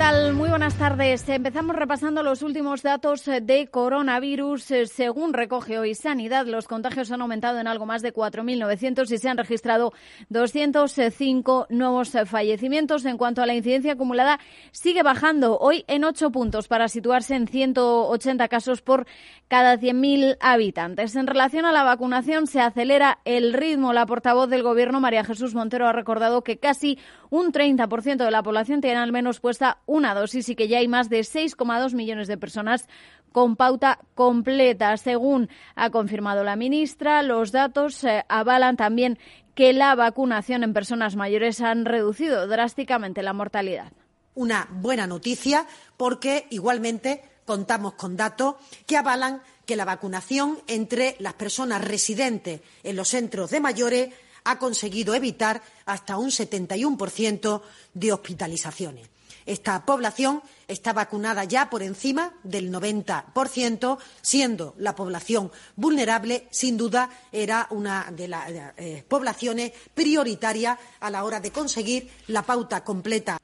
Muy 0.00 0.48
buenas 0.48 0.76
tardes. 0.78 1.28
Empezamos 1.28 1.76
repasando 1.76 2.22
los 2.22 2.40
últimos 2.40 2.82
datos 2.82 3.26
de 3.26 3.68
coronavirus. 3.70 4.62
Según 4.86 5.34
recoge 5.34 5.78
hoy 5.78 5.94
Sanidad, 5.94 6.46
los 6.46 6.66
contagios 6.66 7.12
han 7.12 7.20
aumentado 7.20 7.58
en 7.58 7.66
algo 7.66 7.84
más 7.84 8.00
de 8.00 8.14
4.900 8.14 9.12
y 9.12 9.18
se 9.18 9.28
han 9.28 9.36
registrado 9.36 9.92
205 10.30 11.66
nuevos 11.68 12.12
fallecimientos. 12.24 13.04
En 13.04 13.18
cuanto 13.18 13.42
a 13.42 13.46
la 13.46 13.52
incidencia 13.52 13.92
acumulada, 13.92 14.40
sigue 14.72 15.02
bajando 15.02 15.58
hoy 15.58 15.84
en 15.86 16.04
8 16.04 16.30
puntos 16.30 16.66
para 16.66 16.88
situarse 16.88 17.34
en 17.34 17.46
180 17.46 18.48
casos 18.48 18.80
por 18.80 19.06
cada 19.48 19.76
100.000 19.76 20.38
habitantes. 20.40 21.14
En 21.14 21.26
relación 21.26 21.66
a 21.66 21.72
la 21.72 21.84
vacunación, 21.84 22.46
se 22.46 22.60
acelera 22.60 23.18
el 23.26 23.52
ritmo. 23.52 23.92
La 23.92 24.06
portavoz 24.06 24.48
del 24.48 24.62
Gobierno, 24.62 24.98
María 24.98 25.24
Jesús 25.24 25.54
Montero, 25.54 25.86
ha 25.86 25.92
recordado 25.92 26.42
que 26.42 26.58
casi 26.58 26.98
un 27.28 27.52
30% 27.52 28.24
de 28.24 28.30
la 28.30 28.42
población 28.42 28.80
tiene 28.80 28.96
al 28.96 29.12
menos 29.12 29.40
puesta 29.40 29.78
una 29.90 30.14
dosis 30.14 30.48
y 30.48 30.54
que 30.54 30.68
ya 30.68 30.78
hay 30.78 30.86
más 30.88 31.10
de 31.10 31.20
6,2 31.20 31.94
millones 31.94 32.28
de 32.28 32.38
personas 32.38 32.86
con 33.32 33.56
pauta 33.56 33.98
completa. 34.14 34.96
Según 34.96 35.48
ha 35.74 35.90
confirmado 35.90 36.44
la 36.44 36.54
ministra, 36.54 37.22
los 37.22 37.50
datos 37.50 38.04
eh, 38.04 38.24
avalan 38.28 38.76
también 38.76 39.18
que 39.54 39.72
la 39.72 39.94
vacunación 39.96 40.62
en 40.62 40.72
personas 40.72 41.16
mayores 41.16 41.60
han 41.60 41.84
reducido 41.84 42.46
drásticamente 42.46 43.22
la 43.22 43.32
mortalidad. 43.32 43.92
Una 44.34 44.68
buena 44.70 45.08
noticia 45.08 45.66
porque 45.96 46.46
igualmente 46.50 47.24
contamos 47.44 47.94
con 47.94 48.16
datos 48.16 48.54
que 48.86 48.96
avalan 48.96 49.42
que 49.66 49.74
la 49.74 49.84
vacunación 49.84 50.60
entre 50.68 51.16
las 51.18 51.34
personas 51.34 51.84
residentes 51.84 52.60
en 52.84 52.94
los 52.94 53.08
centros 53.08 53.50
de 53.50 53.60
mayores 53.60 54.14
ha 54.44 54.58
conseguido 54.58 55.14
evitar 55.14 55.60
hasta 55.84 56.16
un 56.16 56.30
71% 56.30 57.62
de 57.92 58.12
hospitalizaciones. 58.12 59.10
Esta 59.50 59.84
población 59.84 60.44
está 60.68 60.92
vacunada 60.92 61.42
ya 61.42 61.68
por 61.70 61.82
encima 61.82 62.34
del 62.44 62.70
90%, 62.70 63.98
siendo 64.22 64.76
la 64.78 64.94
población 64.94 65.50
vulnerable, 65.74 66.46
sin 66.52 66.76
duda, 66.76 67.10
era 67.32 67.66
una 67.70 68.12
de 68.12 68.28
las 68.28 68.48
eh, 68.48 69.04
poblaciones 69.08 69.72
prioritarias 69.92 70.78
a 71.00 71.10
la 71.10 71.24
hora 71.24 71.40
de 71.40 71.50
conseguir 71.50 72.08
la 72.28 72.42
pauta 72.42 72.84
completa. 72.84 73.38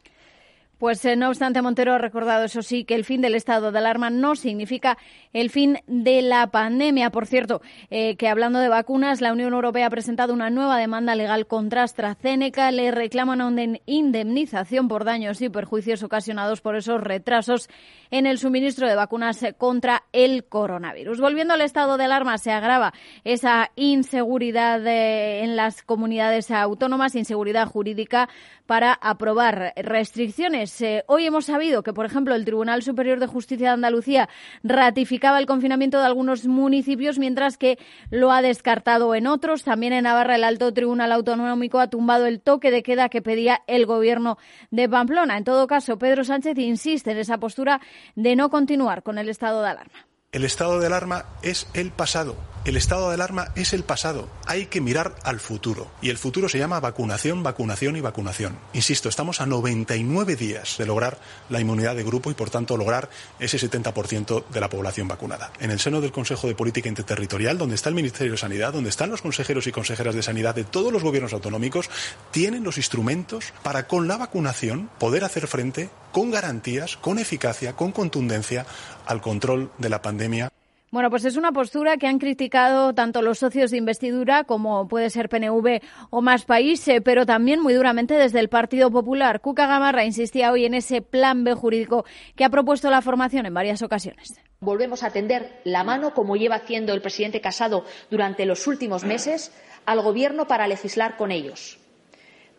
Pues 0.79 1.03
eh, 1.07 1.17
no 1.17 1.29
obstante, 1.29 1.63
Montero 1.63 1.95
ha 1.95 1.99
recordado, 1.99 2.45
eso 2.45 2.61
sí, 2.61 2.85
que 2.85 2.95
el 2.95 3.07
fin 3.07 3.23
del 3.23 3.35
estado 3.35 3.73
de 3.73 3.79
alarma 3.79 4.11
no 4.11 4.37
significa 4.37 4.99
el 5.33 5.49
fin 5.49 5.79
de 5.87 6.21
la 6.21 6.49
pandemia. 6.49 7.09
Por 7.09 7.27
cierto, 7.27 7.63
eh, 7.89 8.17
que 8.17 8.29
hablando 8.29 8.59
de 8.59 8.69
vacunas, 8.69 9.23
la 9.23 9.33
Unión 9.33 9.55
Europea 9.55 9.87
ha 9.87 9.91
presentado 9.91 10.35
una 10.35 10.51
nueva 10.51 10.77
demanda 10.77 11.15
legal 11.15 11.47
contra 11.47 11.83
AstraZeneca. 11.83 12.71
Le 12.73 12.91
reclaman 12.91 13.41
una 13.41 13.79
indemnización 13.87 14.87
por 14.87 15.05
daños 15.05 15.41
y 15.41 15.49
perjuicios 15.49 16.03
ocasionados 16.03 16.61
por 16.61 16.77
esos 16.77 17.01
retrasos 17.01 17.71
en 18.11 18.27
el 18.27 18.37
suministro 18.37 18.87
de 18.87 18.97
vacunas 18.97 19.43
contra 19.57 20.05
el 20.13 20.45
coronavirus. 20.45 21.21
Volviendo 21.21 21.55
al 21.55 21.63
estado 21.63 21.97
de 21.97 22.05
alarma, 22.05 22.37
se 22.37 22.53
agrava 22.53 22.93
esa 23.25 23.71
inseguridad 23.77 24.87
eh, 24.87 25.43
en 25.43 25.57
las 25.57 25.83
comunidades 25.83 26.51
autónomas, 26.51 27.15
inseguridad 27.15 27.67
jurídica 27.67 28.29
para 28.67 28.93
aprobar 28.93 29.73
restricciones. 29.77 30.66
Eh, 30.81 31.05
hoy 31.07 31.27
hemos 31.27 31.47
sabido 31.47 31.83
que, 31.83 31.93
por 31.93 32.07
ejemplo, 32.07 32.35
el 32.35 32.45
Tribunal 32.45 32.83
Superior 32.83 33.21
de 33.21 33.27
Justicia 33.27 33.69
de 33.69 33.75
Andalucía 33.75 34.29
ratificaba 34.63 35.39
el 35.39 35.47
confinamiento 35.47 35.99
de 35.99 36.07
algunos 36.07 36.47
municipios, 36.47 37.19
mientras 37.19 37.57
que 37.57 37.79
lo 38.11 38.33
ha 38.33 38.43
descartado 38.43 39.15
en 39.15 39.27
otros. 39.27 39.65
También 39.65 39.93
en 39.93 40.05
Navarra, 40.05 40.37
el 40.37 40.45
Alto 40.45 40.73
Tribunal 40.73 41.13
Autonómico 41.13 41.79
ha 41.79 41.89
tumbado 41.89 42.27
el 42.27 42.41
toque 42.41 42.71
de 42.71 42.83
queda 42.83 43.09
que 43.09 43.23
pedía 43.23 43.63
el 43.67 43.87
Gobierno 43.87 44.39
de 44.71 44.89
Pamplona. 44.89 45.37
En 45.37 45.45
todo 45.45 45.67
caso, 45.67 45.99
Pedro 45.99 46.25
Sánchez 46.25 46.59
insiste 46.59 47.11
en 47.13 47.19
esa 47.19 47.39
postura 47.39 47.81
de 48.15 48.37
no 48.37 48.51
continuar 48.51 49.03
con 49.03 49.19
el 49.19 49.29
estado 49.29 49.63
de 49.63 49.69
alarma. 49.69 50.07
El 50.33 50.45
estado 50.45 50.81
de 50.81 50.87
alarma 50.87 51.25
es 51.43 51.69
el 51.75 51.91
pasado. 51.91 52.37
El 52.67 52.77
estado 52.77 53.07
de 53.07 53.15
alarma 53.15 53.53
es 53.55 53.73
el 53.75 53.85
pasado. 53.85 54.29
Hay 54.45 54.67
que 54.67 54.81
mirar 54.81 55.15
al 55.23 55.39
futuro. 55.39 55.89
Y 56.03 56.11
el 56.11 56.19
futuro 56.19 56.49
se 56.49 56.59
llama 56.59 56.81
vacunación, 56.81 57.45
vacunación 57.45 57.95
y 57.95 58.01
vacunación. 58.01 58.59
Insisto, 58.73 59.09
estamos 59.09 59.41
a 59.41 59.47
99 59.47 60.35
días 60.35 60.75
de 60.77 60.85
lograr 60.85 61.17
la 61.49 61.61
inmunidad 61.61 61.95
de 61.95 62.03
grupo 62.03 62.29
y, 62.29 62.35
por 62.35 62.51
tanto, 62.51 62.77
lograr 62.77 63.09
ese 63.39 63.57
70% 63.57 64.49
de 64.49 64.61
la 64.61 64.69
población 64.69 65.07
vacunada. 65.07 65.53
En 65.61 65.71
el 65.71 65.79
seno 65.79 66.01
del 66.01 66.11
Consejo 66.11 66.49
de 66.49 66.57
Política 66.57 66.89
Interterritorial, 66.89 67.57
donde 67.57 67.77
está 67.77 67.89
el 67.89 67.95
Ministerio 67.95 68.33
de 68.33 68.39
Sanidad, 68.39 68.73
donde 68.73 68.91
están 68.91 69.11
los 69.11 69.23
consejeros 69.23 69.69
y 69.69 69.71
consejeras 69.71 70.17
de 70.17 70.25
sanidad 70.25 70.57
de 70.57 70.65
todos 70.65 70.93
los 70.93 71.05
gobiernos 71.05 71.35
autonómicos, 71.35 71.89
tienen 72.33 72.65
los 72.65 72.79
instrumentos 72.79 73.53
para, 73.63 73.87
con 73.87 74.09
la 74.09 74.17
vacunación, 74.17 74.91
poder 74.99 75.23
hacer 75.23 75.47
frente 75.47 75.89
con 76.11 76.33
garantías, 76.33 76.97
con 76.97 77.21
eficacia, 77.21 77.75
con 77.75 77.93
contundencia 77.93 78.67
al 79.07 79.21
control 79.21 79.71
de 79.79 79.89
la 79.89 80.03
pandemia. 80.03 80.51
Bueno, 80.97 81.11
pues 81.11 81.27
es 81.27 81.37
una 81.37 81.53
postura 81.53 81.99
que 81.99 82.07
han 82.07 82.19
criticado 82.19 82.95
tanto 82.95 83.21
los 83.21 83.39
socios 83.39 83.71
de 83.71 83.77
investidura 83.77 84.45
como 84.45 84.89
puede 84.89 85.11
ser 85.11 85.29
PNV 85.29 85.83
o 86.09 86.23
Más 86.23 86.47
País, 86.47 86.89
eh, 86.89 87.03
pero 87.03 87.27
también 87.27 87.61
muy 87.61 87.75
duramente 87.75 88.15
desde 88.15 88.41
el 88.41 88.49
Partido 88.49 88.91
Popular. 88.91 89.43
Cuca 89.43 89.67
Gamarra 89.67 90.07
insistía 90.07 90.51
hoy 90.53 90.65
en 90.65 90.73
ese 90.73 91.03
plan 91.03 91.45
B 91.45 91.53
jurídico 91.53 92.07
que 92.35 92.47
ha 92.47 92.49
propuesto 92.49 92.89
la 92.89 93.03
formación 93.03 93.45
en 93.45 93.53
varias 93.53 93.83
ocasiones. 93.83 94.41
Volvemos 94.61 95.03
a 95.03 95.11
tender 95.11 95.61
la 95.65 95.85
mano, 95.85 96.15
como 96.15 96.35
lleva 96.35 96.55
haciendo 96.55 96.95
el 96.95 97.03
presidente 97.03 97.43
Casado 97.43 97.85
durante 98.11 98.47
los 98.47 98.67
últimos 98.67 99.05
meses, 99.05 99.53
al 99.85 100.01
Gobierno 100.01 100.47
para 100.47 100.67
legislar 100.67 101.19
con 101.19 101.31
ellos, 101.31 101.79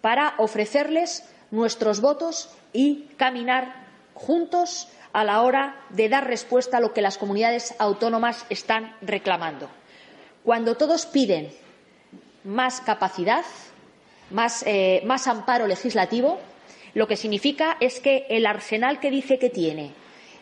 para 0.01 0.35
ofrecerles 0.37 1.27
nuestros 1.49 2.01
votos 2.01 2.55
y 2.71 3.07
caminar 3.17 3.87
juntos 4.13 4.89
a 5.13 5.23
la 5.23 5.41
hora 5.41 5.75
de 5.89 6.09
dar 6.09 6.27
respuesta 6.27 6.77
a 6.77 6.79
lo 6.79 6.93
que 6.93 7.01
las 7.01 7.17
comunidades 7.17 7.75
autónomas 7.79 8.45
están 8.49 8.95
reclamando. 9.01 9.69
Cuando 10.43 10.75
todos 10.75 11.05
piden 11.05 11.51
más 12.43 12.81
capacidad, 12.81 13.43
más, 14.29 14.63
eh, 14.65 15.01
más 15.05 15.27
amparo 15.27 15.67
legislativo, 15.67 16.39
lo 16.93 17.07
que 17.07 17.17
significa 17.17 17.77
es 17.79 17.99
que 17.99 18.25
el 18.29 18.45
arsenal 18.45 18.99
que 18.99 19.11
dice 19.11 19.39
que 19.39 19.49
tiene 19.49 19.91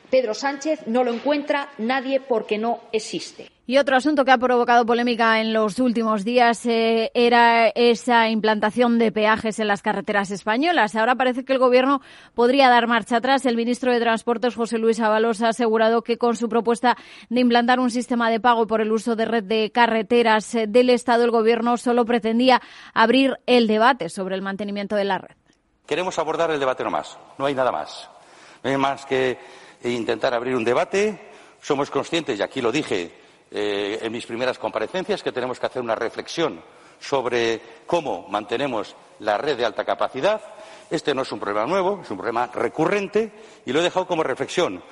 Pedro 0.10 0.34
Sánchez 0.34 0.88
no 0.88 1.04
lo 1.04 1.14
encuentra 1.14 1.70
nadie 1.78 2.20
porque 2.20 2.58
no 2.58 2.82
existe. 2.92 3.55
Y 3.68 3.80
otro 3.80 3.98
asunto 3.98 4.26
que 4.26 4.32
ha 4.32 4.38
provocado 4.38 4.86
polémica 4.86 5.42
en 5.42 5.52
los 5.52 5.80
últimos 5.80 6.24
días 6.24 6.68
eh, 6.68 7.10
era 7.16 7.70
esa 7.70 8.30
implantación 8.30 9.00
de 9.00 9.12
peajes 9.12 9.58
en 9.58 9.68
las 9.68 9.82
carreteras 9.82 10.30
españolas. 10.30 10.96
Ahora 10.96 11.16
parece 11.16 11.46
que 11.46 11.54
el 11.54 11.58
Gobierno 11.58 12.00
podría 12.36 12.70
dar 12.70 12.86
marcha 12.86 13.18
atrás. 13.18 13.44
El 13.48 13.56
ministro 13.56 13.92
de 13.92 14.00
Transportes, 14.00 14.54
José 14.54 14.78
Luis 14.78 15.00
Ábalos, 15.00 15.42
ha 15.42 15.50
asegurado 15.50 16.04
que 16.04 16.20
con 16.20 16.36
su 16.36 16.48
propuesta 16.48 16.96
de 17.30 17.42
implantar 17.42 17.80
un 17.80 17.90
sistema 17.90 18.30
de 18.30 18.40
pago 18.40 18.68
por 18.68 18.82
el 18.82 18.92
uso 18.92 19.16
de 19.16 19.26
red 19.26 19.44
de 19.44 19.72
carreteras 19.72 20.54
eh, 20.54 20.68
del 20.68 20.92
Estado, 20.92 21.24
el 21.24 21.32
Gobierno 21.32 21.76
solo 21.78 22.06
pretendía 22.06 22.62
abrir 22.94 23.40
el 23.48 23.66
debate 23.66 24.10
sobre 24.10 24.36
el 24.36 24.44
mantenimiento 24.44 24.96
de 24.96 25.06
la 25.06 25.18
red. 25.18 25.36
Queremos 25.88 26.20
abordar 26.20 26.52
el 26.52 26.60
debate 26.60 26.84
nomás. 26.84 27.18
No 27.40 27.48
hay 27.48 27.56
nada 27.56 27.72
más. 27.72 28.12
No 28.64 28.70
hay 28.70 28.78
más 28.78 29.08
que 29.08 29.40
intentar 29.84 30.36
abrir 30.36 30.56
un 30.56 30.64
debate. 30.64 31.32
Somos 31.60 31.90
conscientes, 31.90 32.38
y 32.38 32.44
aquí 32.44 32.62
lo 32.62 32.72
dije 32.72 33.25
eh, 33.52 34.00
en 34.02 34.12
mis 34.12 34.26
primeras 34.26 34.58
comparecencias 34.58 35.24
que 35.24 35.32
tenemos 35.32 35.60
que 35.60 35.66
hacer 35.66 35.82
una 35.82 35.96
reflexión 35.96 36.62
sobre 37.00 37.62
cómo 37.86 38.28
mantenemos 38.30 38.96
la 39.20 39.38
red 39.38 39.58
de 39.58 39.66
alta 39.66 39.86
capacidad. 39.86 40.42
Este 40.90 41.14
no 41.14 41.24
es 41.24 41.32
un 41.32 41.40
problema 41.40 41.66
nuevo, 41.66 42.02
es 42.02 42.10
un 42.10 42.18
problema 42.18 42.48
recurrente 42.48 43.32
y 43.66 43.72
lo 43.72 43.80
he 43.80 43.84
dejado 43.84 44.08
como 44.08 44.24
reflexión. 44.24 44.84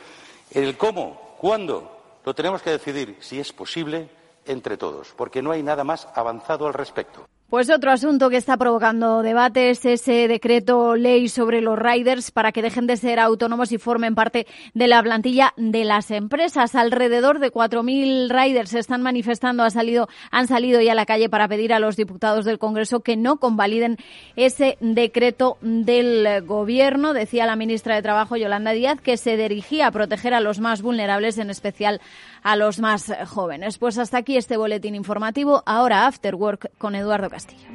El 0.51 0.77
cómo, 0.77 1.35
cuándo, 1.39 2.19
lo 2.25 2.33
tenemos 2.33 2.61
que 2.61 2.71
decidir, 2.71 3.17
si 3.19 3.39
es 3.39 3.51
posible, 3.51 4.09
entre 4.45 4.77
todos, 4.77 5.13
porque 5.15 5.41
no 5.41 5.51
hay 5.51 5.63
nada 5.63 5.83
más 5.83 6.07
avanzado 6.13 6.67
al 6.67 6.73
respecto. 6.73 7.27
Pues 7.53 7.69
otro 7.69 7.91
asunto 7.91 8.31
que 8.31 8.37
está 8.37 8.57
provocando 8.57 9.21
debate 9.21 9.69
es 9.69 9.85
ese 9.85 10.27
decreto 10.27 10.95
ley 10.95 11.29
sobre 11.29 11.61
los 11.61 11.77
riders 11.77 12.31
para 12.31 12.51
que 12.51 12.63
dejen 12.63 12.87
de 12.87 12.97
ser 12.97 13.19
autónomos 13.19 13.71
y 13.71 13.77
formen 13.77 14.15
parte 14.15 14.47
de 14.73 14.87
la 14.87 15.03
plantilla 15.03 15.53
de 15.55 15.85
las 15.85 16.09
empresas. 16.09 16.73
Alrededor 16.73 17.37
de 17.37 17.51
4.000 17.51 18.27
riders 18.27 18.71
se 18.71 18.79
están 18.79 19.03
manifestando, 19.03 19.61
ha 19.61 19.69
salido, 19.69 20.09
han 20.31 20.47
salido 20.47 20.81
ya 20.81 20.93
a 20.93 20.95
la 20.95 21.05
calle 21.05 21.29
para 21.29 21.47
pedir 21.47 21.73
a 21.73 21.79
los 21.79 21.95
diputados 21.95 22.43
del 22.43 22.57
Congreso 22.57 23.01
que 23.01 23.17
no 23.17 23.37
convaliden 23.37 23.97
ese 24.35 24.79
decreto 24.81 25.57
del 25.61 26.43
Gobierno. 26.47 27.13
Decía 27.13 27.45
la 27.45 27.55
ministra 27.55 27.93
de 27.93 28.01
Trabajo, 28.01 28.35
Yolanda 28.35 28.71
Díaz, 28.71 28.99
que 28.99 29.15
se 29.15 29.37
dirigía 29.37 29.85
a 29.85 29.91
proteger 29.91 30.33
a 30.33 30.39
los 30.39 30.59
más 30.59 30.81
vulnerables, 30.81 31.37
en 31.37 31.51
especial 31.51 32.01
a 32.43 32.55
los 32.55 32.79
más 32.79 33.11
jóvenes. 33.27 33.77
Pues 33.77 33.97
hasta 33.97 34.17
aquí 34.17 34.37
este 34.37 34.57
boletín 34.57 34.95
informativo. 34.95 35.63
Ahora 35.65 36.05
After 36.05 36.35
Work 36.35 36.71
con 36.77 36.95
Eduardo 36.95 37.29
Castillo. 37.29 37.67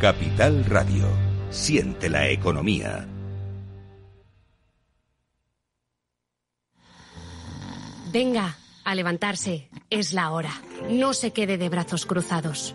Capital 0.00 0.64
Radio. 0.64 1.06
Siente 1.50 2.10
la 2.10 2.28
economía. 2.28 3.06
Venga, 8.12 8.56
a 8.84 8.94
levantarse. 8.94 9.70
Es 9.88 10.12
la 10.12 10.32
hora. 10.32 10.50
No 10.90 11.14
se 11.14 11.30
quede 11.32 11.56
de 11.56 11.68
brazos 11.68 12.04
cruzados. 12.04 12.74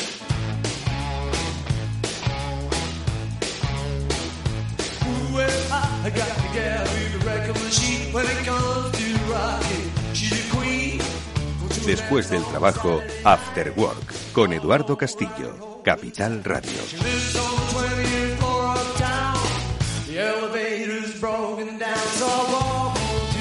Después 11.91 12.29
del 12.29 12.41
trabajo, 12.45 13.01
After 13.25 13.73
Work, 13.75 14.31
con 14.31 14.53
Eduardo 14.53 14.97
Castillo, 14.97 15.81
Capital 15.83 16.41
Radio. 16.41 16.71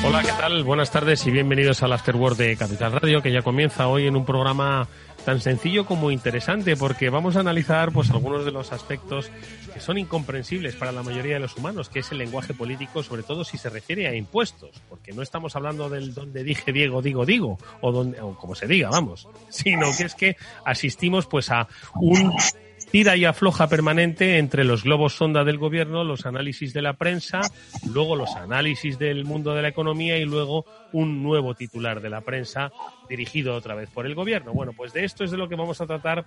Hola, 0.05 0.23
¿qué 0.23 0.33
tal? 0.33 0.65
Buenas 0.65 0.91
tardes 0.91 1.25
y 1.29 1.31
bienvenidos 1.31 1.85
al 1.85 1.93
After 1.93 2.17
Work 2.17 2.37
de 2.39 2.57
Capital 2.57 2.91
Radio, 2.91 3.23
que 3.23 3.31
ya 3.31 3.43
comienza 3.43 3.87
hoy 3.87 4.09
en 4.09 4.17
un 4.17 4.25
programa 4.25 4.89
tan 5.25 5.41
sencillo 5.41 5.87
como 5.87 6.11
interesante, 6.11 6.75
porque 6.75 7.09
vamos 7.09 7.37
a 7.37 7.41
analizar 7.41 7.93
pues 7.93 8.11
algunos 8.11 8.45
de 8.45 8.51
los 8.51 8.73
aspectos 8.73 9.31
que 9.71 9.81
son 9.81 9.99
incomprensibles 9.99 10.77
para 10.77 10.93
la 10.93 11.03
mayoría 11.03 11.35
de 11.35 11.41
los 11.41 11.57
humanos, 11.57 11.89
que 11.89 12.01
es 12.01 12.13
el 12.13 12.19
lenguaje 12.19 12.55
político, 12.55 13.03
sobre 13.03 13.23
todo 13.23 13.45
si 13.45 13.59
se 13.59 13.71
refiere 13.71 14.09
a 14.09 14.15
impuestos, 14.15 14.71
porque 14.89 15.13
no 15.13 15.23
estamos 15.23 15.57
hablando 15.57 15.89
del 15.89 16.15
donde 16.15 16.45
dije 16.45 16.73
Diego, 16.73 17.03
digo, 17.03 17.25
digo, 17.25 17.59
o 17.81 17.93
donde, 17.93 18.21
o 18.21 18.37
como 18.37 18.55
se 18.55 18.67
diga, 18.67 18.91
vamos, 18.91 19.29
sino 19.49 19.87
que 19.97 20.05
es 20.05 20.15
que 20.15 20.37
asistimos 20.65 21.27
pues 21.27 21.51
a 21.51 21.69
un 21.95 22.33
tira 22.91 23.17
y 23.17 23.25
afloja 23.25 23.69
permanente 23.69 24.39
entre 24.39 24.65
los 24.65 24.83
globos 24.83 25.15
sonda 25.15 25.45
del 25.45 25.59
gobierno, 25.59 26.03
los 26.03 26.27
análisis 26.27 26.73
de 26.73 26.83
la 26.83 26.95
prensa, 26.95 27.41
luego 27.93 28.17
los 28.17 28.35
análisis 28.35 28.99
del 28.99 29.25
mundo 29.25 29.55
de 29.55 29.63
la 29.63 29.69
economía 29.69 30.19
y 30.19 30.25
luego 30.25 30.65
un 30.93 31.23
nuevo 31.23 31.55
titular 31.55 32.01
de 32.01 32.11
la 32.11 32.21
prensa 32.23 32.73
dirigido 33.09 33.55
otra 33.55 33.77
vez 33.77 33.89
por 33.91 34.07
el 34.07 34.17
gobierno. 34.17 34.53
Bueno, 34.53 34.73
pues 34.73 34.93
de 34.93 35.05
esto 35.05 35.23
es 35.23 35.31
de 35.31 35.37
lo 35.37 35.49
que 35.49 35.55
vamos 35.55 35.81
a 35.81 35.87
tratar, 35.87 36.25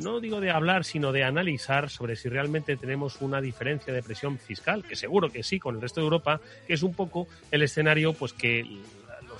no 0.00 0.18
digo 0.18 0.40
de 0.40 0.50
hablar, 0.50 0.84
sino 0.84 1.12
de 1.12 1.22
analizar 1.22 1.90
sobre 1.90 2.16
si 2.16 2.28
realmente 2.28 2.76
tenemos 2.76 3.20
una 3.20 3.40
diferencia 3.40 3.92
de 3.92 4.02
presión 4.02 4.38
fiscal, 4.38 4.82
que 4.82 4.96
seguro 4.96 5.30
que 5.30 5.44
sí 5.44 5.60
con 5.60 5.76
el 5.76 5.80
resto 5.80 6.00
de 6.00 6.06
Europa, 6.06 6.40
que 6.66 6.74
es 6.74 6.82
un 6.82 6.94
poco 6.94 7.28
el 7.52 7.62
escenario 7.62 8.14
pues 8.14 8.32
que 8.32 8.64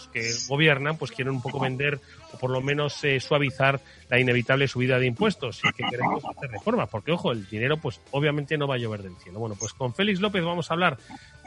que 0.08 0.30
gobiernan 0.48 0.96
pues 0.96 1.10
quieren 1.10 1.34
un 1.34 1.42
poco 1.42 1.60
vender 1.60 2.00
o 2.32 2.38
por 2.38 2.50
lo 2.50 2.60
menos 2.60 3.02
eh, 3.04 3.20
suavizar 3.20 3.80
la 4.08 4.18
inevitable 4.18 4.68
subida 4.68 4.98
de 4.98 5.06
impuestos 5.06 5.60
y 5.64 5.72
que 5.72 5.84
queremos 5.88 6.24
hacer 6.24 6.50
reformas, 6.50 6.88
porque 6.88 7.12
ojo, 7.12 7.32
el 7.32 7.48
dinero 7.48 7.76
pues 7.76 8.00
obviamente 8.10 8.58
no 8.58 8.66
va 8.66 8.76
a 8.76 8.78
llover 8.78 9.02
del 9.02 9.16
cielo. 9.16 9.38
Bueno, 9.38 9.56
pues 9.58 9.72
con 9.72 9.94
Félix 9.94 10.20
López 10.20 10.44
vamos 10.44 10.70
a 10.70 10.74
hablar 10.74 10.98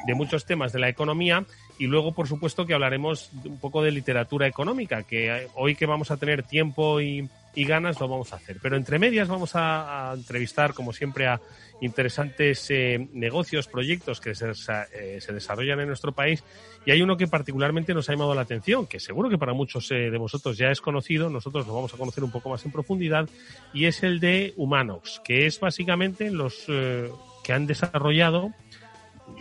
de 0.05 0.15
muchos 0.15 0.45
temas 0.45 0.73
de 0.73 0.79
la 0.79 0.89
economía 0.89 1.45
y 1.79 1.87
luego 1.87 2.13
por 2.13 2.27
supuesto 2.27 2.65
que 2.65 2.73
hablaremos 2.73 3.31
un 3.45 3.59
poco 3.59 3.81
de 3.81 3.91
literatura 3.91 4.47
económica, 4.47 5.03
que 5.03 5.35
eh, 5.35 5.47
hoy 5.55 5.75
que 5.75 5.85
vamos 5.85 6.11
a 6.11 6.17
tener 6.17 6.43
tiempo 6.43 7.01
y, 7.01 7.29
ganas 7.55 7.99
lo 7.99 8.07
vamos 8.07 8.33
a 8.33 8.37
hacer. 8.37 8.57
Pero 8.61 8.75
entre 8.75 8.97
medias 8.97 9.27
vamos 9.27 9.55
a, 9.55 10.11
a 10.11 10.13
entrevistar 10.15 10.73
como 10.73 10.91
siempre 10.91 11.27
a 11.27 11.39
interesantes 11.81 12.69
eh, 12.69 13.07
negocios, 13.13 13.67
proyectos 13.67 14.21
que 14.21 14.35
se, 14.35 14.51
eh, 14.51 15.19
se, 15.19 15.33
desarrollan 15.33 15.79
en 15.79 15.87
nuestro 15.87 16.11
país. 16.11 16.43
Y 16.85 16.91
hay 16.91 17.01
uno 17.01 17.17
que 17.17 17.27
particularmente 17.27 17.93
nos 17.93 18.09
ha 18.09 18.13
llamado 18.13 18.35
la 18.35 18.41
atención, 18.41 18.87
que 18.87 18.99
seguro 18.99 19.29
que 19.29 19.37
para 19.37 19.53
muchos 19.53 19.89
eh, 19.91 20.09
de 20.09 20.17
vosotros 20.17 20.57
ya 20.57 20.69
es 20.69 20.81
conocido, 20.81 21.29
nosotros 21.29 21.67
lo 21.67 21.73
vamos 21.73 21.93
a 21.93 21.97
conocer 21.97 22.23
un 22.23 22.31
poco 22.31 22.49
más 22.49 22.65
en 22.65 22.71
profundidad, 22.71 23.29
y 23.73 23.85
es 23.85 24.03
el 24.03 24.19
de 24.19 24.53
Humanox, 24.57 25.21
que 25.23 25.45
es 25.45 25.59
básicamente 25.59 26.31
los 26.31 26.65
que 26.65 27.53
han 27.53 27.67
desarrollado 27.67 28.53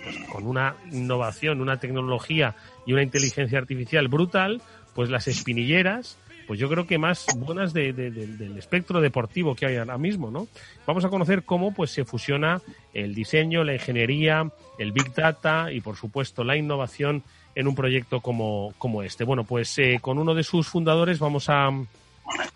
pues, 0.03 0.17
con 0.31 0.47
una 0.47 0.77
innovación, 0.91 1.61
una 1.61 1.79
tecnología 1.79 2.55
y 2.87 2.93
una 2.93 3.03
inteligencia 3.03 3.59
artificial 3.59 4.09
brutal, 4.09 4.63
pues 4.95 5.11
las 5.11 5.29
espinilleras 5.29 6.19
pues 6.47 6.59
yo 6.59 6.69
creo 6.69 6.87
que 6.87 6.99
más 6.99 7.27
buenas 7.37 7.73
del 7.73 8.55
espectro 8.59 9.01
deportivo 9.01 9.55
que 9.55 9.67
hay 9.67 9.77
ahora 9.77 9.99
mismo, 9.99 10.31
¿no? 10.31 10.49
Vamos 10.87 11.05
a 11.05 11.09
conocer 11.09 11.45
cómo 11.45 11.73
pues 11.73 11.91
se 11.91 12.05
fusiona 12.05 12.61
el 12.95 13.15
diseño, 13.15 13.65
la 13.65 13.75
ingeniería, 13.75 14.51
el 14.79 14.93
big 14.93 15.15
data 15.15 15.73
y 15.73 15.81
por 15.81 15.97
supuesto 15.97 16.45
la 16.45 16.57
innovación 16.57 17.23
en 17.55 17.69
un 17.69 17.75
proyecto 17.75 18.21
como, 18.21 18.75
como 18.79 19.03
este. 19.03 19.25
Bueno, 19.25 19.45
pues 19.45 19.79
eh, 19.79 19.99
con 20.01 20.19
uno 20.19 20.35
de 20.35 20.43
sus 20.43 20.69
fundadores 20.69 21.19
vamos 21.19 21.49
a 21.49 21.71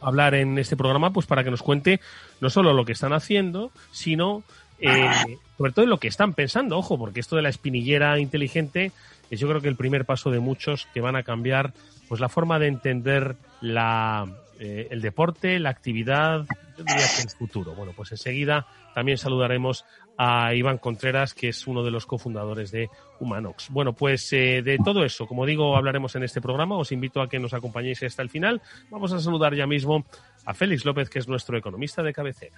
hablar 0.00 0.34
en 0.34 0.58
este 0.58 0.76
programa 0.76 1.12
pues 1.12 1.26
para 1.26 1.44
que 1.44 1.50
nos 1.50 1.62
cuente 1.62 2.00
no 2.40 2.50
solo 2.50 2.72
lo 2.72 2.84
que 2.84 2.92
están 2.92 3.12
haciendo, 3.12 3.70
sino 3.92 4.42
eh, 4.78 5.10
sobre 5.56 5.72
todo 5.72 5.86
lo 5.86 5.98
que 5.98 6.08
están 6.08 6.34
pensando, 6.34 6.76
ojo, 6.76 6.98
porque 6.98 7.20
esto 7.20 7.36
de 7.36 7.42
la 7.42 7.48
espinillera 7.48 8.18
inteligente 8.18 8.92
es 9.30 9.40
yo 9.40 9.48
creo 9.48 9.60
que 9.60 9.68
el 9.68 9.76
primer 9.76 10.04
paso 10.04 10.30
de 10.30 10.40
muchos 10.40 10.86
que 10.92 11.00
van 11.00 11.16
a 11.16 11.22
cambiar 11.22 11.72
pues 12.08 12.20
la 12.20 12.28
forma 12.28 12.58
de 12.58 12.68
entender 12.68 13.36
la, 13.60 14.26
eh, 14.58 14.88
el 14.90 15.00
deporte, 15.02 15.58
la 15.58 15.70
actividad, 15.70 16.46
yo 16.76 16.84
el 16.86 17.30
futuro. 17.30 17.74
Bueno, 17.74 17.92
pues 17.94 18.12
enseguida 18.12 18.66
también 18.94 19.18
saludaremos 19.18 19.84
a 20.18 20.54
Iván 20.54 20.78
Contreras, 20.78 21.34
que 21.34 21.48
es 21.48 21.66
uno 21.66 21.82
de 21.82 21.90
los 21.90 22.06
cofundadores 22.06 22.70
de 22.70 22.88
Humanox. 23.20 23.68
Bueno, 23.70 23.92
pues 23.92 24.32
eh, 24.32 24.62
de 24.62 24.78
todo 24.82 25.04
eso, 25.04 25.26
como 25.26 25.44
digo, 25.44 25.76
hablaremos 25.76 26.16
en 26.16 26.22
este 26.22 26.40
programa. 26.40 26.78
Os 26.78 26.92
invito 26.92 27.20
a 27.20 27.28
que 27.28 27.38
nos 27.38 27.52
acompañéis 27.52 28.02
hasta 28.02 28.22
el 28.22 28.30
final. 28.30 28.62
Vamos 28.90 29.12
a 29.12 29.20
saludar 29.20 29.54
ya 29.54 29.66
mismo 29.66 30.06
a 30.46 30.54
Félix 30.54 30.84
López, 30.84 31.10
que 31.10 31.18
es 31.18 31.28
nuestro 31.28 31.58
economista 31.58 32.02
de 32.02 32.12
cabecera. 32.12 32.56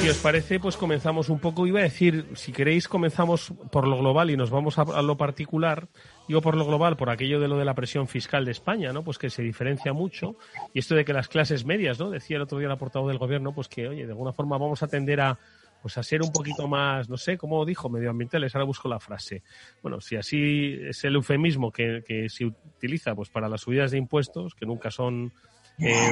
Si 0.00 0.08
os 0.08 0.18
parece, 0.18 0.60
pues 0.60 0.76
comenzamos 0.76 1.28
un 1.28 1.38
poco. 1.38 1.66
Iba 1.66 1.80
a 1.80 1.84
decir, 1.84 2.26
si 2.34 2.52
queréis, 2.52 2.88
comenzamos 2.88 3.52
por 3.70 3.86
lo 3.86 3.98
global 3.98 4.30
y 4.30 4.36
nos 4.36 4.50
vamos 4.50 4.78
a, 4.78 5.02
lo 5.02 5.16
particular. 5.16 5.88
Digo 6.28 6.40
por 6.40 6.56
lo 6.56 6.66
global, 6.66 6.96
por 6.96 7.10
aquello 7.10 7.40
de 7.40 7.48
lo 7.48 7.56
de 7.56 7.64
la 7.64 7.74
presión 7.74 8.08
fiscal 8.08 8.44
de 8.44 8.50
España, 8.52 8.92
¿no? 8.92 9.02
Pues 9.02 9.18
que 9.18 9.30
se 9.30 9.42
diferencia 9.42 9.92
mucho. 9.92 10.36
Y 10.72 10.80
esto 10.80 10.94
de 10.94 11.04
que 11.04 11.12
las 11.12 11.28
clases 11.28 11.64
medias, 11.64 11.98
¿no? 11.98 12.10
Decía 12.10 12.36
el 12.36 12.42
otro 12.42 12.58
día 12.58 12.68
el 12.68 12.76
portavoz 12.76 13.08
del 13.08 13.18
gobierno, 13.18 13.54
pues 13.54 13.68
que, 13.68 13.88
oye, 13.88 14.04
de 14.04 14.12
alguna 14.12 14.32
forma 14.32 14.58
vamos 14.58 14.82
a 14.82 14.88
tender 14.88 15.20
a, 15.20 15.38
pues 15.80 15.96
a 15.98 16.02
ser 16.02 16.22
un 16.22 16.32
poquito 16.32 16.66
más, 16.66 17.08
no 17.08 17.16
sé, 17.16 17.38
como 17.38 17.64
dijo, 17.64 17.88
medioambientales, 17.88 18.54
ahora 18.54 18.64
busco 18.64 18.88
la 18.88 19.00
frase. 19.00 19.42
Bueno, 19.82 20.00
si 20.00 20.16
así 20.16 20.78
es 20.82 21.04
el 21.04 21.14
eufemismo 21.14 21.70
que, 21.70 22.02
que 22.06 22.28
se 22.28 22.46
utiliza 22.46 23.14
pues 23.14 23.28
para 23.28 23.48
las 23.48 23.62
subidas 23.62 23.90
de 23.90 23.98
impuestos, 23.98 24.54
que 24.54 24.66
nunca 24.66 24.90
son 24.90 25.32
eh, 25.78 26.10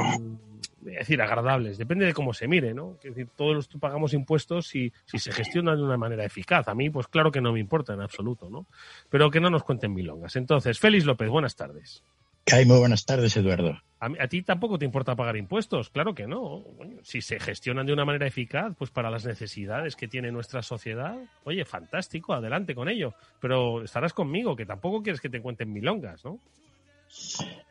es 0.86 0.98
decir, 0.98 1.22
agradables. 1.22 1.78
Depende 1.78 2.06
de 2.06 2.12
cómo 2.12 2.32
se 2.34 2.48
mire, 2.48 2.74
¿no? 2.74 2.96
Es 3.02 3.14
decir, 3.14 3.28
todos 3.36 3.68
pagamos 3.80 4.14
impuestos 4.14 4.74
y 4.74 4.92
si 5.04 5.18
se 5.18 5.32
gestionan 5.32 5.76
de 5.76 5.82
una 5.82 5.96
manera 5.96 6.24
eficaz. 6.24 6.68
A 6.68 6.74
mí, 6.74 6.90
pues 6.90 7.08
claro 7.08 7.30
que 7.30 7.40
no 7.40 7.52
me 7.52 7.60
importa 7.60 7.94
en 7.94 8.00
absoluto, 8.00 8.50
¿no? 8.50 8.66
Pero 9.08 9.30
que 9.30 9.40
no 9.40 9.50
nos 9.50 9.62
cuenten 9.62 9.94
milongas. 9.94 10.36
Entonces, 10.36 10.78
Félix 10.78 11.04
López, 11.04 11.28
buenas 11.28 11.56
tardes. 11.56 12.02
Hay 12.50 12.66
muy 12.66 12.78
buenas 12.78 13.04
tardes, 13.04 13.36
Eduardo. 13.36 13.80
A, 14.00 14.26
ti 14.26 14.42
tampoco 14.42 14.80
te 14.80 14.84
importa 14.84 15.14
pagar 15.14 15.36
impuestos, 15.36 15.88
claro 15.90 16.12
que 16.12 16.26
no. 16.26 16.64
si 17.02 17.22
se 17.22 17.38
gestionan 17.38 17.86
de 17.86 17.92
una 17.92 18.04
manera 18.04 18.26
eficaz, 18.26 18.74
pues 18.76 18.90
para 18.90 19.10
las 19.10 19.24
necesidades 19.24 19.94
que 19.94 20.08
tiene 20.08 20.32
nuestra 20.32 20.60
sociedad, 20.60 21.16
oye, 21.44 21.64
fantástico, 21.64 22.34
adelante 22.34 22.74
con 22.74 22.88
ello. 22.88 23.14
Pero 23.40 23.84
estarás 23.84 24.12
conmigo, 24.12 24.56
que 24.56 24.66
tampoco 24.66 25.04
quieres 25.04 25.20
que 25.20 25.28
te 25.28 25.40
cuenten 25.40 25.72
milongas, 25.72 26.24
¿no? 26.24 26.40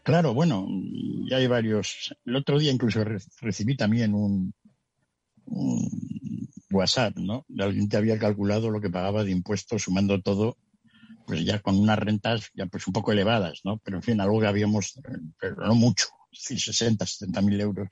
Claro, 0.04 0.34
bueno, 0.34 0.68
ya 1.30 1.38
hay 1.38 1.48
varios. 1.48 2.16
El 2.26 2.36
otro 2.36 2.58
día 2.58 2.72
incluso 2.72 3.04
recibí 3.40 3.76
también 3.76 4.14
un, 4.14 4.54
WhatsApp, 6.72 7.18
¿no? 7.18 7.46
De 7.48 7.64
alguien 7.64 7.90
que 7.90 7.98
había 7.98 8.18
calculado 8.18 8.70
lo 8.70 8.82
que 8.82 8.90
pagaba 8.90 9.24
de 9.24 9.32
impuestos 9.32 9.84
sumando 9.84 10.22
todo, 10.22 10.58
pues 11.28 11.44
ya 11.46 11.60
con 11.60 11.78
unas 11.78 12.00
rentas 12.00 12.50
ya 12.54 12.66
pues 12.66 12.88
un 12.88 12.94
poco 12.94 13.12
elevadas, 13.12 13.62
¿no? 13.64 13.78
Pero 13.84 13.98
en 13.98 14.04
fin, 14.04 14.22
algo 14.22 14.40
que 14.40 14.48
habíamos, 14.48 15.00
pero 15.40 15.56
no 15.68 15.76
mucho, 15.76 16.08
es 16.32 16.40
decir, 16.40 16.60
60, 16.60 17.06
70 17.06 17.42
mil 17.42 17.60
euros. 17.60 17.90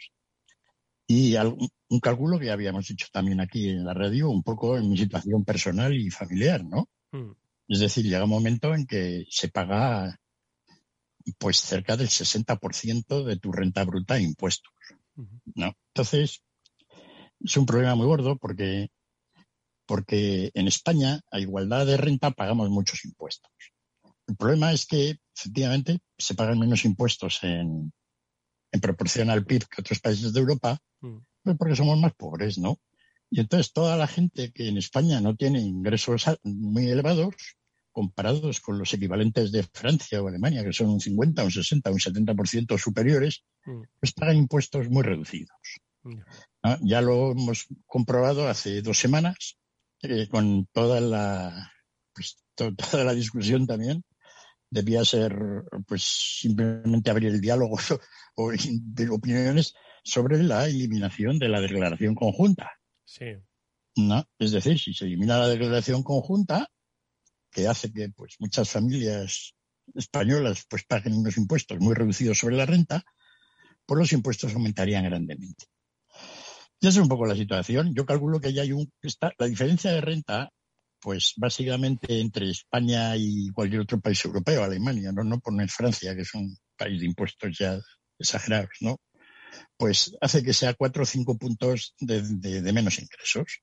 Y 1.05 1.35
un 1.35 1.99
cálculo 1.99 2.39
que 2.39 2.51
habíamos 2.51 2.89
hecho 2.89 3.07
también 3.11 3.41
aquí 3.41 3.69
en 3.69 3.83
la 3.83 3.93
radio, 3.93 4.29
un 4.29 4.43
poco 4.43 4.77
en 4.77 4.89
mi 4.89 4.97
situación 4.97 5.43
personal 5.43 5.93
y 5.93 6.09
familiar, 6.11 6.63
¿no? 6.63 6.87
Hmm. 7.11 7.31
Es 7.67 7.79
decir, 7.79 8.05
llega 8.05 8.23
un 8.23 8.29
momento 8.29 8.73
en 8.73 8.85
que 8.85 9.25
se 9.29 9.49
paga 9.49 10.19
pues 11.37 11.61
cerca 11.61 11.97
del 11.97 12.09
60% 12.09 13.23
de 13.23 13.37
tu 13.37 13.51
renta 13.51 13.83
bruta 13.83 14.19
impuestos. 14.19 14.73
¿no? 15.55 15.73
Entonces, 15.93 16.43
es 17.39 17.57
un 17.57 17.65
problema 17.65 17.95
muy 17.95 18.05
gordo 18.05 18.37
porque, 18.37 18.89
porque 19.85 20.51
en 20.53 20.67
España, 20.67 21.21
a 21.31 21.39
igualdad 21.39 21.85
de 21.85 21.97
renta, 21.97 22.31
pagamos 22.31 22.69
muchos 22.69 23.05
impuestos. 23.05 23.51
El 24.27 24.35
problema 24.35 24.71
es 24.71 24.85
que, 24.85 25.17
efectivamente, 25.35 25.99
se 26.17 26.35
pagan 26.35 26.59
menos 26.59 26.85
impuestos 26.85 27.43
en, 27.43 27.91
en 28.71 28.79
proporción 28.79 29.29
al 29.29 29.45
PIB 29.45 29.67
que 29.67 29.81
otros 29.81 29.99
países 29.99 30.33
de 30.33 30.39
Europa, 30.39 30.79
mm. 31.01 31.17
pues 31.43 31.57
porque 31.57 31.75
somos 31.75 31.99
más 31.99 32.13
pobres, 32.13 32.57
¿no? 32.57 32.79
Y 33.31 33.39
entonces 33.39 33.73
toda 33.73 33.95
la 33.95 34.07
gente 34.07 34.51
que 34.51 34.67
en 34.67 34.77
España 34.77 35.21
no 35.21 35.35
tiene 35.35 35.59
ingresos 35.59 36.25
muy 36.43 36.87
elevados, 36.89 37.35
comparados 37.91 38.59
con 38.59 38.77
los 38.77 38.93
equivalentes 38.93 39.51
de 39.51 39.63
Francia 39.63 40.21
o 40.21 40.27
Alemania, 40.27 40.63
que 40.63 40.73
son 40.73 40.89
un 40.89 40.99
50, 40.99 41.43
un 41.43 41.51
60, 41.51 41.91
un 41.91 41.99
70% 41.99 42.77
superiores, 42.77 43.43
mm. 43.65 43.81
pues 43.99 44.13
pagan 44.13 44.37
impuestos 44.37 44.89
muy 44.89 45.03
reducidos. 45.03 45.57
Ya 46.81 47.01
lo 47.01 47.31
hemos 47.31 47.67
comprobado 47.85 48.47
hace 48.47 48.81
dos 48.81 48.99
semanas 48.99 49.57
eh, 50.01 50.27
con 50.29 50.65
toda 50.67 51.01
la, 51.01 51.71
pues, 52.13 52.37
toda 52.55 53.03
la 53.03 53.13
discusión 53.13 53.67
también. 53.67 54.03
Debía 54.71 55.03
ser 55.03 55.35
pues 55.87 56.03
simplemente 56.03 57.09
abrir 57.09 57.29
el 57.29 57.41
diálogo 57.41 57.77
o 58.35 58.51
de 58.51 59.09
opiniones 59.09 59.73
sobre 60.03 60.43
la 60.43 60.67
eliminación 60.67 61.39
de 61.39 61.49
la 61.49 61.59
declaración 61.59 62.13
conjunta. 62.15 62.71
Sí. 63.03 63.25
¿No? 63.95 64.23
Es 64.37 64.51
decir, 64.51 64.79
si 64.79 64.93
se 64.93 65.05
elimina 65.05 65.39
la 65.39 65.47
declaración 65.47 66.03
conjunta, 66.03 66.69
que 67.51 67.67
hace 67.67 67.91
que 67.91 68.09
pues 68.09 68.35
muchas 68.39 68.69
familias 68.69 69.53
españolas 69.95 70.65
pues 70.69 70.85
paguen 70.85 71.13
unos 71.13 71.37
impuestos 71.37 71.79
muy 71.79 71.95
reducidos 71.95 72.37
sobre 72.37 72.55
la 72.55 72.65
renta, 72.65 73.03
pues 73.85 73.99
los 73.99 74.13
impuestos 74.13 74.53
aumentarían 74.53 75.05
grandemente. 75.05 75.65
Y 76.79 76.87
esa 76.87 76.99
es 76.99 77.03
un 77.03 77.09
poco 77.09 77.25
la 77.25 77.35
situación. 77.35 77.93
Yo 77.93 78.05
calculo 78.05 78.39
que 78.39 78.53
ya 78.53 78.61
hay 78.61 78.71
un 78.71 78.89
está, 79.01 79.33
la 79.37 79.47
diferencia 79.47 79.91
de 79.91 80.01
renta, 80.01 80.49
pues 81.01 81.33
básicamente 81.37 82.19
entre 82.19 82.49
España 82.49 83.15
y 83.17 83.49
cualquier 83.49 83.81
otro 83.81 83.99
país 83.99 84.23
europeo, 84.23 84.63
Alemania, 84.63 85.11
no, 85.11 85.23
no 85.23 85.39
poner 85.39 85.69
Francia, 85.69 86.15
que 86.15 86.21
es 86.21 86.33
un 86.35 86.55
país 86.77 86.99
de 86.99 87.07
impuestos 87.07 87.57
ya 87.57 87.79
exagerados, 88.17 88.69
¿no? 88.81 88.97
Pues 89.77 90.15
hace 90.21 90.43
que 90.43 90.53
sea 90.53 90.73
cuatro 90.73 91.03
o 91.03 91.05
cinco 91.05 91.37
puntos 91.37 91.95
de 91.99 92.73
menos 92.73 92.99
ingresos. 92.99 93.61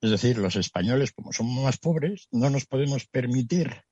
Es 0.00 0.10
decir, 0.10 0.38
los 0.38 0.56
españoles, 0.56 1.12
como 1.12 1.32
somos 1.32 1.64
más 1.64 1.78
pobres, 1.78 2.28
no 2.30 2.50
nos 2.50 2.66
podemos 2.66 3.06
permitir 3.06 3.82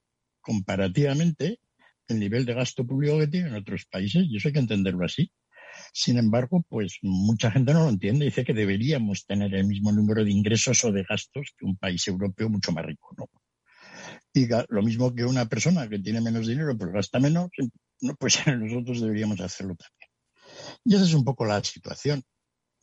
comparativamente 0.41 1.61
el 2.09 2.19
nivel 2.19 2.45
de 2.45 2.55
gasto 2.55 2.87
público 2.87 3.19
que 3.19 3.29
tienen 3.29 3.55
otros 3.55 3.87
países, 3.87 4.27
y 4.29 4.37
eso 4.37 4.49
hay 4.49 4.53
que 4.53 4.61
entenderlo 4.61 5.05
así. 5.05 5.31
Sin 5.93 6.19
embargo, 6.19 6.65
pues 6.69 6.99
mucha 7.03 7.51
gente 7.51 7.73
no 7.73 7.85
lo 7.85 7.89
entiende. 7.89 8.27
Dice 8.27 8.45
que 8.45 8.55
deberíamos 8.55 9.27
tener 9.27 9.55
el 9.55 9.67
mismo 9.67 9.91
número 9.91 10.25
de 10.25 10.31
ingresos 10.31 10.85
o 10.85 10.93
de 10.93 11.03
gastos 11.03 11.55
que 11.59 11.65
un 11.65 11.77
país 11.77 12.07
europeo 12.07 12.49
mucho 12.49 12.73
más 12.73 12.85
rico, 12.85 13.15
¿no? 13.17 13.29
Y 14.33 14.49
lo 14.69 14.83
mismo 14.83 15.15
que 15.15 15.25
una 15.25 15.47
persona 15.47 15.89
que 15.89 15.99
tiene 15.99 16.21
menos 16.21 16.47
dinero, 16.47 16.77
pero 16.77 16.93
gasta 16.93 17.19
menos, 17.21 17.51
no, 18.01 18.15
pues 18.17 18.39
nosotros 18.47 19.01
deberíamos 19.01 19.41
hacerlo 19.41 19.77
también. 19.77 20.11
Y 20.85 20.95
esa 20.95 21.05
es 21.05 21.15
un 21.15 21.25
poco 21.25 21.45
la 21.45 21.63
situación. 21.63 22.23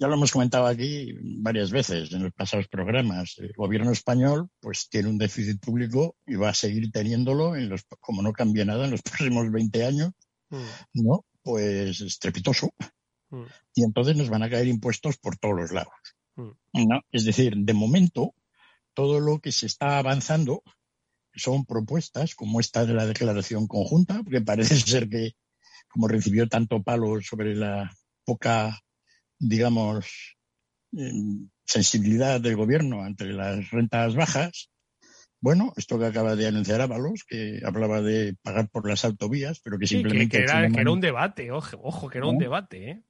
Ya 0.01 0.07
lo 0.07 0.15
hemos 0.15 0.31
comentado 0.31 0.65
aquí 0.65 1.13
varias 1.21 1.69
veces 1.69 2.11
en 2.11 2.23
los 2.23 2.33
pasados 2.33 2.67
programas. 2.67 3.35
El 3.37 3.53
gobierno 3.53 3.91
español 3.91 4.49
pues 4.59 4.89
tiene 4.89 5.09
un 5.09 5.19
déficit 5.19 5.63
público 5.63 6.15
y 6.25 6.33
va 6.37 6.49
a 6.49 6.55
seguir 6.55 6.91
teniéndolo 6.91 7.55
en 7.55 7.69
los, 7.69 7.85
como 7.99 8.23
no 8.23 8.33
cambia 8.33 8.65
nada 8.65 8.85
en 8.85 8.91
los 8.91 9.03
próximos 9.03 9.51
20 9.51 9.85
años, 9.85 10.09
mm. 10.49 11.03
¿no? 11.03 11.23
Pues 11.43 12.01
estrepitoso. 12.01 12.73
Mm. 13.29 13.43
Y 13.75 13.83
entonces 13.83 14.17
nos 14.17 14.29
van 14.29 14.41
a 14.41 14.49
caer 14.49 14.65
impuestos 14.65 15.17
por 15.17 15.37
todos 15.37 15.55
los 15.55 15.71
lados. 15.71 15.93
Mm. 16.35 16.87
¿no? 16.87 17.01
Es 17.11 17.23
decir, 17.23 17.53
de 17.55 17.73
momento, 17.75 18.33
todo 18.95 19.19
lo 19.19 19.37
que 19.37 19.51
se 19.51 19.67
está 19.67 19.99
avanzando 19.99 20.63
son 21.35 21.63
propuestas 21.63 22.33
como 22.33 22.59
esta 22.59 22.87
de 22.87 22.95
la 22.95 23.05
declaración 23.05 23.67
conjunta, 23.67 24.23
porque 24.23 24.41
parece 24.41 24.75
ser 24.79 25.07
que 25.09 25.35
como 25.89 26.07
recibió 26.07 26.47
tanto 26.47 26.81
palo 26.81 27.21
sobre 27.21 27.53
la 27.53 27.95
poca 28.25 28.81
digamos, 29.41 30.37
sensibilidad 31.65 32.39
del 32.39 32.55
gobierno 32.55 33.03
ante 33.03 33.25
las 33.25 33.69
rentas 33.71 34.15
bajas. 34.15 34.69
Bueno, 35.39 35.73
esto 35.75 35.97
que 35.97 36.05
acaba 36.05 36.35
de 36.35 36.47
anunciar 36.47 36.81
Ábalos, 36.81 37.23
que 37.27 37.61
hablaba 37.65 38.01
de 38.01 38.35
pagar 38.43 38.69
por 38.69 38.87
las 38.87 39.03
autovías, 39.03 39.59
pero 39.59 39.79
que 39.79 39.87
simplemente... 39.87 40.37
que, 40.37 40.43
era, 40.43 40.91
un 40.91 41.01
debate, 41.01 41.51
ojo, 41.51 41.79
ojo 41.81 42.09
que 42.09 42.19
era 42.19 42.27
un 42.27 42.37
debate, 42.37 42.91
¿eh? 42.91 43.03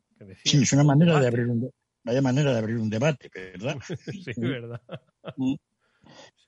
sí, 0.45 0.61
es 0.61 0.71
una 0.71 0.83
manera 0.83 1.19
de 1.19 1.27
abrir 1.27 1.47
un, 1.47 1.69
vaya 2.03 2.21
manera 2.21 2.53
de 2.53 2.59
abrir 2.59 2.77
un 2.77 2.89
debate, 2.89 3.29
¿verdad? 3.33 3.77
sí, 4.23 4.33
verdad. 4.37 4.81
Mm. 5.35 5.55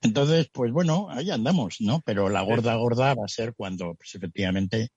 Entonces, 0.00 0.48
pues 0.52 0.72
bueno, 0.72 1.08
ahí 1.10 1.30
andamos, 1.30 1.76
¿no? 1.80 2.00
Pero 2.04 2.28
la 2.28 2.42
gorda 2.42 2.74
gorda 2.76 3.14
va 3.14 3.24
a 3.24 3.28
ser 3.28 3.54
cuando, 3.54 3.94
pues 3.94 4.14
efectivamente, 4.14 4.88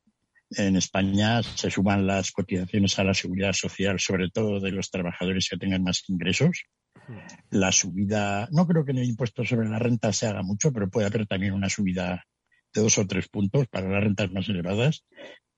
en 0.52 0.78
España 0.78 1.44
se 1.44 1.70
suman 1.70 2.08
las 2.08 2.32
cotizaciones 2.32 2.98
a 3.00 3.04
la 3.04 3.14
seguridad 3.14 3.54
social, 3.54 4.00
sobre 4.00 4.30
todo 4.30 4.60
de 4.60 4.72
los 4.72 4.90
trabajadores 4.90 5.48
que 5.50 5.58
tengan 5.58 5.84
más 5.84 6.04
ingresos. 6.08 6.64
La 7.50 7.72
subida, 7.72 8.48
no 8.52 8.68
creo 8.68 8.86
que 8.86 8.92
en 8.92 9.00
el 9.00 9.10
impuesto 9.10 9.44
sobre 9.44 9.70
la 9.70 9.80
renta 9.80 10.12
se 10.14 10.28
haga 10.28 10.44
mucho, 10.44 10.72
pero 10.72 10.90
puede 10.90 11.08
haber 11.08 11.28
también 11.28 11.54
una 11.54 11.70
subida 11.70 12.26
de 12.74 12.82
dos 12.82 12.98
o 12.98 13.08
tres 13.08 13.28
puntos 13.30 13.68
para 13.68 13.90
las 13.90 14.04
rentas 14.04 14.32
más 14.32 14.48
elevadas. 14.50 15.06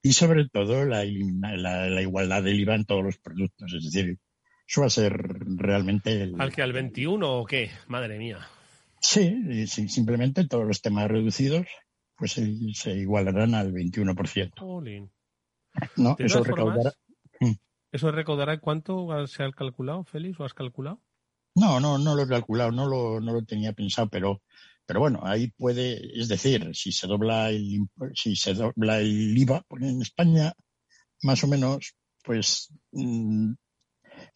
Y 0.01 0.13
sobre 0.13 0.47
todo 0.47 0.85
la, 0.85 1.03
la, 1.03 2.01
igualdad 2.01 2.43
del 2.43 2.59
IVA 2.59 2.75
en 2.75 2.85
todos 2.85 3.03
los 3.03 3.17
productos. 3.17 3.73
Es 3.73 3.83
decir, 3.83 4.17
eso 4.67 4.81
va 4.81 4.87
a 4.87 4.91
ser 4.91 5.13
realmente. 5.13 6.23
El... 6.23 6.39
¿Al 6.39 6.53
que 6.53 6.61
al 6.61 6.71
21 6.71 7.39
o 7.39 7.45
qué? 7.45 7.69
Madre 7.87 8.17
mía. 8.17 8.39
Sí, 9.01 9.67
simplemente 9.67 10.47
todos 10.47 10.65
los 10.65 10.81
temas 10.81 11.09
reducidos 11.09 11.67
pues 12.19 12.33
se, 12.33 12.91
igualarán 12.91 13.55
al 13.55 13.73
21%. 13.73 15.09
No, 15.95 16.15
eso 16.19 16.43
recaudará. 16.43 16.91
Mm. 17.39 17.53
¿Eso 17.91 18.11
recaudará 18.11 18.59
cuánto 18.59 19.27
se 19.27 19.43
ha 19.43 19.51
calculado, 19.51 20.03
Félix, 20.03 20.39
o 20.39 20.43
has 20.43 20.53
calculado? 20.53 21.01
No, 21.55 21.79
no, 21.79 21.97
no 21.97 22.15
lo 22.15 22.23
he 22.23 22.27
calculado, 22.27 22.71
no 22.71 22.87
lo, 22.87 23.19
no 23.21 23.33
lo 23.33 23.43
tenía 23.43 23.73
pensado, 23.73 24.09
pero, 24.09 24.41
pero 24.85 24.99
bueno, 24.99 25.21
ahí 25.23 25.49
puede, 25.51 26.19
es 26.19 26.27
decir, 26.27 26.75
si 26.75 26.91
se 26.91 27.07
dobla 27.07 27.49
el, 27.49 27.87
si 28.13 28.35
se 28.35 28.53
dobla 28.53 28.99
el 28.99 29.37
IVA, 29.37 29.63
porque 29.67 29.87
en 29.87 30.01
España, 30.01 30.53
más 31.23 31.43
o 31.43 31.47
menos, 31.47 31.95
pues 32.23 32.73
mm, 32.91 33.53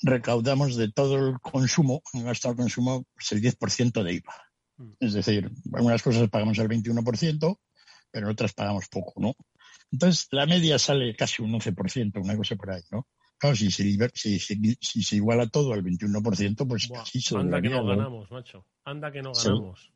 recaudamos 0.01 0.75
de 0.75 0.91
todo 0.91 1.17
el 1.17 1.39
consumo, 1.39 2.01
en 2.13 2.25
gasto 2.25 2.49
al 2.49 2.55
consumo, 2.55 3.05
pues 3.13 3.31
el 3.33 3.41
10% 3.41 4.03
de 4.03 4.13
IVA. 4.13 4.35
Mm. 4.77 4.91
Es 4.99 5.13
decir, 5.13 5.51
algunas 5.73 6.01
cosas 6.01 6.29
pagamos 6.29 6.57
el 6.57 6.69
21%, 6.69 7.59
pero 8.13 8.29
otras 8.29 8.53
pagamos 8.53 8.87
poco, 8.89 9.19
¿no? 9.19 9.33
Entonces, 9.91 10.27
la 10.31 10.45
media 10.45 10.77
sale 10.77 11.15
casi 11.15 11.41
un 11.41 11.51
11%, 11.51 12.21
una 12.23 12.37
cosa 12.37 12.55
por 12.55 12.71
ahí, 12.71 12.83
¿no? 12.91 13.07
Claro, 13.39 13.55
si 13.55 13.71
se, 13.71 13.83
si, 14.13 14.39
si, 14.39 15.03
se 15.03 15.15
iguala 15.15 15.47
todo 15.47 15.73
al 15.73 15.83
21%, 15.83 16.67
pues 16.67 16.87
casi 16.87 17.19
se 17.19 17.35
Anda 17.35 17.59
que 17.59 17.69
no 17.69 17.83
ganamos, 17.83 18.29
macho. 18.31 18.67
Anda 18.85 19.11
que 19.11 19.23
no 19.23 19.31
ganamos. 19.33 19.91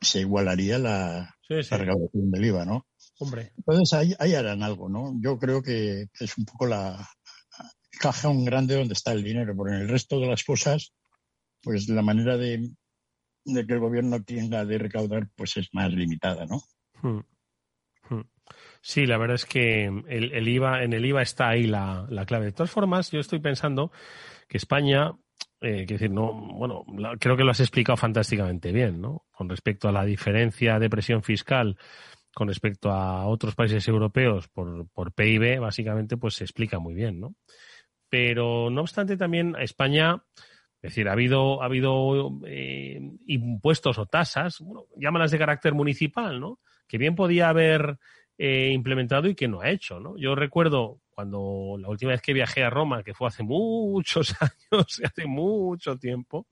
Se, 0.00 0.20
igualaría 0.20 0.78
la, 0.78 1.36
recaudación 1.48 2.30
del 2.30 2.44
IVA, 2.46 2.64
¿no? 2.64 2.86
Hombre. 3.18 3.52
Entonces, 3.58 3.92
ahí, 3.92 4.14
ahí, 4.18 4.34
harán 4.34 4.62
algo, 4.62 4.88
¿no? 4.88 5.12
Yo 5.20 5.38
creo 5.38 5.62
que 5.62 6.08
es 6.18 6.38
un 6.38 6.46
poco 6.46 6.66
la 6.66 7.06
caja 8.00 8.30
un 8.30 8.44
grande 8.44 8.76
donde 8.76 8.94
está 8.94 9.12
el 9.12 9.22
dinero, 9.22 9.54
porque 9.54 9.74
en 9.74 9.82
el 9.82 9.88
resto 9.88 10.18
de 10.18 10.28
las 10.28 10.42
cosas, 10.42 10.94
pues 11.60 11.88
la 11.88 12.02
manera 12.02 12.38
de, 12.38 12.70
de 13.44 13.66
que 13.66 13.74
el 13.74 13.80
gobierno 13.80 14.22
tenga 14.24 14.64
de 14.64 14.78
recaudar, 14.78 15.28
pues 15.36 15.58
es 15.58 15.68
más 15.72 15.92
limitada, 15.92 16.46
¿no? 16.46 16.62
Hmm. 17.02 17.20
Sí, 18.80 19.06
la 19.06 19.18
verdad 19.18 19.36
es 19.36 19.46
que 19.46 19.84
el, 19.84 20.48
IVA, 20.48 20.82
en 20.82 20.92
el 20.92 21.04
IVA 21.04 21.22
está 21.22 21.50
ahí 21.50 21.66
la, 21.66 22.06
clave. 22.26 22.46
De 22.46 22.52
todas 22.52 22.70
formas, 22.70 23.10
yo 23.10 23.20
estoy 23.20 23.38
pensando 23.38 23.92
que 24.48 24.56
España, 24.56 25.12
eh, 25.60 25.86
decir, 25.86 26.10
no, 26.10 26.32
bueno, 26.32 26.84
creo 27.18 27.36
que 27.36 27.44
lo 27.44 27.50
has 27.52 27.60
explicado 27.60 27.96
fantásticamente 27.96 28.72
bien, 28.72 29.00
¿no? 29.00 29.24
Con 29.30 29.48
respecto 29.48 29.88
a 29.88 29.92
la 29.92 30.04
diferencia 30.04 30.78
de 30.78 30.90
presión 30.90 31.22
fiscal 31.22 31.76
con 32.34 32.48
respecto 32.48 32.90
a 32.90 33.26
otros 33.26 33.54
países 33.54 33.86
europeos 33.88 34.48
por, 34.48 34.88
por 34.90 35.12
PIB, 35.12 35.60
básicamente, 35.60 36.16
pues 36.16 36.34
se 36.34 36.44
explica 36.44 36.78
muy 36.78 36.94
bien, 36.94 37.20
¿no? 37.20 37.34
Pero 38.08 38.70
no 38.70 38.82
obstante, 38.82 39.16
también 39.16 39.54
España, 39.58 40.22
es 40.76 40.90
decir, 40.90 41.08
ha 41.08 41.12
habido, 41.12 41.62
ha 41.62 41.66
habido 41.66 42.40
eh, 42.46 43.00
impuestos 43.26 43.98
o 43.98 44.06
tasas, 44.06 44.60
bueno, 44.60 44.86
llámalas 44.96 45.30
de 45.30 45.38
carácter 45.38 45.74
municipal, 45.74 46.40
¿no? 46.40 46.58
Que 46.88 46.98
bien 46.98 47.14
podía 47.14 47.48
haber 47.48 47.98
implementado 48.42 49.28
y 49.28 49.34
que 49.34 49.48
no 49.48 49.60
ha 49.60 49.70
hecho. 49.70 50.00
¿no? 50.00 50.16
Yo 50.16 50.34
recuerdo 50.34 51.00
cuando 51.10 51.76
la 51.78 51.88
última 51.88 52.12
vez 52.12 52.22
que 52.22 52.32
viajé 52.32 52.64
a 52.64 52.70
Roma, 52.70 53.02
que 53.02 53.14
fue 53.14 53.28
hace 53.28 53.42
muchos 53.42 54.34
años, 54.40 55.00
hace 55.04 55.26
mucho 55.26 55.96
tiempo, 55.96 56.46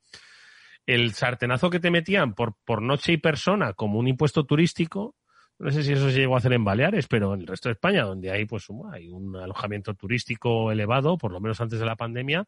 el 0.87 1.13
sartenazo 1.15 1.71
que 1.71 1.81
te 1.81 1.91
metían 1.91 2.35
por, 2.35 2.55
por 2.65 2.83
noche 2.83 3.13
y 3.13 3.17
persona 3.17 3.73
como 3.73 3.99
un 3.99 4.09
impuesto 4.09 4.45
turístico, 4.45 5.17
no 5.59 5.71
sé 5.71 5.83
si 5.83 5.93
eso 5.93 6.11
se 6.11 6.19
llegó 6.19 6.37
a 6.37 6.39
hacer 6.39 6.55
en 6.55 6.65
Baleares, 6.65 7.07
pero 7.07 7.35
en 7.35 7.43
el 7.43 7.47
resto 7.47 7.69
de 7.69 7.75
España, 7.75 8.05
donde 8.05 8.31
hay 8.31 8.47
pues 8.47 8.67
hay 8.93 9.11
un 9.11 9.37
alojamiento 9.37 9.95
turístico 9.95 10.73
elevado, 10.73 11.19
por 11.19 11.33
lo 11.33 11.41
menos 11.41 11.61
antes 11.61 11.79
de 11.79 11.85
la 11.85 11.97
pandemia, 11.97 12.47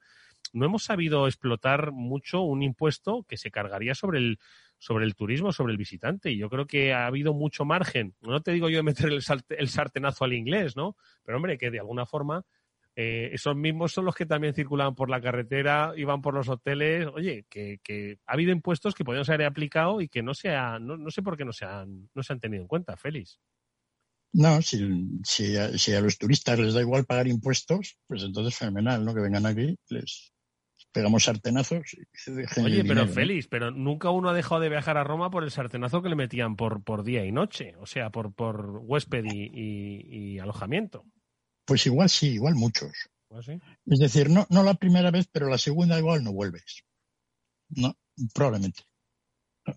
no 0.52 0.64
hemos 0.64 0.84
sabido 0.84 1.26
explotar 1.26 1.92
mucho 1.92 2.40
un 2.40 2.62
impuesto 2.62 3.24
que 3.28 3.36
se 3.36 3.50
cargaría 3.50 3.94
sobre 3.94 4.18
el 4.18 4.38
sobre 4.82 5.04
el 5.04 5.14
turismo, 5.14 5.52
sobre 5.52 5.70
el 5.70 5.78
visitante. 5.78 6.32
Y 6.32 6.38
yo 6.38 6.50
creo 6.50 6.66
que 6.66 6.92
ha 6.92 7.06
habido 7.06 7.32
mucho 7.34 7.64
margen. 7.64 8.16
No 8.20 8.42
te 8.42 8.50
digo 8.50 8.68
yo 8.68 8.78
de 8.78 8.82
meter 8.82 9.06
el, 9.06 9.22
el 9.50 9.68
sartenazo 9.68 10.24
al 10.24 10.32
inglés, 10.32 10.74
¿no? 10.74 10.96
Pero 11.22 11.36
hombre, 11.36 11.56
que 11.56 11.70
de 11.70 11.78
alguna 11.78 12.04
forma 12.04 12.44
eh, 12.96 13.30
esos 13.32 13.54
mismos 13.54 13.92
son 13.92 14.06
los 14.06 14.16
que 14.16 14.26
también 14.26 14.54
circulaban 14.54 14.96
por 14.96 15.08
la 15.08 15.20
carretera, 15.20 15.92
iban 15.96 16.20
por 16.20 16.34
los 16.34 16.48
hoteles. 16.48 17.06
Oye, 17.14 17.46
que, 17.48 17.78
que 17.84 18.18
ha 18.26 18.32
habido 18.32 18.50
impuestos 18.50 18.92
que 18.92 19.04
podrían 19.04 19.24
ser 19.24 19.44
aplicados 19.44 20.02
y 20.02 20.08
que 20.08 20.20
no, 20.20 20.34
se 20.34 20.48
no, 20.50 20.96
no, 20.96 21.10
sé 21.12 21.22
por 21.22 21.36
qué 21.36 21.44
no 21.44 21.52
se, 21.52 21.64
han, 21.64 22.10
no 22.12 22.24
se 22.24 22.32
han 22.32 22.40
tenido 22.40 22.62
en 22.62 22.68
cuenta, 22.68 22.96
Félix. 22.96 23.38
No, 24.32 24.60
si, 24.62 25.20
si, 25.22 25.56
a, 25.58 25.78
si, 25.78 25.94
a, 25.94 26.00
los 26.00 26.18
turistas 26.18 26.58
les 26.58 26.74
da 26.74 26.80
igual 26.80 27.04
pagar 27.04 27.28
impuestos, 27.28 27.98
pues 28.08 28.24
entonces 28.24 28.58
fenomenal, 28.58 29.04
¿no? 29.04 29.14
Que 29.14 29.20
vengan 29.20 29.46
aquí, 29.46 29.78
les 29.90 30.32
pegamos 30.92 31.24
sartenazos. 31.24 31.96
Oye, 32.26 32.84
pero 32.84 33.02
dinero, 33.02 33.08
Félix, 33.08 33.48
pero 33.48 33.70
nunca 33.70 34.10
uno 34.10 34.28
ha 34.28 34.34
dejado 34.34 34.60
de 34.60 34.68
viajar 34.68 34.96
a 34.96 35.04
Roma 35.04 35.30
por 35.30 35.44
el 35.44 35.50
sartenazo 35.50 36.02
que 36.02 36.08
le 36.08 36.16
metían 36.16 36.56
por, 36.56 36.82
por 36.82 37.02
día 37.02 37.24
y 37.24 37.32
noche, 37.32 37.74
o 37.78 37.86
sea, 37.86 38.10
por, 38.10 38.32
por 38.34 38.78
huésped 38.82 39.24
y, 39.24 39.50
y, 39.52 40.34
y 40.34 40.38
alojamiento. 40.38 41.04
Pues 41.64 41.86
igual 41.86 42.08
sí, 42.08 42.34
igual 42.34 42.54
muchos. 42.54 42.92
¿Ah, 43.30 43.42
sí? 43.42 43.58
Es 43.86 43.98
decir, 43.98 44.28
no, 44.28 44.46
no 44.50 44.62
la 44.62 44.74
primera 44.74 45.10
vez, 45.10 45.26
pero 45.32 45.48
la 45.48 45.58
segunda 45.58 45.98
igual 45.98 46.22
no 46.22 46.32
vuelves. 46.32 46.84
No, 47.70 47.96
probablemente. 48.34 48.82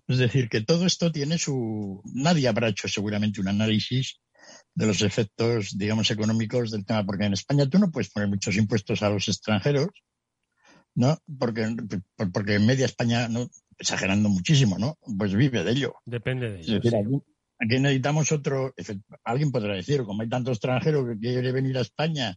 Es 0.08 0.18
decir, 0.18 0.48
que 0.48 0.62
todo 0.62 0.84
esto 0.84 1.12
tiene 1.12 1.38
su. 1.38 2.02
Nadie 2.12 2.48
habrá 2.48 2.68
hecho 2.68 2.88
seguramente 2.88 3.40
un 3.40 3.48
análisis 3.48 4.20
de 4.74 4.86
los 4.86 5.02
efectos, 5.02 5.76
digamos, 5.78 6.10
económicos 6.10 6.70
del 6.70 6.84
tema, 6.84 7.04
porque 7.04 7.24
en 7.24 7.32
España 7.32 7.68
tú 7.68 7.78
no 7.78 7.90
puedes 7.90 8.10
poner 8.10 8.28
muchos 8.28 8.56
impuestos 8.56 9.02
a 9.02 9.10
los 9.10 9.28
extranjeros, 9.28 9.88
¿no? 10.96 11.18
Porque, 11.38 11.76
porque 12.32 12.54
en 12.54 12.66
media 12.66 12.86
España, 12.86 13.28
¿no? 13.28 13.48
exagerando 13.78 14.28
muchísimo, 14.30 14.78
¿no? 14.78 14.98
Pues 15.18 15.34
vive 15.34 15.62
de 15.62 15.70
ello. 15.70 15.94
Depende 16.06 16.50
de 16.50 16.60
Es 16.60 16.66
ello. 16.68 16.76
decir, 16.80 16.96
aquí, 16.96 17.22
aquí 17.60 17.78
necesitamos 17.80 18.32
otro. 18.32 18.74
Alguien 19.22 19.52
podrá 19.52 19.74
decir, 19.74 20.02
como 20.04 20.22
hay 20.22 20.28
tanto 20.30 20.50
extranjero 20.50 21.06
que 21.06 21.18
quiere 21.18 21.52
venir 21.52 21.76
a 21.76 21.82
España 21.82 22.36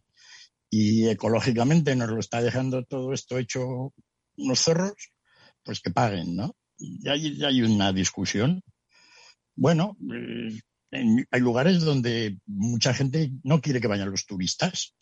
y 0.68 1.08
ecológicamente 1.08 1.96
nos 1.96 2.10
lo 2.10 2.20
está 2.20 2.42
dejando 2.42 2.84
todo 2.84 3.12
esto 3.14 3.38
hecho 3.38 3.92
unos 4.36 4.60
zorros, 4.60 5.12
pues 5.64 5.80
que 5.80 5.90
paguen, 5.90 6.36
¿no? 6.36 6.54
Y 6.78 7.08
hay, 7.08 7.26
y 7.28 7.44
hay 7.44 7.62
una 7.62 7.92
discusión. 7.92 8.62
Bueno, 9.56 9.96
eh, 10.14 10.60
en- 10.90 11.26
hay 11.30 11.40
lugares 11.40 11.80
donde 11.80 12.38
mucha 12.46 12.92
gente 12.94 13.32
no 13.44 13.60
quiere 13.62 13.80
que 13.80 13.86
vayan 13.88 14.10
los 14.10 14.26
turistas. 14.26 14.94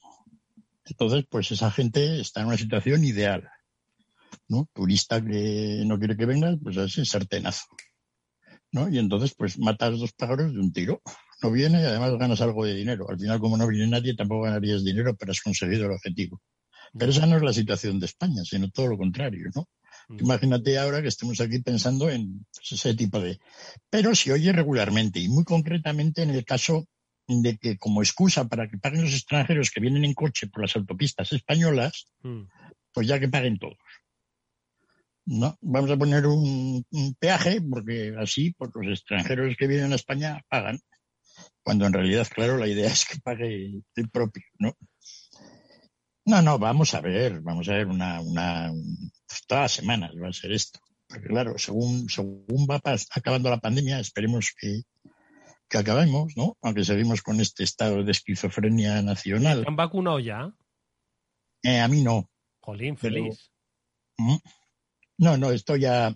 Entonces, 0.89 1.25
pues 1.29 1.51
esa 1.51 1.71
gente 1.71 2.21
está 2.21 2.41
en 2.41 2.49
una 2.49 2.57
situación 2.57 3.05
ideal. 3.05 3.49
¿no? 4.49 4.69
Turista 4.73 5.25
que 5.25 5.83
no 5.87 5.99
quiere 5.99 6.17
que 6.17 6.27
venga, 6.27 6.57
pues 6.63 6.77
es 6.77 6.99
el 6.99 7.07
sartenazo. 7.07 7.67
¿no? 8.73 8.89
Y 8.89 8.99
entonces, 8.99 9.35
pues 9.37 9.59
matas 9.59 9.99
dos 9.99 10.13
pájaros 10.13 10.53
de 10.53 10.61
un 10.61 10.73
tiro. 10.73 11.03
No 11.43 11.51
viene 11.51 11.81
y 11.81 11.85
además 11.85 12.19
ganas 12.19 12.41
algo 12.41 12.65
de 12.65 12.75
dinero. 12.75 13.09
Al 13.09 13.19
final, 13.19 13.39
como 13.39 13.57
no 13.57 13.67
viene 13.67 13.87
nadie, 13.87 14.15
tampoco 14.15 14.43
ganarías 14.43 14.85
dinero, 14.85 15.17
pero 15.17 15.33
has 15.33 15.41
conseguido 15.41 15.87
el 15.87 15.93
objetivo. 15.93 16.41
Pero 16.97 17.11
esa 17.11 17.27
no 17.27 17.37
es 17.37 17.43
la 17.43 17.53
situación 17.53 18.01
de 18.01 18.07
España, 18.07 18.43
sino 18.45 18.71
todo 18.71 18.89
lo 18.89 18.99
contrario, 18.99 19.51
¿no? 19.55 19.69
Mm. 20.09 20.21
Imagínate 20.21 20.79
ahora 20.79 21.03
que 21.03 21.09
estemos 21.09 21.41
aquí 21.41 21.61
pensando 21.61 22.09
en 22.09 22.47
pues, 22.53 22.73
ese 22.73 22.95
tipo 22.95 23.21
de... 23.21 23.39
Pero 23.91 24.15
se 24.15 24.33
oye 24.33 24.53
regularmente 24.53 25.21
y 25.21 25.29
muy 25.29 25.45
concretamente 25.45 26.23
en 26.23 26.31
el 26.31 26.45
caso 26.45 26.87
de 27.29 27.59
que 27.59 27.77
como 27.79 28.03
excusa 28.03 28.49
para 28.49 28.69
que 28.69 28.79
paguen 28.79 29.03
los 29.03 29.13
extranjeros 29.13 29.71
que 29.71 29.81
vienen 29.81 30.05
en 30.05 30.15
coche 30.15 30.47
por 30.49 30.63
las 30.63 30.75
autopistas 30.77 31.33
españolas, 31.33 32.07
Mm. 32.23 32.45
pues 32.93 33.07
ya 33.07 33.21
que 33.21 33.29
paguen 33.29 33.59
todos. 33.59 33.77
No, 35.27 35.57
vamos 35.61 35.91
a 35.91 35.97
poner 35.99 36.27
un, 36.27 36.85
un 36.91 37.15
peaje 37.17 37.61
porque 37.61 38.15
así 38.19 38.55
pues 38.57 38.71
los 38.75 38.99
extranjeros 38.99 39.57
que 39.57 39.67
vienen 39.67 39.93
a 39.93 39.97
España 39.97 40.43
pagan. 40.49 40.81
Cuando 41.63 41.87
en 41.87 41.93
realidad, 41.93 42.27
claro, 42.35 42.57
la 42.57 42.67
idea 42.67 42.87
es 42.93 43.05
que 43.05 43.21
pague 43.21 43.83
el 43.95 44.11
propio, 44.11 44.43
¿no? 44.59 44.75
No, 46.25 46.43
no, 46.43 46.59
vamos 46.59 46.95
a 46.95 47.01
ver, 47.01 47.41
vamos 47.41 47.69
a 47.69 47.73
ver 47.73 47.87
una, 47.87 48.21
una, 48.21 48.71
todas 49.47 49.63
las 49.65 49.73
semanas 49.73 50.13
va 50.23 50.29
a 50.29 50.33
ser 50.33 50.53
esto. 50.53 50.81
Porque 51.07 51.27
claro, 51.29 51.57
según, 51.57 52.09
según 52.09 52.67
va 52.71 52.81
acabando 53.15 53.49
la 53.49 53.61
pandemia, 53.61 53.99
esperemos 53.99 54.53
que, 54.59 54.83
que 55.69 55.79
acabemos, 55.79 56.37
¿no? 56.37 56.57
Aunque 56.63 56.85
seguimos 56.85 57.23
con 57.23 57.41
este 57.41 57.65
estado 57.65 58.03
de 58.03 58.13
esquizofrenia 58.13 59.03
nacional. 59.03 59.63
¿Te 59.63 59.69
han 59.69 59.77
vacunado 59.77 60.19
ya? 60.21 60.53
Eh, 61.63 61.81
a 61.81 61.89
mí 61.89 62.03
no. 62.03 62.31
Jolín, 62.61 62.97
Pero- 63.01 63.15
Félix. 63.15 63.51
¿Mm? 64.19 64.37
No, 65.19 65.37
no, 65.37 65.51
estoy 65.51 65.81
ya, 65.81 66.15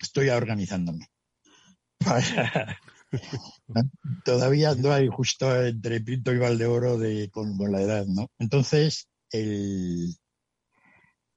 estoy 0.00 0.26
ya 0.26 0.36
organizándome. 0.36 1.08
Para- 1.98 2.78
Todavía 4.24 4.74
no 4.74 4.92
hay 4.92 5.08
justo 5.08 5.64
entre 5.64 6.00
Pinto 6.00 6.32
y 6.32 6.38
Valdeoro 6.38 6.98
de, 6.98 7.30
con, 7.30 7.56
con 7.56 7.72
la 7.72 7.80
edad, 7.80 8.04
¿no? 8.06 8.28
Entonces, 8.38 9.08
el, 9.30 10.14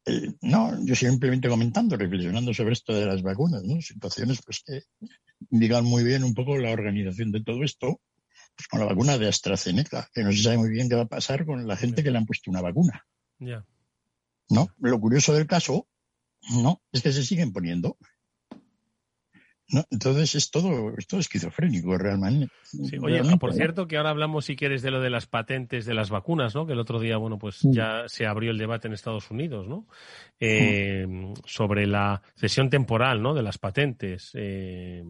el- 0.10 0.38
no, 0.42 0.84
yo 0.86 0.96
simplemente 0.96 1.50
comentando, 1.50 1.96
reflexionando 1.98 2.54
sobre 2.54 2.74
esto 2.74 2.94
de 2.94 3.06
las 3.06 3.22
vacunas, 3.22 3.64
¿no? 3.64 3.82
Situaciones 3.82 4.42
pues 4.44 4.62
que 4.66 4.82
indican 5.52 5.86
muy 5.86 6.04
bien 6.04 6.24
un 6.24 6.34
poco 6.34 6.58
la 6.58 6.72
organización 6.72 7.32
de 7.32 7.44
todo 7.44 7.64
esto, 7.64 8.02
pues 8.56 8.68
con 8.68 8.80
la 8.82 8.88
vacuna 8.88 9.18
de 9.18 9.28
AstraZeneca, 9.28 10.10
que 10.14 10.24
no 10.24 10.32
se 10.32 10.44
sabe 10.44 10.58
muy 10.58 10.70
bien 10.70 10.90
qué 10.90 10.96
va 10.96 11.04
a 11.04 11.08
pasar 11.08 11.46
con 11.46 11.66
la 11.68 11.78
gente 11.78 12.04
que 12.04 12.12
le 12.12 12.18
han 12.18 12.26
puesto 12.26 12.52
una 12.52 12.62
vacuna. 12.62 13.06
Ya. 13.40 13.66
¿no? 14.50 14.68
Lo 14.80 15.00
curioso 15.00 15.34
del 15.34 15.48
caso, 15.48 15.88
¿no? 16.52 16.82
Es 16.92 17.02
que 17.04 17.14
se 17.14 17.24
siguen 17.24 17.54
poniendo. 17.54 17.98
¿No? 19.72 19.86
Entonces 19.92 20.36
es 20.36 20.52
todo, 20.52 20.94
es 20.98 21.08
todo 21.08 21.20
esquizofrénico 21.20 21.98
realmente. 21.98 22.52
Sí, 22.64 22.98
oye, 23.02 23.16
Realmente, 23.16 23.38
por 23.38 23.54
cierto, 23.54 23.88
que 23.88 23.98
ahora 23.98 24.10
hablamos, 24.10 24.46
si 24.46 24.56
quieres, 24.56 24.82
de 24.82 24.92
lo 24.92 25.00
de 25.00 25.10
las 25.10 25.28
patentes 25.28 25.86
de 25.86 25.94
las 25.94 26.10
vacunas, 26.10 26.56
¿no? 26.56 26.66
Que 26.66 26.74
el 26.74 26.80
otro 26.80 27.00
día, 27.00 27.18
bueno, 27.18 27.38
pues 27.38 27.60
ya 27.64 28.04
se 28.08 28.26
abrió 28.26 28.52
el 28.52 28.58
debate 28.58 28.88
en 28.88 28.94
Estados 28.94 29.30
Unidos, 29.32 29.68
¿no? 29.68 29.88
Eh, 30.40 31.06
sobre 31.46 31.86
la 31.86 32.22
cesión 32.36 32.70
temporal, 32.70 33.22
¿no? 33.22 33.34
De 33.34 33.44
las 33.44 33.58
patentes, 33.58 34.32
eh, 34.34 35.04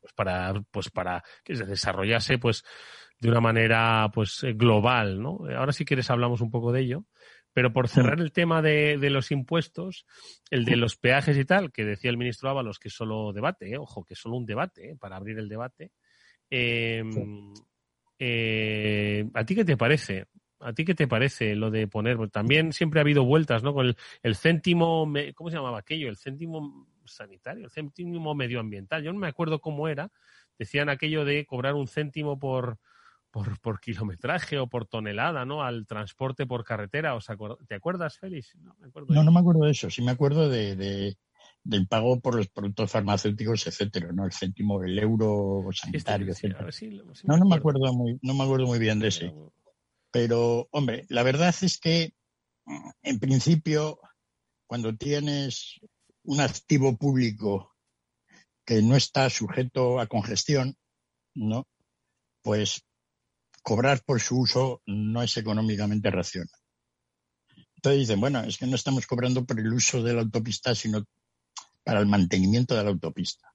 pues 0.00 0.12
para, 0.14 0.54
pues 0.70 0.90
para 0.90 1.22
que 1.44 1.56
se 1.56 1.64
desarrollase, 1.64 2.38
pues, 2.38 2.64
de 3.20 3.28
una 3.28 3.40
manera, 3.40 4.10
pues, 4.12 4.42
eh, 4.42 4.52
global, 4.54 5.20
¿no? 5.20 5.40
Ahora, 5.56 5.72
si 5.72 5.84
quieres, 5.84 6.10
hablamos 6.10 6.40
un 6.40 6.50
poco 6.50 6.72
de 6.72 6.80
ello. 6.80 7.04
Pero 7.52 7.72
por 7.72 7.88
cerrar 7.88 8.20
el 8.20 8.32
tema 8.32 8.62
de, 8.62 8.98
de 8.98 9.10
los 9.10 9.30
impuestos, 9.30 10.06
el 10.50 10.64
de 10.64 10.76
los 10.76 10.96
peajes 10.96 11.36
y 11.36 11.44
tal, 11.44 11.70
que 11.70 11.84
decía 11.84 12.10
el 12.10 12.16
ministro 12.16 12.48
Ábalos 12.48 12.78
que 12.78 12.88
es 12.88 12.94
solo 12.94 13.32
debate, 13.32 13.72
¿eh? 13.72 13.78
ojo, 13.78 14.04
que 14.04 14.14
es 14.14 14.20
solo 14.20 14.36
un 14.36 14.46
debate, 14.46 14.90
¿eh? 14.90 14.96
para 14.96 15.16
abrir 15.16 15.38
el 15.38 15.48
debate. 15.48 15.92
Eh, 16.50 17.02
eh, 18.18 19.28
¿A 19.34 19.44
ti 19.44 19.54
qué 19.54 19.64
te 19.64 19.76
parece? 19.76 20.26
¿A 20.60 20.72
ti 20.72 20.84
qué 20.84 20.94
te 20.94 21.08
parece 21.08 21.54
lo 21.56 21.70
de 21.70 21.88
poner? 21.88 22.16
También 22.30 22.72
siempre 22.72 23.00
ha 23.00 23.02
habido 23.02 23.24
vueltas, 23.24 23.62
¿no? 23.62 23.74
Con 23.74 23.86
el, 23.86 23.96
el 24.22 24.36
céntimo, 24.36 25.10
¿cómo 25.34 25.50
se 25.50 25.56
llamaba 25.56 25.80
aquello? 25.80 26.08
El 26.08 26.16
céntimo 26.16 26.86
sanitario, 27.04 27.64
el 27.64 27.70
céntimo 27.70 28.34
medioambiental. 28.34 29.02
Yo 29.02 29.12
no 29.12 29.18
me 29.18 29.26
acuerdo 29.26 29.60
cómo 29.60 29.88
era. 29.88 30.10
Decían 30.58 30.88
aquello 30.88 31.24
de 31.24 31.44
cobrar 31.46 31.74
un 31.74 31.88
céntimo 31.88 32.38
por, 32.38 32.78
por, 33.32 33.58
por 33.60 33.80
kilometraje 33.80 34.58
o 34.58 34.68
por 34.68 34.86
tonelada, 34.86 35.44
¿no? 35.44 35.64
Al 35.64 35.86
transporte 35.86 36.46
por 36.46 36.64
carretera. 36.64 37.14
¿Os 37.16 37.28
acuer- 37.30 37.56
¿Te 37.66 37.74
acuerdas, 37.74 38.18
Félix? 38.18 38.54
No, 38.56 38.76
me 38.78 38.86
acuerdo. 38.86 39.12
No, 39.14 39.24
no 39.24 39.32
me 39.32 39.40
acuerdo 39.40 39.64
de 39.64 39.72
eso. 39.72 39.90
Sí 39.90 40.02
me 40.02 40.12
acuerdo 40.12 40.48
de, 40.48 40.76
de- 40.76 41.16
del 41.64 41.88
pago 41.88 42.20
por 42.20 42.34
los 42.36 42.48
productos 42.48 42.90
farmacéuticos, 42.90 43.66
etcétera, 43.66 44.12
¿no? 44.12 44.24
El 44.26 44.32
céntimo, 44.32 44.82
el 44.84 44.98
euro 44.98 45.68
sanitario, 45.72 46.30
Este, 46.32 46.46
etcétera. 46.48 46.70
No, 47.24 47.36
no 47.36 47.46
me 47.46 47.56
acuerdo 47.56 47.92
muy, 47.92 48.18
no 48.22 48.34
me 48.34 48.44
acuerdo 48.44 48.66
muy 48.66 48.78
bien 48.78 48.98
de 49.00 49.08
ese. 49.08 49.32
Pero, 50.10 50.68
hombre, 50.70 51.06
la 51.08 51.22
verdad 51.22 51.54
es 51.62 51.78
que, 51.78 52.14
mm, 52.66 52.90
en 53.02 53.18
principio, 53.18 53.98
cuando 54.66 54.94
tienes 54.94 55.80
un 56.24 56.40
activo 56.40 56.96
público 56.98 57.74
que 58.64 58.82
no 58.82 58.94
está 58.94 59.30
sujeto 59.30 59.98
a 60.00 60.06
congestión, 60.06 60.76
¿no? 61.34 61.66
Pues 62.42 62.84
cobrar 63.62 64.02
por 64.04 64.20
su 64.20 64.40
uso 64.40 64.82
no 64.86 65.22
es 65.22 65.36
económicamente 65.36 66.10
racional. 66.10 66.50
Entonces 67.76 68.00
dicen, 68.00 68.20
bueno, 68.20 68.40
es 68.40 68.58
que 68.58 68.66
no 68.66 68.76
estamos 68.76 69.06
cobrando 69.06 69.44
por 69.44 69.58
el 69.58 69.72
uso 69.72 70.02
de 70.02 70.14
la 70.14 70.22
autopista, 70.22 70.74
sino 70.74 71.04
para 71.82 72.00
el 72.00 72.06
mantenimiento 72.06 72.76
de 72.76 72.84
la 72.84 72.90
autopista. 72.90 73.48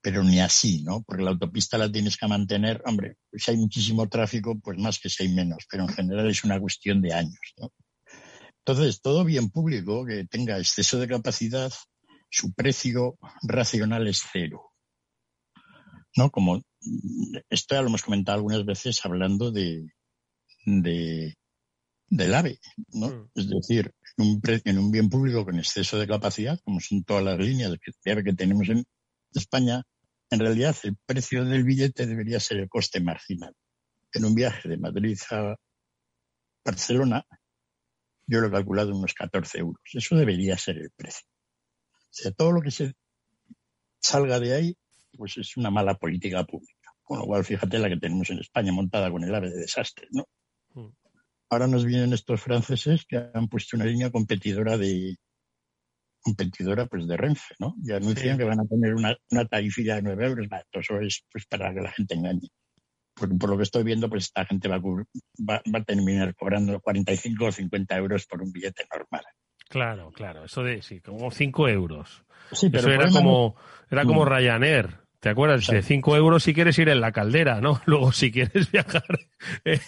Pero 0.00 0.24
ni 0.24 0.40
así, 0.40 0.82
¿no? 0.82 1.02
Porque 1.02 1.22
la 1.22 1.30
autopista 1.30 1.78
la 1.78 1.90
tienes 1.90 2.16
que 2.16 2.26
mantener, 2.26 2.82
hombre, 2.84 3.16
si 3.32 3.50
hay 3.50 3.56
muchísimo 3.56 4.08
tráfico, 4.08 4.58
pues 4.58 4.78
más 4.78 4.98
que 4.98 5.08
si 5.08 5.22
hay 5.22 5.28
menos, 5.30 5.64
pero 5.70 5.84
en 5.84 5.88
general 5.90 6.28
es 6.28 6.44
una 6.44 6.60
cuestión 6.60 7.00
de 7.00 7.14
años, 7.14 7.54
¿no? 7.56 7.72
Entonces, 8.64 9.00
todo 9.00 9.24
bien 9.24 9.50
público 9.50 10.04
que 10.04 10.24
tenga 10.26 10.58
exceso 10.58 10.98
de 10.98 11.08
capacidad 11.08 11.72
su 12.32 12.54
precio 12.54 13.18
racional 13.42 14.06
es 14.08 14.22
cero. 14.32 14.72
¿No? 16.16 16.30
Como 16.30 16.62
esto 17.48 17.74
ya 17.74 17.82
lo 17.82 17.88
hemos 17.88 18.02
comentado 18.02 18.36
algunas 18.36 18.64
veces 18.64 19.04
hablando 19.04 19.50
de, 19.50 19.86
de 20.66 21.36
del 22.08 22.34
AVE, 22.34 22.60
¿no? 22.92 23.08
Mm. 23.08 23.30
Es 23.34 23.48
decir, 23.48 23.94
en 24.18 24.26
un, 24.26 24.42
en 24.44 24.78
un 24.78 24.90
bien 24.90 25.08
público 25.08 25.46
con 25.46 25.58
exceso 25.58 25.98
de 25.98 26.06
capacidad, 26.06 26.60
como 26.62 26.78
son 26.78 27.04
todas 27.04 27.24
las 27.24 27.38
líneas 27.38 27.70
de 27.70 28.12
AVE 28.12 28.24
que 28.24 28.34
tenemos 28.34 28.68
en 28.68 28.84
España, 29.34 29.82
en 30.30 30.38
realidad 30.38 30.76
el 30.82 30.96
precio 31.06 31.44
del 31.44 31.64
billete 31.64 32.06
debería 32.06 32.38
ser 32.38 32.58
el 32.58 32.68
coste 32.68 33.00
marginal. 33.00 33.54
En 34.12 34.26
un 34.26 34.34
viaje 34.34 34.68
de 34.68 34.76
Madrid 34.76 35.18
a 35.30 35.56
Barcelona, 36.64 37.24
yo 38.26 38.40
lo 38.40 38.48
he 38.48 38.50
calculado 38.50 38.90
en 38.90 38.96
unos 38.96 39.14
14 39.14 39.58
euros. 39.58 39.82
Eso 39.92 40.16
debería 40.16 40.56
ser 40.58 40.78
el 40.78 40.90
precio. 40.90 41.26
O 41.96 42.14
sea, 42.14 42.30
todo 42.32 42.52
lo 42.52 42.60
que 42.60 42.70
se 42.70 42.94
salga 44.00 44.38
de 44.38 44.54
ahí, 44.54 44.76
pues 45.16 45.38
es 45.38 45.56
una 45.56 45.70
mala 45.70 45.94
política 45.94 46.44
pública. 46.44 46.71
Con 47.12 47.18
lo 47.18 47.26
cual, 47.26 47.44
fíjate 47.44 47.78
la 47.78 47.90
que 47.90 47.98
tenemos 47.98 48.30
en 48.30 48.38
España 48.38 48.72
montada 48.72 49.10
con 49.10 49.22
el 49.22 49.34
ave 49.34 49.50
de 49.50 49.58
desastre, 49.58 50.08
¿no? 50.12 50.24
Mm. 50.72 50.94
Ahora 51.50 51.66
nos 51.66 51.84
vienen 51.84 52.14
estos 52.14 52.40
franceses 52.40 53.04
que 53.06 53.18
han 53.34 53.48
puesto 53.48 53.76
una 53.76 53.84
línea 53.84 54.10
competidora 54.10 54.78
de 54.78 55.16
competidora 56.22 56.86
pues 56.86 57.06
de 57.06 57.18
Renfe, 57.18 57.54
¿no? 57.58 57.74
Y 57.84 57.92
anuncian 57.92 58.38
que 58.38 58.44
van 58.44 58.60
a 58.60 58.64
poner 58.64 58.94
una, 58.94 59.14
una 59.30 59.44
tarifilla 59.44 59.96
de 59.96 60.02
9 60.04 60.26
euros. 60.26 60.48
eso 60.72 61.00
es 61.00 61.22
pues 61.30 61.44
para 61.44 61.74
que 61.74 61.82
la 61.82 61.90
gente 61.90 62.14
engañe. 62.14 62.48
Por, 63.12 63.36
por, 63.36 63.50
lo 63.50 63.58
que 63.58 63.64
estoy 63.64 63.84
viendo, 63.84 64.08
pues 64.08 64.24
esta 64.24 64.46
gente 64.46 64.68
va 64.68 64.76
a, 64.76 64.80
va, 64.80 65.62
va 65.70 65.78
a 65.80 65.84
terminar 65.84 66.34
cobrando 66.34 66.80
45 66.80 67.44
o 67.44 67.52
50 67.52 67.94
euros 67.98 68.24
por 68.24 68.40
un 68.40 68.52
billete 68.52 68.86
normal. 68.90 69.24
Claro, 69.68 70.12
claro, 70.12 70.46
eso 70.46 70.62
de 70.62 70.80
sí, 70.80 71.02
como 71.02 71.30
5 71.30 71.68
euros. 71.68 72.24
Sí, 72.52 72.70
pero 72.70 72.90
eso 72.90 73.02
era 73.02 73.10
como, 73.10 73.54
era 73.90 74.06
como 74.06 74.24
mm. 74.24 74.28
Ryanair. 74.28 75.01
¿Te 75.22 75.28
acuerdas? 75.28 75.68
De 75.68 75.82
5 75.82 76.16
euros 76.16 76.42
si 76.42 76.52
quieres 76.52 76.76
ir 76.80 76.88
en 76.88 77.00
la 77.00 77.12
caldera, 77.12 77.60
¿no? 77.60 77.80
Luego 77.86 78.10
si 78.10 78.32
quieres 78.32 78.72
viajar 78.72 79.04
eh, 79.64 79.78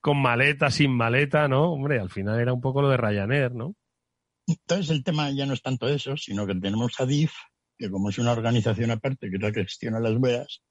con 0.00 0.22
maleta, 0.22 0.70
sin 0.70 0.92
maleta, 0.92 1.48
¿no? 1.48 1.72
Hombre, 1.72 1.98
al 1.98 2.10
final 2.10 2.38
era 2.38 2.52
un 2.52 2.60
poco 2.60 2.80
lo 2.80 2.90
de 2.90 2.96
Ryanair, 2.96 3.52
¿no? 3.56 3.74
Entonces 4.46 4.90
el 4.90 5.02
tema 5.02 5.32
ya 5.32 5.46
no 5.46 5.54
es 5.54 5.62
tanto 5.62 5.88
eso, 5.88 6.16
sino 6.16 6.46
que 6.46 6.54
tenemos 6.54 7.00
a 7.00 7.06
DIF, 7.06 7.32
que 7.76 7.90
como 7.90 8.10
es 8.10 8.18
una 8.18 8.30
organización 8.30 8.92
aparte, 8.92 9.30
que 9.30 9.36
es 9.36 9.42
la 9.42 9.50
que 9.50 9.64
gestiona 9.64 9.98
las 9.98 10.20
vías, 10.20 10.62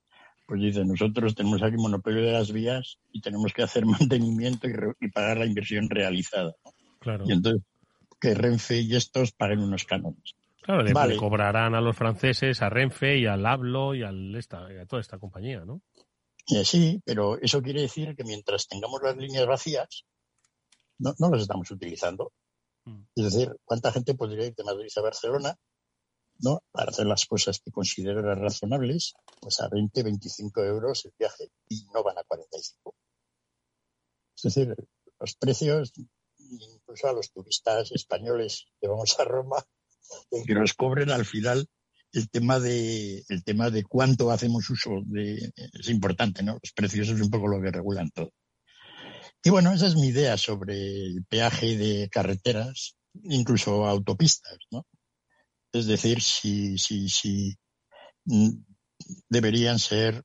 pues 0.46 0.62
dice, 0.62 0.86
nosotros 0.86 1.36
tenemos 1.36 1.62
aquí 1.62 1.76
monopolio 1.76 2.22
de 2.22 2.32
las 2.32 2.54
vías 2.54 3.00
y 3.12 3.20
tenemos 3.20 3.52
que 3.52 3.64
hacer 3.64 3.86
mantenimiento 3.86 4.70
y, 5.02 5.10
pagar 5.10 5.40
la 5.40 5.46
inversión 5.46 5.90
realizada. 5.90 6.54
Claro. 7.02 7.26
Y 7.28 7.34
entonces 7.34 7.62
que 8.22 8.36
Renfe 8.36 8.80
y 8.80 8.96
estos 8.96 9.34
paguen 9.34 9.60
unos 9.60 9.84
cánones. 9.84 10.34
Claro, 10.64 10.82
le, 10.82 11.18
cobrarán 11.18 11.76
a 11.76 11.82
los 11.82 11.96
franceses, 11.96 12.62
a 12.62 12.70
Renfe 12.70 13.18
y 13.18 13.26
al 13.26 13.46
Hablo 13.46 13.94
y, 13.94 14.04
al 14.04 14.34
esta, 14.36 14.66
a 14.66 14.86
toda 14.86 15.02
esta 15.02 15.20
compañía, 15.20 15.66
¿no? 15.66 15.82
sí, 16.64 17.02
pero 17.06 17.38
eso 17.40 17.62
quiere 17.62 17.82
decir 17.82 18.16
que 18.16 18.24
mientras 18.24 18.68
tengamos 18.68 19.02
las 19.04 19.16
líneas 19.18 19.46
vacías, 19.46 20.06
no, 21.00 21.14
no 21.20 21.30
las 21.30 21.42
estamos 21.42 21.70
utilizando. 21.72 22.32
Mm. 22.86 23.04
Es 23.16 23.24
decir, 23.26 23.56
¿cuánta 23.66 23.92
gente 23.92 24.16
podría 24.16 24.48
ir 24.48 24.56
de 24.56 24.64
Madrid 24.64 24.90
a 24.96 25.02
Barcelona 25.02 25.58
¿no? 26.40 26.64
para 26.72 26.92
hacer 26.92 27.08
las 27.08 27.26
cosas 27.26 27.60
que 27.60 27.72
consideran 27.72 28.24
razonables? 28.40 29.14
Pues 29.42 29.60
a 29.60 29.68
20, 29.70 30.04
25 30.04 30.64
euros 30.64 31.06
el 31.06 31.14
viaje 31.18 31.50
y 31.70 31.86
no 31.94 32.04
van 32.04 32.18
a 32.18 32.24
45. 32.24 32.96
Es 34.36 34.44
decir, 34.44 34.76
los 35.20 35.36
precios 35.36 35.94
incluso 36.50 37.08
a 37.08 37.14
los 37.14 37.32
turistas 37.32 37.92
españoles 37.92 38.66
que 38.80 38.88
vamos 38.88 39.18
a 39.20 39.24
Roma, 39.24 39.66
que 40.46 40.54
nos 40.54 40.74
cobren 40.74 41.12
al 41.12 41.26
final 41.26 41.68
el 42.12 42.30
tema 42.30 42.60
de 42.60 43.24
el 43.28 43.44
tema 43.44 43.70
de 43.70 43.84
cuánto 43.84 44.32
hacemos 44.32 44.70
uso 44.70 45.02
de 45.06 45.52
es 45.56 45.90
importante, 45.90 46.44
¿no? 46.44 46.54
Los 46.54 46.72
precios 46.74 47.10
es 47.10 47.20
un 47.22 47.30
poco 47.30 47.48
lo 47.48 47.62
que 47.62 47.72
regulan 47.72 48.12
todo. 48.12 48.32
Y 49.44 49.50
bueno, 49.50 49.74
esa 49.74 49.88
es 49.88 49.96
mi 49.96 50.08
idea 50.08 50.38
sobre 50.38 51.06
el 51.06 51.26
peaje 51.28 51.76
de 51.78 52.10
carreteras, 52.10 52.96
incluso 53.24 53.86
autopistas, 53.86 54.58
¿no? 54.72 54.86
Es 55.72 55.88
decir, 55.88 56.22
si 56.22 56.78
si 56.78 57.10
si 57.10 57.56
mm, 58.26 58.50
deberían 59.30 59.80
ser 59.80 60.24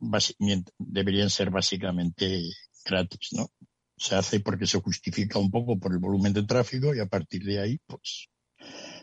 deberían 0.78 1.30
ser 1.30 1.50
básicamente 1.50 2.42
gratis, 2.84 3.28
¿no? 3.32 3.50
se 3.98 4.14
hace 4.14 4.40
porque 4.40 4.66
se 4.66 4.80
justifica 4.80 5.38
un 5.38 5.50
poco 5.50 5.78
por 5.78 5.92
el 5.92 5.98
volumen 5.98 6.32
de 6.32 6.44
tráfico 6.44 6.94
y 6.94 7.00
a 7.00 7.06
partir 7.06 7.42
de 7.44 7.60
ahí, 7.60 7.78
pues. 7.86 8.28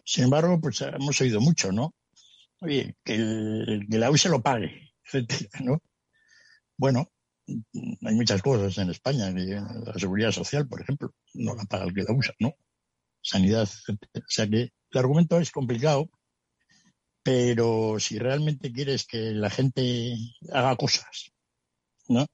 Sin 0.06 0.26
embargo, 0.26 0.60
pues 0.62 0.82
hemos 0.82 1.20
oído 1.20 1.42
mucho, 1.42 1.72
¿no? 1.72 1.94
Oye, 2.62 2.96
que 3.04 3.16
el, 3.16 3.88
que 3.90 3.98
la 3.98 4.12
U 4.12 4.18
se 4.18 4.30
lo 4.30 4.42
pague, 4.42 4.94
etcétera, 5.04 5.60
¿no? 5.62 5.82
Bueno, 6.78 7.10
hay 7.48 8.16
muchas 8.16 8.42
cosas 8.42 8.78
en 8.78 8.92
España, 8.92 9.32
la 9.32 9.94
seguridad 9.98 10.32
social, 10.32 10.68
por 10.68 10.82
ejemplo, 10.82 11.14
no 11.34 11.56
la 11.56 11.64
paga 11.66 11.86
el 11.86 11.94
que 11.94 12.04
la 12.04 12.14
usa, 12.14 12.34
¿no? 12.40 12.54
Sanidad, 13.22 13.64
etcétera. 13.64 14.26
O 14.26 14.30
sea 14.30 14.48
que 14.48 14.62
el 14.62 15.00
argumento 15.00 15.40
es 15.40 15.52
complicado, 15.52 16.10
pero 17.24 18.00
si 18.00 18.20
realmente 18.20 18.72
quieres 18.72 19.06
que 19.06 19.32
la 19.32 19.50
gente 19.50 20.16
haga 20.52 20.76
cosas, 20.76 21.32
¿no? 22.08 22.28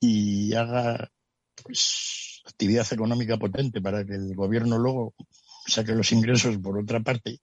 Y 0.00 0.54
haga 0.54 1.10
pues, 1.62 2.42
actividad 2.44 2.86
económica 2.92 3.38
potente 3.38 3.80
para 3.80 4.04
que 4.04 4.14
el 4.14 4.34
gobierno 4.34 4.78
luego 4.78 5.14
saque 5.70 5.94
los 5.94 6.12
ingresos 6.12 6.58
por 6.58 6.78
otra 6.78 7.00
parte, 7.00 7.38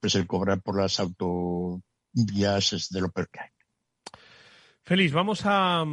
pues 0.00 0.14
el 0.16 0.26
cobrar 0.26 0.60
por 0.60 0.80
las 0.80 1.00
autovías 1.00 2.72
es 2.72 2.88
de 2.90 3.00
lo 3.00 3.10
peor 3.10 3.28
que 3.30 3.40
hay. 3.40 3.48
Félix, 4.84 5.12
vamos 5.12 5.42
a, 5.44 5.84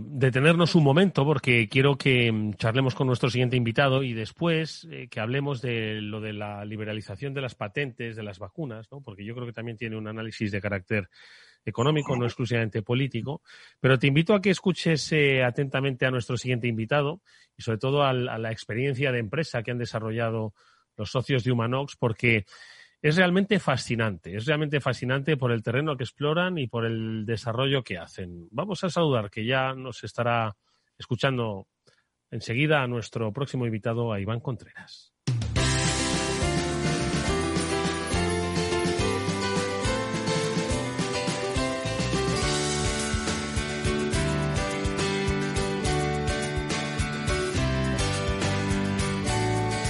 detenernos 0.00 0.76
un 0.76 0.84
momento 0.84 1.24
porque 1.24 1.68
quiero 1.68 1.98
que 1.98 2.52
charlemos 2.56 2.94
con 2.94 3.08
nuestro 3.08 3.30
siguiente 3.30 3.56
invitado 3.56 4.04
y 4.04 4.12
después 4.12 4.86
eh, 4.92 5.08
que 5.10 5.18
hablemos 5.18 5.60
de 5.60 6.00
lo 6.00 6.20
de 6.20 6.34
la 6.34 6.64
liberalización 6.64 7.34
de 7.34 7.40
las 7.40 7.56
patentes 7.56 8.14
de 8.14 8.22
las 8.22 8.38
vacunas, 8.38 8.86
¿no? 8.92 9.00
porque 9.00 9.24
yo 9.24 9.34
creo 9.34 9.46
que 9.46 9.52
también 9.52 9.76
tiene 9.76 9.96
un 9.96 10.06
análisis 10.06 10.52
de 10.52 10.60
carácter 10.60 11.08
económico, 11.68 12.16
no 12.16 12.24
exclusivamente 12.24 12.82
político. 12.82 13.42
Pero 13.80 13.98
te 13.98 14.06
invito 14.06 14.34
a 14.34 14.40
que 14.40 14.50
escuches 14.50 15.12
eh, 15.12 15.44
atentamente 15.44 16.06
a 16.06 16.10
nuestro 16.10 16.36
siguiente 16.36 16.66
invitado 16.66 17.20
y 17.56 17.62
sobre 17.62 17.78
todo 17.78 18.02
a 18.04 18.12
la 18.12 18.52
experiencia 18.52 19.12
de 19.12 19.18
empresa 19.18 19.62
que 19.62 19.70
han 19.70 19.78
desarrollado 19.78 20.54
los 20.96 21.10
socios 21.10 21.44
de 21.44 21.52
Humanox, 21.52 21.96
porque 21.96 22.44
es 23.00 23.16
realmente 23.16 23.60
fascinante, 23.60 24.36
es 24.36 24.46
realmente 24.46 24.80
fascinante 24.80 25.36
por 25.36 25.52
el 25.52 25.62
terreno 25.62 25.96
que 25.96 26.04
exploran 26.04 26.58
y 26.58 26.66
por 26.66 26.84
el 26.84 27.24
desarrollo 27.24 27.84
que 27.84 27.98
hacen. 27.98 28.48
Vamos 28.50 28.82
a 28.82 28.90
saludar, 28.90 29.30
que 29.30 29.44
ya 29.44 29.74
nos 29.74 30.02
estará 30.02 30.56
escuchando 30.98 31.68
enseguida 32.30 32.82
a 32.82 32.88
nuestro 32.88 33.32
próximo 33.32 33.66
invitado, 33.66 34.12
a 34.12 34.20
Iván 34.20 34.40
Contreras. 34.40 35.14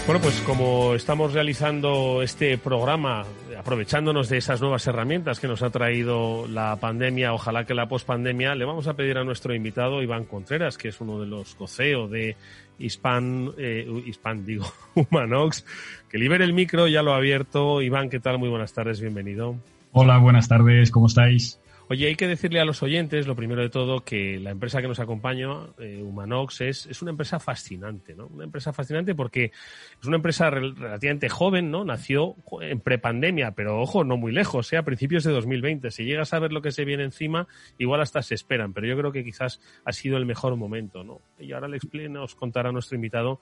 Bueno, 0.09 0.23
pues 0.23 0.40
como 0.40 0.94
estamos 0.94 1.35
realizando 1.35 2.23
este 2.23 2.57
programa, 2.57 3.27
aprovechándonos 3.59 4.31
de 4.31 4.38
esas 4.38 4.59
nuevas 4.62 4.87
herramientas 4.87 5.38
que 5.38 5.47
nos 5.47 5.61
ha 5.61 5.68
traído 5.68 6.49
la 6.49 6.77
pandemia, 6.77 7.35
ojalá 7.35 7.66
que 7.66 7.75
la 7.75 7.90
pospandemia, 7.90 8.55
le 8.55 8.64
vamos 8.64 8.87
a 8.87 8.94
pedir 8.94 9.18
a 9.18 9.25
nuestro 9.25 9.55
invitado 9.55 10.03
Iván 10.03 10.25
Contreras, 10.25 10.79
que 10.79 10.88
es 10.88 10.99
uno 11.03 11.21
de 11.21 11.27
los 11.27 11.55
coceo 11.55 12.09
de 12.09 12.37
Hispan, 12.79 13.53
eh, 13.59 13.87
Hispan 14.07 14.47
digo, 14.47 14.64
Humanox, 14.94 15.66
que 16.09 16.16
libere 16.16 16.44
el 16.44 16.55
micro, 16.55 16.88
ya 16.88 17.03
lo 17.03 17.12
ha 17.12 17.18
abierto. 17.18 17.83
Iván, 17.83 18.09
¿qué 18.09 18.18
tal? 18.18 18.38
Muy 18.38 18.49
buenas 18.49 18.73
tardes, 18.73 19.03
bienvenido. 19.03 19.57
Hola, 19.92 20.16
buenas 20.16 20.49
tardes, 20.49 20.90
¿cómo 20.90 21.09
estáis? 21.09 21.58
Oye, 21.90 22.07
hay 22.07 22.16
que 22.16 22.29
decirle 22.29 22.61
a 22.61 22.66
los 22.66 22.83
oyentes, 22.83 23.27
lo 23.27 23.35
primero 23.35 23.62
de 23.62 23.70
todo, 23.70 24.05
que 24.05 24.38
la 24.38 24.51
empresa 24.51 24.83
que 24.83 24.88
nos 24.88 25.01
acompaña, 25.01 25.48
eh, 25.79 26.03
Humanox, 26.03 26.61
es, 26.61 26.87
es, 26.87 27.01
una 27.01 27.12
empresa 27.12 27.40
fascinante, 27.40 28.14
¿no? 28.14 28.27
Una 28.27 28.44
empresa 28.44 28.74
fascinante 28.74 29.14
porque 29.14 29.53
es 29.98 30.07
una 30.07 30.16
empresa 30.16 30.51
relativamente 30.51 31.31
joven, 31.31 31.70
¿no? 31.70 31.87
Nació 31.87 32.37
en 32.61 32.81
prepandemia, 32.81 33.53
pero 33.53 33.81
ojo, 33.81 34.05
no 34.05 34.18
muy 34.18 34.33
lejos, 34.33 34.70
¿eh? 34.74 34.77
a 34.77 34.83
principios 34.83 35.24
de 35.24 35.33
2020. 35.33 35.90
Si 35.90 36.05
llegas 36.05 36.35
a 36.35 36.38
ver 36.38 36.53
lo 36.53 36.61
que 36.61 36.72
se 36.72 36.85
viene 36.85 37.05
encima, 37.05 37.48
igual 37.79 38.03
hasta 38.03 38.20
se 38.20 38.35
esperan, 38.35 38.74
pero 38.74 38.87
yo 38.87 38.94
creo 38.98 39.11
que 39.11 39.24
quizás 39.24 39.61
ha 39.87 39.92
sido 39.92 40.18
el 40.18 40.27
mejor 40.27 40.57
momento, 40.57 41.05
¿no? 41.05 41.22
Y 41.38 41.53
ahora 41.53 41.68
le 41.68 41.79
nos 42.11 42.35
contará 42.35 42.70
nuestro 42.70 42.96
invitado 42.96 43.40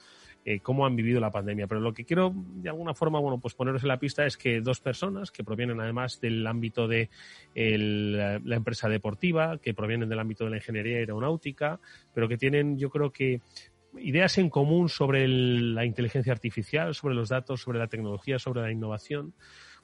eh, 0.48 0.60
cómo 0.60 0.86
han 0.86 0.94
vivido 0.94 1.18
la 1.18 1.32
pandemia. 1.32 1.66
Pero 1.66 1.80
lo 1.80 1.92
que 1.92 2.04
quiero, 2.04 2.32
de 2.34 2.68
alguna 2.68 2.94
forma, 2.94 3.18
bueno, 3.18 3.40
pues 3.40 3.54
poneros 3.54 3.82
en 3.82 3.88
la 3.88 3.98
pista 3.98 4.24
es 4.24 4.36
que 4.36 4.60
dos 4.60 4.78
personas 4.78 5.32
que 5.32 5.42
provienen 5.42 5.80
además 5.80 6.20
del 6.20 6.46
ámbito 6.46 6.86
de 6.86 7.10
la 7.54 8.56
empresa 8.56 8.88
deportiva, 8.88 9.58
que 9.58 9.74
provienen 9.74 10.08
del 10.08 10.20
ámbito 10.20 10.44
de 10.44 10.50
la 10.50 10.56
ingeniería 10.58 10.98
aeronáutica, 10.98 11.80
pero 12.14 12.28
que 12.28 12.38
tienen, 12.38 12.78
yo 12.78 12.90
creo 12.90 13.10
que 13.10 13.40
ideas 13.98 14.38
en 14.38 14.48
común 14.48 14.88
sobre 14.88 15.26
la 15.26 15.84
inteligencia 15.84 16.32
artificial, 16.32 16.94
sobre 16.94 17.16
los 17.16 17.28
datos, 17.28 17.60
sobre 17.62 17.80
la 17.80 17.88
tecnología, 17.88 18.38
sobre 18.38 18.62
la 18.62 18.70
innovación 18.70 19.34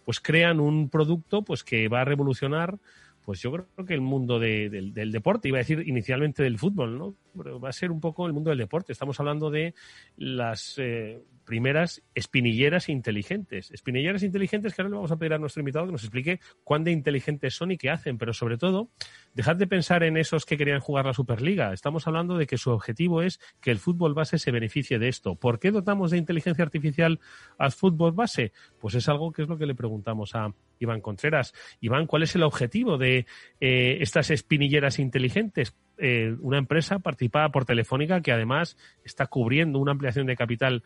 pues 0.05 0.21
crean 0.21 0.61
un 0.61 0.89
producto 0.91 1.43
pues 1.43 1.65
que 1.65 1.89
va 1.89 2.01
a 2.01 2.05
revolucionar 2.05 2.79
pues 3.25 3.41
yo 3.41 3.53
creo 3.53 3.87
que 3.87 3.95
el 3.95 4.01
mundo 4.01 4.39
del, 4.39 4.93
deporte, 4.93 5.49
iba 5.49 5.59
a 5.59 5.61
decir 5.61 5.83
inicialmente 5.87 6.43
del 6.43 6.59
fútbol, 6.59 6.99
¿no? 6.99 7.15
Pero 7.37 7.61
va 7.61 7.69
a 7.69 7.73
ser 7.73 7.91
un 7.91 8.01
poco 8.01 8.27
el 8.27 8.33
mundo 8.33 8.51
del 8.51 8.59
deporte. 8.59 8.93
Estamos 8.93 9.19
hablando 9.21 9.51
de 9.51 9.75
las 10.17 10.75
eh, 10.79 11.23
primeras 11.45 12.03
espinilleras 12.15 12.89
inteligentes. 12.89 13.71
Espinilleras 13.71 14.23
inteligentes 14.23 14.75
que 14.75 14.83
ahora 14.83 14.91
le 14.91 14.97
vamos 14.97 15.13
a 15.13 15.17
pedir 15.17 15.35
a 15.35 15.39
nuestro 15.39 15.61
invitado 15.61 15.87
que 15.87 15.93
nos 15.93 16.03
explique 16.03 16.41
cuán 16.65 16.85
de 16.85 16.91
inteligentes 16.91 17.55
son 17.55 17.71
y 17.71 17.79
qué 17.79 17.91
hacen, 17.91 18.19
pero 18.19 18.33
sobre 18.33 18.59
todo, 18.59 18.89
dejad 19.35 19.57
de 19.57 19.67
pensar 19.67 20.03
en 20.03 20.17
esos 20.17 20.45
que 20.45 20.57
querían 20.57 20.81
jugar 20.81 21.07
la 21.07 21.15
Superliga. 21.15 21.73
Estamos 21.73 22.07
hablando 22.07 22.37
de 22.37 22.47
que 22.47 22.59
su 22.59 22.71
objetivo 22.71 23.23
es 23.23 23.41
que 23.61 23.71
el 23.71 23.79
fútbol 23.79 24.15
base 24.15 24.39
se 24.39 24.51
beneficie 24.51 24.99
de 24.99 25.09
esto. 25.09 25.37
¿Por 25.37 25.59
qué 25.59 25.71
dotamos 25.71 26.11
de 26.11 26.19
inteligencia 26.19 26.65
artificial 26.65 27.21
al 27.59 27.73
fútbol 27.73 28.13
base? 28.13 28.53
Pues 28.81 28.95
es 28.95 29.09
algo 29.09 29.33
que 29.33 29.43
es 29.43 29.49
lo 29.49 29.59
que 29.59 29.67
le 29.67 29.75
preguntamos 29.75 30.35
a 30.35 30.53
Iván 30.83 31.01
Contreras. 31.01 31.55
Iván, 31.81 32.07
¿cuál 32.07 32.23
es 32.23 32.35
el 32.35 32.43
objetivo 32.43 32.99
de 32.99 33.27
eh, 33.61 33.99
estas 34.01 34.31
espinilleras 34.31 34.99
inteligentes? 34.99 35.75
Eh, 35.99 36.35
una 36.41 36.59
empresa 36.59 36.99
participada 36.99 37.51
por 37.51 37.65
Telefónica 37.65 38.21
que 38.21 38.33
además 38.33 38.77
está 39.05 39.27
cubriendo 39.27 39.79
una 39.79 39.93
ampliación 39.93 40.27
de 40.27 40.37
capital 40.37 40.83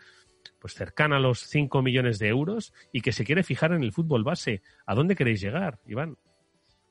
pues 0.61 0.75
cercana 0.75 1.17
a 1.17 1.21
los 1.21 1.41
5 1.41 1.83
millones 1.83 2.19
de 2.19 2.29
euros 2.29 2.73
y 2.93 3.01
que 3.01 3.13
se 3.13 3.25
quiere 3.25 3.43
fijar 3.43 3.73
en 3.73 3.83
el 3.83 3.93
fútbol 3.93 4.25
base. 4.25 4.63
¿A 4.85 4.95
dónde 4.95 5.17
queréis 5.17 5.41
llegar, 5.41 5.81
Iván? 5.87 6.17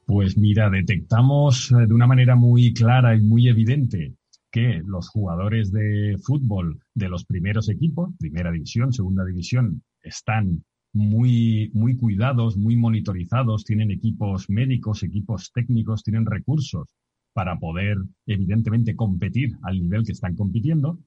Pues 0.05 0.37
mira, 0.37 0.69
detectamos 0.69 1.71
eh, 1.71 1.87
de 1.87 1.93
una 1.93 2.07
manera 2.07 2.35
muy 2.35 2.73
clara 2.73 3.15
y 3.15 3.21
muy 3.21 3.47
evidente 3.47 4.13
que 4.51 4.81
los 4.85 5.09
jugadores 5.09 5.71
de 5.71 6.17
fútbol 6.23 6.79
de 6.93 7.09
los 7.09 7.25
primeros 7.25 7.69
equipos, 7.69 8.11
primera 8.17 8.51
división, 8.51 8.93
segunda 8.93 9.25
división, 9.25 9.83
están 10.01 10.63
muy, 10.95 11.71
muy 11.73 11.97
cuidados, 11.97 12.55
muy 12.55 12.77
monitorizados, 12.77 13.65
tienen 13.65 13.91
equipos 13.91 14.49
médicos, 14.49 15.03
equipos 15.03 15.51
técnicos, 15.51 16.03
tienen 16.03 16.25
recursos 16.25 16.95
para 17.34 17.60
poder, 17.60 17.97
evidentemente, 18.25 18.95
competir 18.95 19.58
al 19.63 19.81
nivel 19.81 20.05
que 20.05 20.13
están 20.13 20.36
compitiendo, 20.36 20.99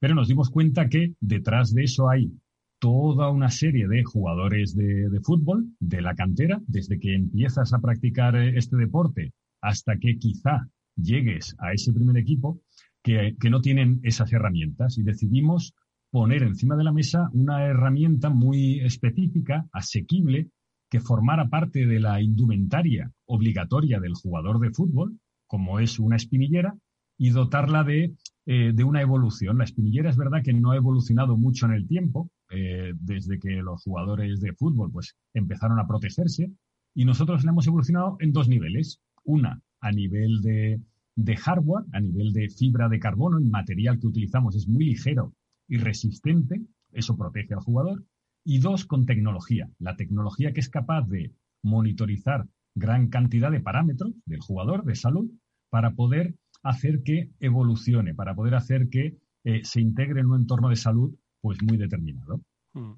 pero 0.00 0.16
nos 0.16 0.26
dimos 0.26 0.50
cuenta 0.50 0.88
que 0.88 1.14
detrás 1.20 1.72
de 1.72 1.84
eso 1.84 2.10
hay 2.10 2.32
toda 2.80 3.30
una 3.30 3.48
serie 3.48 3.86
de 3.86 4.02
jugadores 4.02 4.74
de, 4.74 5.08
fútbol 5.22 5.68
de 5.78 6.02
la 6.02 6.16
cantera, 6.16 6.60
desde 6.66 6.98
que 6.98 7.14
empiezas 7.14 7.72
a 7.72 7.78
practicar 7.78 8.34
eh, 8.34 8.58
este 8.58 8.76
deporte 8.76 9.32
hasta 9.62 9.96
que 9.96 10.18
quizá 10.18 10.68
llegues 10.96 11.54
a 11.60 11.72
ese 11.72 11.92
primer 11.92 12.16
equipo, 12.16 12.60
que, 13.00 13.36
que 13.40 13.50
no 13.50 13.60
tienen 13.60 14.00
esas 14.02 14.32
herramientas. 14.32 14.98
Y 14.98 15.04
decidimos 15.04 15.72
poner 16.16 16.44
encima 16.44 16.76
de 16.76 16.84
la 16.84 16.92
mesa 16.92 17.28
una 17.34 17.66
herramienta 17.66 18.30
muy 18.30 18.80
específica, 18.80 19.66
asequible, 19.70 20.48
que 20.90 20.98
formara 20.98 21.50
parte 21.50 21.84
de 21.84 22.00
la 22.00 22.22
indumentaria 22.22 23.12
obligatoria 23.26 24.00
del 24.00 24.14
jugador 24.14 24.58
de 24.58 24.70
fútbol, 24.70 25.18
como 25.46 25.78
es 25.78 25.98
una 25.98 26.16
espinillera, 26.16 26.74
y 27.18 27.28
dotarla 27.28 27.84
de 27.84 28.14
eh, 28.46 28.72
de 28.74 28.82
una 28.82 29.02
evolución. 29.02 29.58
La 29.58 29.64
espinillera 29.64 30.08
es 30.08 30.16
verdad 30.16 30.42
que 30.42 30.54
no 30.54 30.70
ha 30.70 30.76
evolucionado 30.76 31.36
mucho 31.36 31.66
en 31.66 31.72
el 31.72 31.86
tiempo, 31.86 32.30
eh, 32.48 32.94
desde 32.98 33.38
que 33.38 33.56
los 33.56 33.82
jugadores 33.82 34.40
de 34.40 34.54
fútbol 34.54 34.90
pues, 34.90 35.18
empezaron 35.34 35.78
a 35.78 35.86
protegerse, 35.86 36.50
y 36.94 37.04
nosotros 37.04 37.44
la 37.44 37.50
hemos 37.50 37.66
evolucionado 37.66 38.16
en 38.20 38.32
dos 38.32 38.48
niveles. 38.48 39.02
Una, 39.22 39.60
a 39.80 39.92
nivel 39.92 40.40
de, 40.40 40.80
de 41.14 41.36
hardware, 41.36 41.84
a 41.92 42.00
nivel 42.00 42.32
de 42.32 42.48
fibra 42.48 42.88
de 42.88 43.00
carbono, 43.00 43.36
el 43.36 43.50
material 43.50 43.98
que 43.98 44.06
utilizamos 44.06 44.56
es 44.56 44.66
muy 44.66 44.86
ligero 44.86 45.34
y 45.68 45.78
resistente, 45.78 46.62
eso 46.92 47.16
protege 47.16 47.54
al 47.54 47.60
jugador. 47.60 48.04
Y 48.44 48.58
dos, 48.58 48.84
con 48.84 49.06
tecnología, 49.06 49.68
la 49.78 49.96
tecnología 49.96 50.52
que 50.52 50.60
es 50.60 50.68
capaz 50.68 51.02
de 51.08 51.32
monitorizar 51.62 52.46
gran 52.74 53.08
cantidad 53.08 53.50
de 53.50 53.60
parámetros 53.60 54.12
del 54.24 54.40
jugador 54.40 54.84
de 54.84 54.94
salud 54.94 55.30
para 55.70 55.92
poder 55.92 56.36
hacer 56.62 57.02
que 57.02 57.30
evolucione, 57.40 58.14
para 58.14 58.34
poder 58.34 58.54
hacer 58.54 58.88
que 58.88 59.16
eh, 59.44 59.64
se 59.64 59.80
integre 59.80 60.20
en 60.20 60.26
un 60.26 60.40
entorno 60.40 60.68
de 60.68 60.76
salud 60.76 61.14
pues 61.40 61.58
muy 61.62 61.76
determinado. 61.76 62.40
Mm 62.74 62.94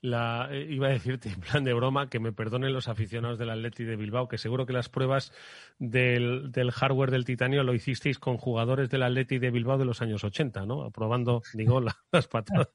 la, 0.00 0.48
eh, 0.50 0.66
iba 0.70 0.88
a 0.88 0.90
decirte 0.90 1.28
en 1.28 1.40
plan 1.40 1.64
de 1.64 1.72
broma 1.72 2.08
que 2.08 2.20
me 2.20 2.32
perdonen 2.32 2.72
los 2.72 2.88
aficionados 2.88 3.38
del 3.38 3.50
Atleti 3.50 3.84
de 3.84 3.96
Bilbao, 3.96 4.28
que 4.28 4.38
seguro 4.38 4.66
que 4.66 4.72
las 4.72 4.88
pruebas 4.88 5.32
del, 5.78 6.52
del 6.52 6.70
hardware 6.70 7.10
del 7.10 7.24
titanio 7.24 7.62
lo 7.62 7.74
hicisteis 7.74 8.18
con 8.18 8.36
jugadores 8.36 8.90
del 8.90 9.02
Atleti 9.02 9.38
de 9.38 9.50
Bilbao 9.50 9.78
de 9.78 9.84
los 9.84 10.02
años 10.02 10.24
80, 10.24 10.66
¿no? 10.66 10.82
Aprobando, 10.82 11.42
digo, 11.54 11.80
las 12.12 12.28
patadas. 12.28 12.68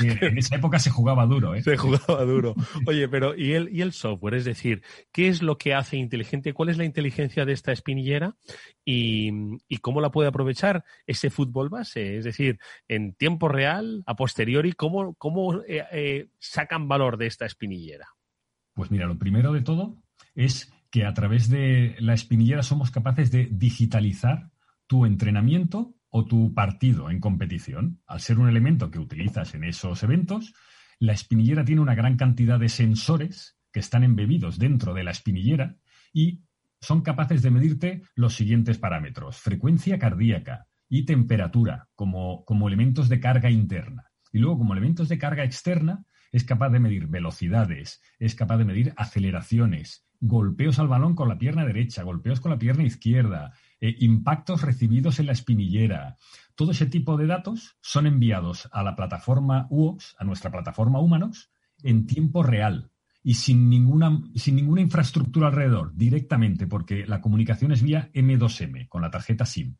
en 0.00 0.38
esa 0.38 0.56
época 0.56 0.78
se 0.78 0.90
jugaba 0.90 1.26
duro, 1.26 1.54
¿eh? 1.54 1.62
Se 1.62 1.76
jugaba 1.76 2.24
duro. 2.24 2.54
Oye, 2.86 3.08
pero 3.08 3.36
¿y 3.36 3.52
el, 3.52 3.68
¿y 3.74 3.82
el 3.82 3.92
software? 3.92 4.34
Es 4.34 4.44
decir, 4.44 4.82
¿qué 5.12 5.28
es 5.28 5.42
lo 5.42 5.58
que 5.58 5.74
hace 5.74 5.96
inteligente? 5.96 6.52
¿Cuál 6.52 6.70
es 6.70 6.78
la 6.78 6.84
inteligencia 6.84 7.44
de 7.44 7.52
esta 7.52 7.72
espinillera? 7.72 8.36
Y, 8.84 9.30
y 9.68 9.78
cómo 9.78 10.00
la 10.00 10.10
puede 10.10 10.28
aprovechar 10.28 10.84
ese 11.06 11.30
fútbol 11.30 11.68
base? 11.68 12.16
Es 12.16 12.24
decir, 12.24 12.58
en 12.88 13.14
tiempo 13.14 13.48
real, 13.48 14.02
a 14.06 14.16
posteriori, 14.16 14.72
¿cómo, 14.72 15.14
cómo 15.14 15.62
eh, 15.62 15.84
eh, 15.92 16.28
sacan 16.48 16.88
valor 16.88 17.16
de 17.16 17.26
esta 17.26 17.46
espinillera? 17.46 18.06
Pues 18.74 18.90
mira, 18.90 19.06
lo 19.06 19.18
primero 19.18 19.52
de 19.52 19.62
todo 19.62 20.02
es 20.34 20.72
que 20.90 21.04
a 21.04 21.14
través 21.14 21.48
de 21.48 21.96
la 22.00 22.14
espinillera 22.14 22.62
somos 22.62 22.90
capaces 22.90 23.30
de 23.30 23.48
digitalizar 23.50 24.50
tu 24.86 25.04
entrenamiento 25.04 25.94
o 26.10 26.24
tu 26.24 26.54
partido 26.54 27.10
en 27.10 27.20
competición. 27.20 28.00
Al 28.06 28.20
ser 28.20 28.38
un 28.38 28.48
elemento 28.48 28.90
que 28.90 28.98
utilizas 28.98 29.54
en 29.54 29.64
esos 29.64 30.02
eventos, 30.02 30.54
la 30.98 31.12
espinillera 31.12 31.64
tiene 31.64 31.82
una 31.82 31.94
gran 31.94 32.16
cantidad 32.16 32.58
de 32.58 32.68
sensores 32.68 33.58
que 33.72 33.80
están 33.80 34.04
embebidos 34.04 34.58
dentro 34.58 34.94
de 34.94 35.04
la 35.04 35.10
espinillera 35.10 35.76
y 36.12 36.40
son 36.80 37.02
capaces 37.02 37.42
de 37.42 37.50
medirte 37.50 38.02
los 38.14 38.34
siguientes 38.34 38.78
parámetros, 38.78 39.36
frecuencia 39.36 39.98
cardíaca 39.98 40.66
y 40.88 41.04
temperatura 41.04 41.88
como, 41.94 42.44
como 42.44 42.68
elementos 42.68 43.08
de 43.08 43.20
carga 43.20 43.50
interna. 43.50 44.10
Y 44.32 44.38
luego 44.38 44.58
como 44.58 44.72
elementos 44.72 45.08
de 45.08 45.18
carga 45.18 45.44
externa 45.44 46.04
es 46.32 46.44
capaz 46.44 46.70
de 46.70 46.80
medir 46.80 47.06
velocidades, 47.06 48.02
es 48.18 48.34
capaz 48.34 48.58
de 48.58 48.64
medir 48.64 48.94
aceleraciones, 48.96 50.06
golpeos 50.20 50.78
al 50.78 50.88
balón 50.88 51.14
con 51.14 51.28
la 51.28 51.38
pierna 51.38 51.64
derecha, 51.64 52.02
golpeos 52.02 52.40
con 52.40 52.50
la 52.50 52.58
pierna 52.58 52.84
izquierda, 52.84 53.52
eh, 53.80 53.94
impactos 54.00 54.62
recibidos 54.62 55.20
en 55.20 55.26
la 55.26 55.32
espinillera. 55.32 56.16
Todo 56.54 56.72
ese 56.72 56.86
tipo 56.86 57.16
de 57.16 57.26
datos 57.26 57.76
son 57.80 58.06
enviados 58.06 58.68
a 58.72 58.82
la 58.82 58.96
plataforma 58.96 59.66
UOX, 59.70 60.16
a 60.18 60.24
nuestra 60.24 60.50
plataforma 60.50 61.00
Humanos, 61.00 61.50
en 61.82 62.06
tiempo 62.06 62.42
real 62.42 62.90
y 63.22 63.34
sin 63.34 63.68
ninguna, 63.68 64.22
sin 64.34 64.56
ninguna 64.56 64.80
infraestructura 64.80 65.48
alrededor, 65.48 65.94
directamente, 65.94 66.66
porque 66.66 67.06
la 67.06 67.20
comunicación 67.20 67.72
es 67.72 67.82
vía 67.82 68.10
M2M, 68.12 68.88
con 68.88 69.02
la 69.02 69.10
tarjeta 69.10 69.44
SIM. 69.44 69.76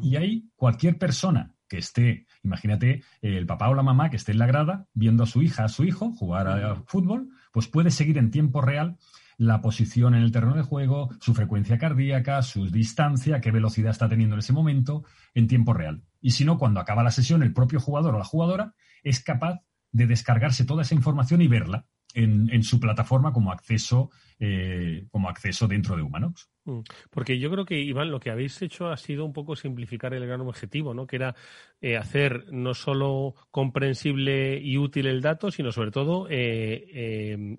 Y 0.00 0.16
ahí 0.16 0.48
cualquier 0.56 0.98
persona 0.98 1.53
que 1.74 1.80
esté, 1.80 2.26
imagínate, 2.44 3.02
el 3.20 3.46
papá 3.46 3.68
o 3.68 3.74
la 3.74 3.82
mamá 3.82 4.08
que 4.08 4.16
esté 4.16 4.30
en 4.30 4.38
la 4.38 4.46
grada 4.46 4.86
viendo 4.94 5.24
a 5.24 5.26
su 5.26 5.42
hija, 5.42 5.64
a 5.64 5.68
su 5.68 5.84
hijo 5.84 6.12
jugar 6.12 6.46
al 6.46 6.84
fútbol, 6.86 7.30
pues 7.52 7.66
puede 7.66 7.90
seguir 7.90 8.16
en 8.16 8.30
tiempo 8.30 8.60
real 8.60 8.96
la 9.38 9.60
posición 9.60 10.14
en 10.14 10.22
el 10.22 10.30
terreno 10.30 10.54
de 10.54 10.62
juego, 10.62 11.10
su 11.20 11.34
frecuencia 11.34 11.76
cardíaca, 11.76 12.40
su 12.42 12.70
distancia, 12.70 13.40
qué 13.40 13.50
velocidad 13.50 13.90
está 13.90 14.08
teniendo 14.08 14.36
en 14.36 14.38
ese 14.38 14.52
momento, 14.52 15.04
en 15.34 15.48
tiempo 15.48 15.72
real. 15.72 16.04
Y 16.20 16.30
si 16.30 16.44
no, 16.44 16.58
cuando 16.58 16.78
acaba 16.78 17.02
la 17.02 17.10
sesión, 17.10 17.42
el 17.42 17.52
propio 17.52 17.80
jugador 17.80 18.14
o 18.14 18.18
la 18.18 18.24
jugadora 18.24 18.74
es 19.02 19.18
capaz 19.18 19.60
de 19.90 20.06
descargarse 20.06 20.64
toda 20.64 20.82
esa 20.82 20.94
información 20.94 21.42
y 21.42 21.48
verla 21.48 21.86
en, 22.14 22.62
su 22.62 22.80
plataforma 22.80 23.32
como 23.32 23.52
acceso, 23.52 24.10
eh, 24.38 25.06
como 25.10 25.28
acceso 25.28 25.66
dentro 25.66 25.96
de 25.96 26.02
Humanox. 26.02 26.48
Mm. 26.64 26.80
Porque 27.10 27.38
yo 27.38 27.50
creo 27.50 27.64
que, 27.64 27.78
Iván, 27.78 28.10
lo 28.10 28.20
que 28.20 28.30
habéis 28.30 28.60
hecho 28.62 28.88
ha 28.88 28.96
sido 28.96 29.24
un 29.24 29.32
poco 29.32 29.56
simplificar 29.56 30.14
el 30.14 30.26
gran 30.26 30.40
objetivo, 30.40 30.94
¿no? 30.94 31.06
Que 31.06 31.16
era 31.16 31.34
eh, 31.80 31.96
hacer 31.96 32.46
no 32.52 32.74
solo 32.74 33.34
comprensible 33.50 34.58
y 34.62 34.78
útil 34.78 35.06
el 35.06 35.20
dato, 35.20 35.50
sino 35.50 35.72
sobre 35.72 35.90
todo 35.90 36.26
eh, 36.30 37.58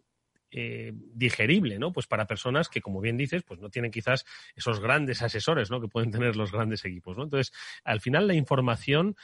digerible, 1.13 1.77
¿no? 1.79 1.91
Pues 1.91 2.07
para 2.07 2.27
personas 2.27 2.69
que, 2.69 2.81
como 2.81 3.01
bien 3.01 3.17
dices, 3.17 3.43
pues 3.43 3.59
no 3.59 3.69
tienen 3.69 3.91
quizás 3.91 4.25
esos 4.55 4.79
grandes 4.79 5.21
asesores, 5.21 5.69
¿no? 5.69 5.81
Que 5.81 5.89
pueden 5.89 6.11
tener 6.11 6.37
los 6.37 6.51
grandes 6.51 6.85
equipos, 6.85 7.17
¿no? 7.17 7.23
Entonces, 7.23 7.51
al 7.83 7.99
final 7.99 8.25
la 8.25 8.35
información 8.35 9.17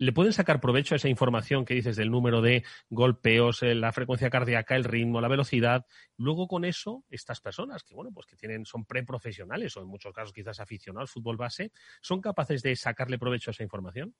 le 0.00 0.12
pueden 0.12 0.32
sacar 0.32 0.60
provecho 0.60 0.94
a 0.94 0.96
esa 0.96 1.10
información 1.10 1.66
que 1.66 1.74
dices 1.74 1.94
del 1.94 2.10
número 2.10 2.40
de 2.40 2.64
golpeos, 2.88 3.62
eh, 3.62 3.74
la 3.74 3.92
frecuencia 3.92 4.30
cardíaca, 4.30 4.74
el 4.74 4.84
ritmo, 4.84 5.20
la 5.20 5.28
velocidad. 5.28 5.84
Luego 6.16 6.48
con 6.48 6.64
eso, 6.64 7.04
estas 7.10 7.42
personas 7.42 7.84
que, 7.84 7.94
bueno, 7.94 8.10
pues 8.10 8.26
que 8.26 8.34
tienen, 8.34 8.64
son 8.64 8.86
preprofesionales 8.86 9.76
o 9.76 9.82
en 9.82 9.88
muchos 9.88 10.14
casos 10.14 10.32
quizás 10.32 10.58
aficionados 10.58 11.10
al 11.10 11.12
fútbol 11.12 11.36
base, 11.36 11.72
¿son 12.00 12.22
capaces 12.22 12.62
de 12.62 12.74
sacarle 12.76 13.18
provecho 13.18 13.50
a 13.50 13.52
esa 13.52 13.62
información? 13.62 14.14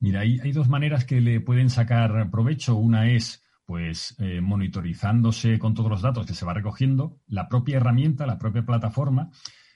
Mira, 0.00 0.20
hay, 0.20 0.50
dos 0.50 0.68
maneras 0.68 1.04
que 1.04 1.20
le 1.20 1.40
pueden 1.40 1.70
sacar 1.70 2.28
provecho. 2.32 2.74
Una 2.74 3.08
es 3.08 3.44
pues 3.64 4.16
eh, 4.18 4.40
monitorizándose 4.40 5.60
con 5.60 5.74
todos 5.74 5.88
los 5.88 6.02
datos 6.02 6.26
que 6.26 6.34
se 6.34 6.44
va 6.44 6.52
recogiendo, 6.52 7.20
la 7.28 7.48
propia 7.48 7.76
herramienta, 7.76 8.26
la 8.26 8.38
propia 8.38 8.66
plataforma, 8.66 9.30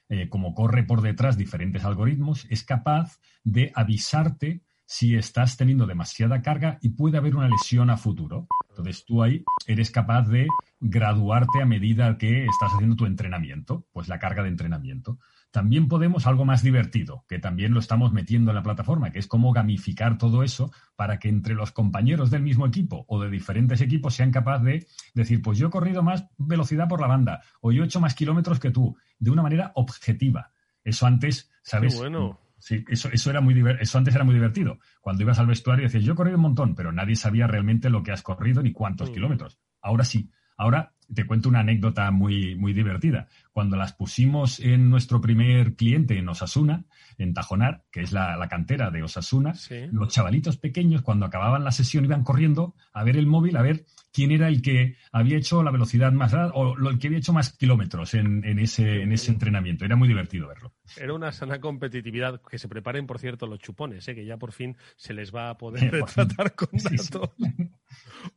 eh, 0.08 0.28
como 0.28 0.54
corre 0.54 0.82
por 0.82 1.02
detrás 1.02 1.38
diferentes 1.38 1.84
algoritmos, 1.84 2.48
es 2.50 2.64
capaz 2.64 3.20
de 3.44 3.70
avisarte 3.76 4.65
si 4.86 5.16
estás 5.16 5.56
teniendo 5.56 5.86
demasiada 5.86 6.40
carga 6.42 6.78
y 6.80 6.90
puede 6.90 7.18
haber 7.18 7.36
una 7.36 7.48
lesión 7.48 7.90
a 7.90 7.96
futuro. 7.96 8.46
Entonces 8.70 9.04
tú 9.04 9.22
ahí 9.22 9.44
eres 9.66 9.90
capaz 9.90 10.28
de 10.28 10.46
graduarte 10.80 11.60
a 11.60 11.66
medida 11.66 12.16
que 12.18 12.44
estás 12.44 12.72
haciendo 12.72 12.96
tu 12.96 13.06
entrenamiento, 13.06 13.86
pues 13.92 14.08
la 14.08 14.18
carga 14.18 14.42
de 14.42 14.48
entrenamiento. 14.48 15.18
También 15.50 15.88
podemos 15.88 16.26
algo 16.26 16.44
más 16.44 16.62
divertido, 16.62 17.24
que 17.28 17.38
también 17.38 17.72
lo 17.72 17.80
estamos 17.80 18.12
metiendo 18.12 18.50
en 18.50 18.56
la 18.56 18.62
plataforma, 18.62 19.10
que 19.10 19.18
es 19.18 19.26
cómo 19.26 19.52
gamificar 19.52 20.18
todo 20.18 20.42
eso 20.42 20.70
para 20.96 21.18
que 21.18 21.28
entre 21.28 21.54
los 21.54 21.72
compañeros 21.72 22.30
del 22.30 22.42
mismo 22.42 22.66
equipo 22.66 23.06
o 23.08 23.20
de 23.20 23.30
diferentes 23.30 23.80
equipos 23.80 24.14
sean 24.14 24.30
capaces 24.30 24.86
de 25.14 25.22
decir, 25.22 25.40
pues 25.42 25.58
yo 25.58 25.68
he 25.68 25.70
corrido 25.70 26.02
más 26.02 26.26
velocidad 26.36 26.88
por 26.88 27.00
la 27.00 27.06
banda 27.06 27.42
o 27.60 27.72
yo 27.72 27.82
he 27.82 27.86
hecho 27.86 28.00
más 28.00 28.14
kilómetros 28.14 28.60
que 28.60 28.70
tú, 28.70 28.96
de 29.18 29.30
una 29.30 29.42
manera 29.42 29.72
objetiva. 29.74 30.52
Eso 30.84 31.06
antes, 31.06 31.50
¿sabes? 31.62 31.96
bueno. 31.96 32.45
Sí, 32.66 32.84
eso, 32.88 33.08
eso, 33.12 33.30
era 33.30 33.40
muy 33.40 33.54
eso 33.78 33.96
antes 33.96 34.12
era 34.12 34.24
muy 34.24 34.34
divertido. 34.34 34.80
Cuando 35.00 35.22
ibas 35.22 35.38
al 35.38 35.46
vestuario 35.46 35.84
decías, 35.84 36.02
yo 36.02 36.14
he 36.14 36.16
corrido 36.16 36.34
un 36.34 36.42
montón, 36.42 36.74
pero 36.74 36.90
nadie 36.90 37.14
sabía 37.14 37.46
realmente 37.46 37.90
lo 37.90 38.02
que 38.02 38.10
has 38.10 38.22
corrido 38.22 38.60
ni 38.60 38.72
cuántos 38.72 39.08
mm. 39.08 39.12
kilómetros. 39.12 39.60
Ahora 39.80 40.02
sí. 40.02 40.32
Ahora 40.56 40.92
te 41.14 41.24
cuento 41.26 41.48
una 41.48 41.60
anécdota 41.60 42.10
muy, 42.10 42.56
muy 42.56 42.72
divertida. 42.72 43.28
Cuando 43.52 43.76
las 43.76 43.92
pusimos 43.92 44.60
en 44.60 44.90
nuestro 44.90 45.20
primer 45.20 45.74
cliente 45.74 46.18
en 46.18 46.28
Osasuna, 46.28 46.84
en 47.18 47.32
Tajonar, 47.32 47.84
que 47.90 48.00
es 48.02 48.12
la, 48.12 48.46
cantera 48.48 48.90
de 48.90 49.02
Osasuna, 49.02 49.54
los 49.92 50.12
chavalitos 50.12 50.56
pequeños, 50.56 51.02
cuando 51.02 51.26
acababan 51.26 51.64
la 51.64 51.72
sesión, 51.72 52.04
iban 52.04 52.24
corriendo 52.24 52.74
a 52.92 53.04
ver 53.04 53.16
el 53.16 53.26
móvil, 53.26 53.56
a 53.56 53.62
ver 53.62 53.84
quién 54.12 54.30
era 54.30 54.48
el 54.48 54.62
que 54.62 54.96
había 55.12 55.36
hecho 55.36 55.62
la 55.62 55.70
velocidad 55.70 56.12
más 56.12 56.34
o 56.54 56.74
el 56.88 56.98
que 56.98 57.08
había 57.08 57.18
hecho 57.18 57.32
más 57.32 57.52
kilómetros 57.56 58.14
en, 58.14 58.44
ese, 58.58 59.02
en 59.02 59.12
ese 59.12 59.30
entrenamiento. 59.30 59.84
Era 59.84 59.96
muy 59.96 60.08
divertido 60.08 60.48
verlo. 60.48 60.72
Era 60.96 61.14
una 61.14 61.32
sana 61.32 61.60
competitividad. 61.60 62.40
Que 62.48 62.58
se 62.58 62.68
preparen, 62.68 63.06
por 63.06 63.18
cierto, 63.18 63.46
los 63.46 63.58
chupones, 63.58 64.06
¿eh? 64.08 64.14
que 64.14 64.24
ya 64.24 64.36
por 64.36 64.52
fin 64.52 64.76
se 64.96 65.14
les 65.14 65.34
va 65.34 65.50
a 65.50 65.58
poder 65.58 65.90
retratar 65.92 66.54
con 66.54 66.70
datos. 66.72 67.30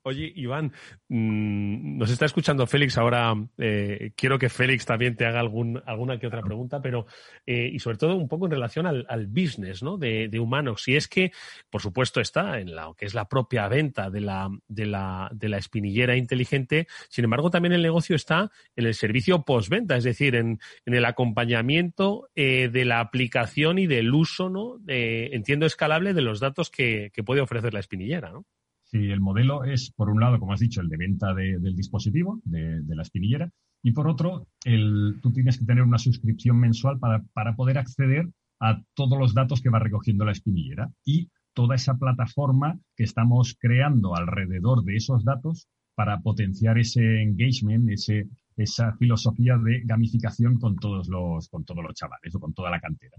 Oye, 0.03 0.31
Iván, 0.35 0.71
mm, 1.07 1.97
nos 1.97 2.09
está 2.09 2.25
escuchando 2.25 2.67
Félix 2.67 2.97
ahora. 2.97 3.33
Eh, 3.57 4.11
quiero 4.15 4.39
que 4.39 4.49
Félix 4.49 4.85
también 4.85 5.15
te 5.15 5.25
haga 5.25 5.39
algún, 5.39 5.81
alguna 5.85 6.19
que 6.19 6.27
otra 6.27 6.41
pregunta, 6.41 6.81
pero 6.81 7.05
eh, 7.45 7.69
y 7.71 7.79
sobre 7.79 7.97
todo 7.97 8.15
un 8.15 8.27
poco 8.27 8.45
en 8.45 8.51
relación 8.51 8.85
al, 8.87 9.27
business 9.27 9.83
¿no? 9.83 9.97
de, 9.97 10.27
de 10.27 10.39
Humanox. 10.39 10.87
Y 10.87 10.95
es 10.95 11.07
que, 11.07 11.31
por 11.69 11.81
supuesto, 11.81 12.21
está 12.21 12.59
en 12.59 12.75
lo 12.75 12.93
que 12.93 13.05
es 13.05 13.13
la 13.13 13.25
propia 13.25 13.67
venta 13.67 14.09
de 14.09 14.21
la, 14.21 14.49
de 14.67 14.85
la, 14.85 15.29
de 15.33 15.49
la 15.49 15.57
espinillera 15.57 16.15
inteligente. 16.15 16.87
Sin 17.09 17.23
embargo, 17.25 17.49
también 17.49 17.73
el 17.73 17.81
negocio 17.81 18.15
está 18.15 18.51
en 18.75 18.85
el 18.85 18.93
servicio 18.93 19.43
postventa, 19.43 19.97
es 19.97 20.03
decir, 20.03 20.35
en, 20.35 20.59
en 20.85 20.93
el 20.93 21.05
acompañamiento 21.05 22.29
eh, 22.35 22.69
de 22.71 22.85
la 22.85 22.99
aplicación 22.99 23.79
y 23.79 23.87
del 23.87 24.13
uso, 24.13 24.49
¿no? 24.49 24.79
entiendo, 24.87 25.65
escalable 25.65 26.13
de 26.13 26.21
los 26.21 26.39
datos 26.39 26.69
que, 26.69 27.11
que 27.13 27.23
puede 27.23 27.41
ofrecer 27.41 27.73
la 27.73 27.79
espinillera, 27.79 28.31
¿no? 28.31 28.45
Sí, 28.91 29.11
el 29.11 29.19
modelo 29.21 29.65
es, 29.65 29.91
por 29.91 30.09
un 30.09 30.19
lado, 30.19 30.39
como 30.39 30.53
has 30.53 30.59
dicho, 30.59 30.81
el 30.81 30.89
de 30.89 30.97
venta 30.97 31.31
del 31.35 31.75
dispositivo, 31.75 32.41
de, 32.43 32.81
la 32.87 33.03
espinillera, 33.03 33.51
y 33.83 33.91
por 33.91 34.07
otro, 34.07 34.47
el, 34.65 35.19
tú 35.21 35.31
tienes 35.31 35.59
que 35.59 35.65
tener 35.65 35.83
una 35.83 35.99
suscripción 35.99 36.59
mensual 36.59 36.97
para, 36.97 37.23
para 37.33 37.55
poder 37.55 37.77
acceder 37.77 38.27
a 38.59 38.81
todos 38.95 39.17
los 39.19 39.35
datos 39.35 39.61
que 39.61 39.69
va 39.69 39.77
recogiendo 39.77 40.25
la 40.25 40.31
espinillera 40.31 40.89
y 41.05 41.29
toda 41.53 41.75
esa 41.75 41.95
plataforma 41.97 42.79
que 42.95 43.03
estamos 43.03 43.55
creando 43.59 44.15
alrededor 44.15 44.83
de 44.83 44.95
esos 44.95 45.23
datos 45.23 45.67
para 45.93 46.19
potenciar 46.21 46.79
ese 46.79 47.21
engagement, 47.21 47.89
ese, 47.91 48.27
esa 48.55 48.93
filosofía 48.93 49.57
de 49.57 49.81
gamificación 49.83 50.57
con 50.57 50.77
todos 50.77 51.07
los, 51.09 51.47
con 51.49 51.63
todos 51.63 51.83
los 51.83 51.93
chavales 51.93 52.33
o 52.33 52.39
con 52.39 52.53
toda 52.53 52.71
la 52.71 52.79
cantera. 52.79 53.17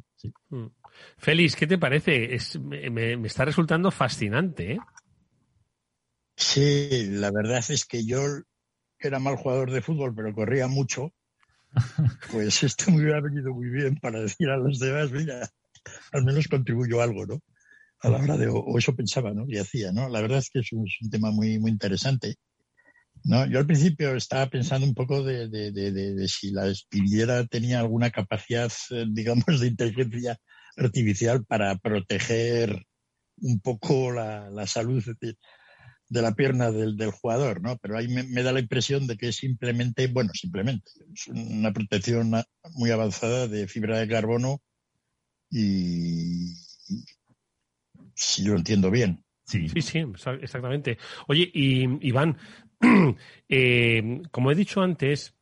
Mm. 0.48 0.66
Félix, 1.16 1.56
¿qué 1.56 1.66
te 1.66 1.78
parece? 1.78 2.36
me, 2.60 2.90
me, 2.90 3.26
está 3.26 3.44
resultando 3.44 3.90
fascinante. 3.90 4.72
¿eh? 4.72 4.78
Sí, 6.40 7.06
la 7.10 7.30
verdad 7.30 7.62
es 7.68 7.84
que 7.84 8.04
yo 8.06 8.22
era 8.98 9.18
mal 9.18 9.36
jugador 9.36 9.70
de 9.70 9.82
fútbol, 9.82 10.14
pero 10.14 10.34
corría 10.34 10.66
mucho. 10.66 11.12
Pues 12.32 12.62
esto 12.64 12.90
me 12.90 13.02
hubiera 13.02 13.20
venido 13.20 13.52
muy 13.54 13.68
bien 13.68 13.96
para 13.96 14.20
decir 14.20 14.48
a 14.48 14.56
los 14.56 14.80
demás, 14.80 15.12
mira, 15.12 15.48
al 16.12 16.24
menos 16.24 16.48
contribuyo 16.48 17.00
algo, 17.00 17.26
¿no? 17.26 17.40
A 18.00 18.08
la 18.08 18.18
hora 18.18 18.36
de, 18.36 18.48
o 18.48 18.76
eso 18.78 18.96
pensaba, 18.96 19.32
¿no? 19.32 19.44
Y 19.46 19.58
hacía, 19.58 19.92
¿no? 19.92 20.08
La 20.08 20.20
verdad 20.20 20.38
es 20.38 20.50
que 20.50 20.60
es 20.60 20.72
un, 20.72 20.86
tema 21.10 21.30
muy, 21.30 21.58
muy 21.58 21.70
interesante. 21.70 22.36
¿no? 23.22 23.46
Yo 23.46 23.58
al 23.58 23.66
principio 23.66 24.16
estaba 24.16 24.48
pensando 24.48 24.86
un 24.86 24.94
poco 24.94 25.22
de, 25.22 25.48
de, 25.48 25.70
de, 25.70 26.28
si 26.28 26.50
la 26.50 26.66
espinillera 26.66 27.46
tenía 27.46 27.80
alguna 27.80 28.10
capacidad, 28.10 28.72
eh, 28.90 29.04
digamos, 29.10 29.60
de 29.60 29.66
inteligencia 29.66 30.38
artificial 30.76 31.44
para 31.44 31.76
proteger 31.76 32.86
un 33.36 33.60
poco 33.60 34.10
la, 34.10 34.48
la 34.50 34.66
salud 34.66 35.04
de 36.10 36.22
la 36.22 36.34
pierna 36.34 36.72
del, 36.72 36.96
del 36.96 37.12
jugador, 37.12 37.62
¿no? 37.62 37.78
Pero 37.78 37.96
ahí 37.96 38.08
me, 38.08 38.42
da 38.42 38.52
la 38.52 38.60
impresión 38.60 39.06
de 39.06 39.16
que 39.16 39.28
es 39.28 39.36
simplemente, 39.36 40.08
bueno, 40.08 40.32
simplemente, 40.34 40.90
es 41.14 41.28
una 41.28 41.72
protección 41.72 42.32
muy 42.74 42.90
avanzada 42.90 43.46
de 43.46 43.68
fibra 43.68 44.00
de 44.00 44.08
carbono 44.08 44.60
y, 45.50 46.52
si 48.12 48.44
yo 48.44 48.52
lo 48.52 48.58
entiendo 48.58 48.90
bien. 48.90 49.24
Sí, 49.44 49.68
sí, 49.68 49.80
sí 49.80 50.04
exactamente. 50.42 50.98
Oye, 51.28 51.48
y 51.54 52.08
Iván, 52.08 52.36
eh, 53.48 54.20
como 54.32 54.50
he 54.50 54.56
dicho 54.56 54.80
antes, 54.80 55.36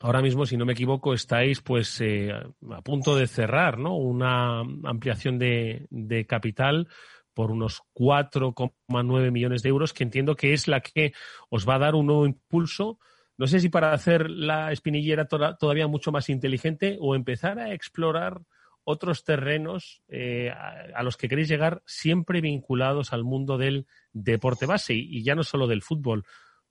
ahora 0.00 0.22
mismo, 0.22 0.46
si 0.46 0.56
no 0.56 0.64
me 0.64 0.72
equivoco, 0.72 1.12
estáis 1.12 1.60
pues 1.60 2.00
eh, 2.00 2.32
a 2.32 2.82
punto 2.82 3.16
de 3.16 3.26
cerrar, 3.26 3.78
¿no? 3.78 3.96
Una 3.96 4.60
ampliación 4.60 5.38
de, 5.38 5.86
de 5.90 6.24
capital 6.24 6.88
por 7.34 7.50
unos 7.50 7.82
4,9 7.94 9.30
millones 9.30 9.62
de 9.62 9.68
euros, 9.68 9.92
que 9.92 10.04
entiendo 10.04 10.36
que 10.36 10.52
es 10.52 10.68
la 10.68 10.80
que 10.80 11.12
os 11.48 11.68
va 11.68 11.76
a 11.76 11.80
dar 11.80 11.94
un 11.94 12.06
nuevo 12.06 12.26
impulso. 12.26 12.98
No 13.38 13.46
sé 13.46 13.60
si 13.60 13.68
para 13.68 13.92
hacer 13.92 14.28
la 14.28 14.72
espinillera 14.72 15.26
todavía 15.26 15.86
mucho 15.86 16.12
más 16.12 16.28
inteligente 16.28 16.98
o 17.00 17.14
empezar 17.14 17.58
a 17.58 17.72
explorar 17.72 18.42
otros 18.84 19.24
terrenos 19.24 20.02
eh, 20.08 20.50
a, 20.50 21.02
los 21.02 21.16
que 21.16 21.28
queréis 21.28 21.48
llegar 21.48 21.82
siempre 21.86 22.40
vinculados 22.40 23.12
al 23.12 23.24
mundo 23.24 23.58
del 23.58 23.86
deporte 24.12 24.66
base 24.66 24.94
y, 24.94 25.22
ya 25.22 25.34
no 25.34 25.42
solo 25.42 25.66
del 25.66 25.82
fútbol. 25.82 26.24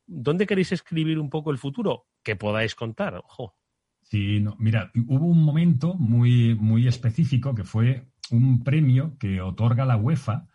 ¿Dónde 0.06 0.48
queréis 0.48 0.72
escribir 0.72 1.19
un 1.19 1.30
poco 1.30 1.52
el 1.52 1.58
futuro? 1.58 2.08
Que 2.24 2.36
podáis 2.36 2.76
contar, 2.76 3.15
ojo. 3.15 3.56
Sí, 4.02 4.39
no, 4.39 4.56
mira, 4.58 4.91
hubo 5.08 5.28
un 5.28 5.43
momento 5.43 5.93
muy, 5.93 6.56
muy 6.56 6.88
específico 6.88 7.54
que 7.54 7.63
fue 7.63 8.09
un 8.32 8.63
premio 8.63 9.18
que 9.18 9.42
otorga 9.42 9.86
la 9.86 9.98
UEFA 9.98 10.48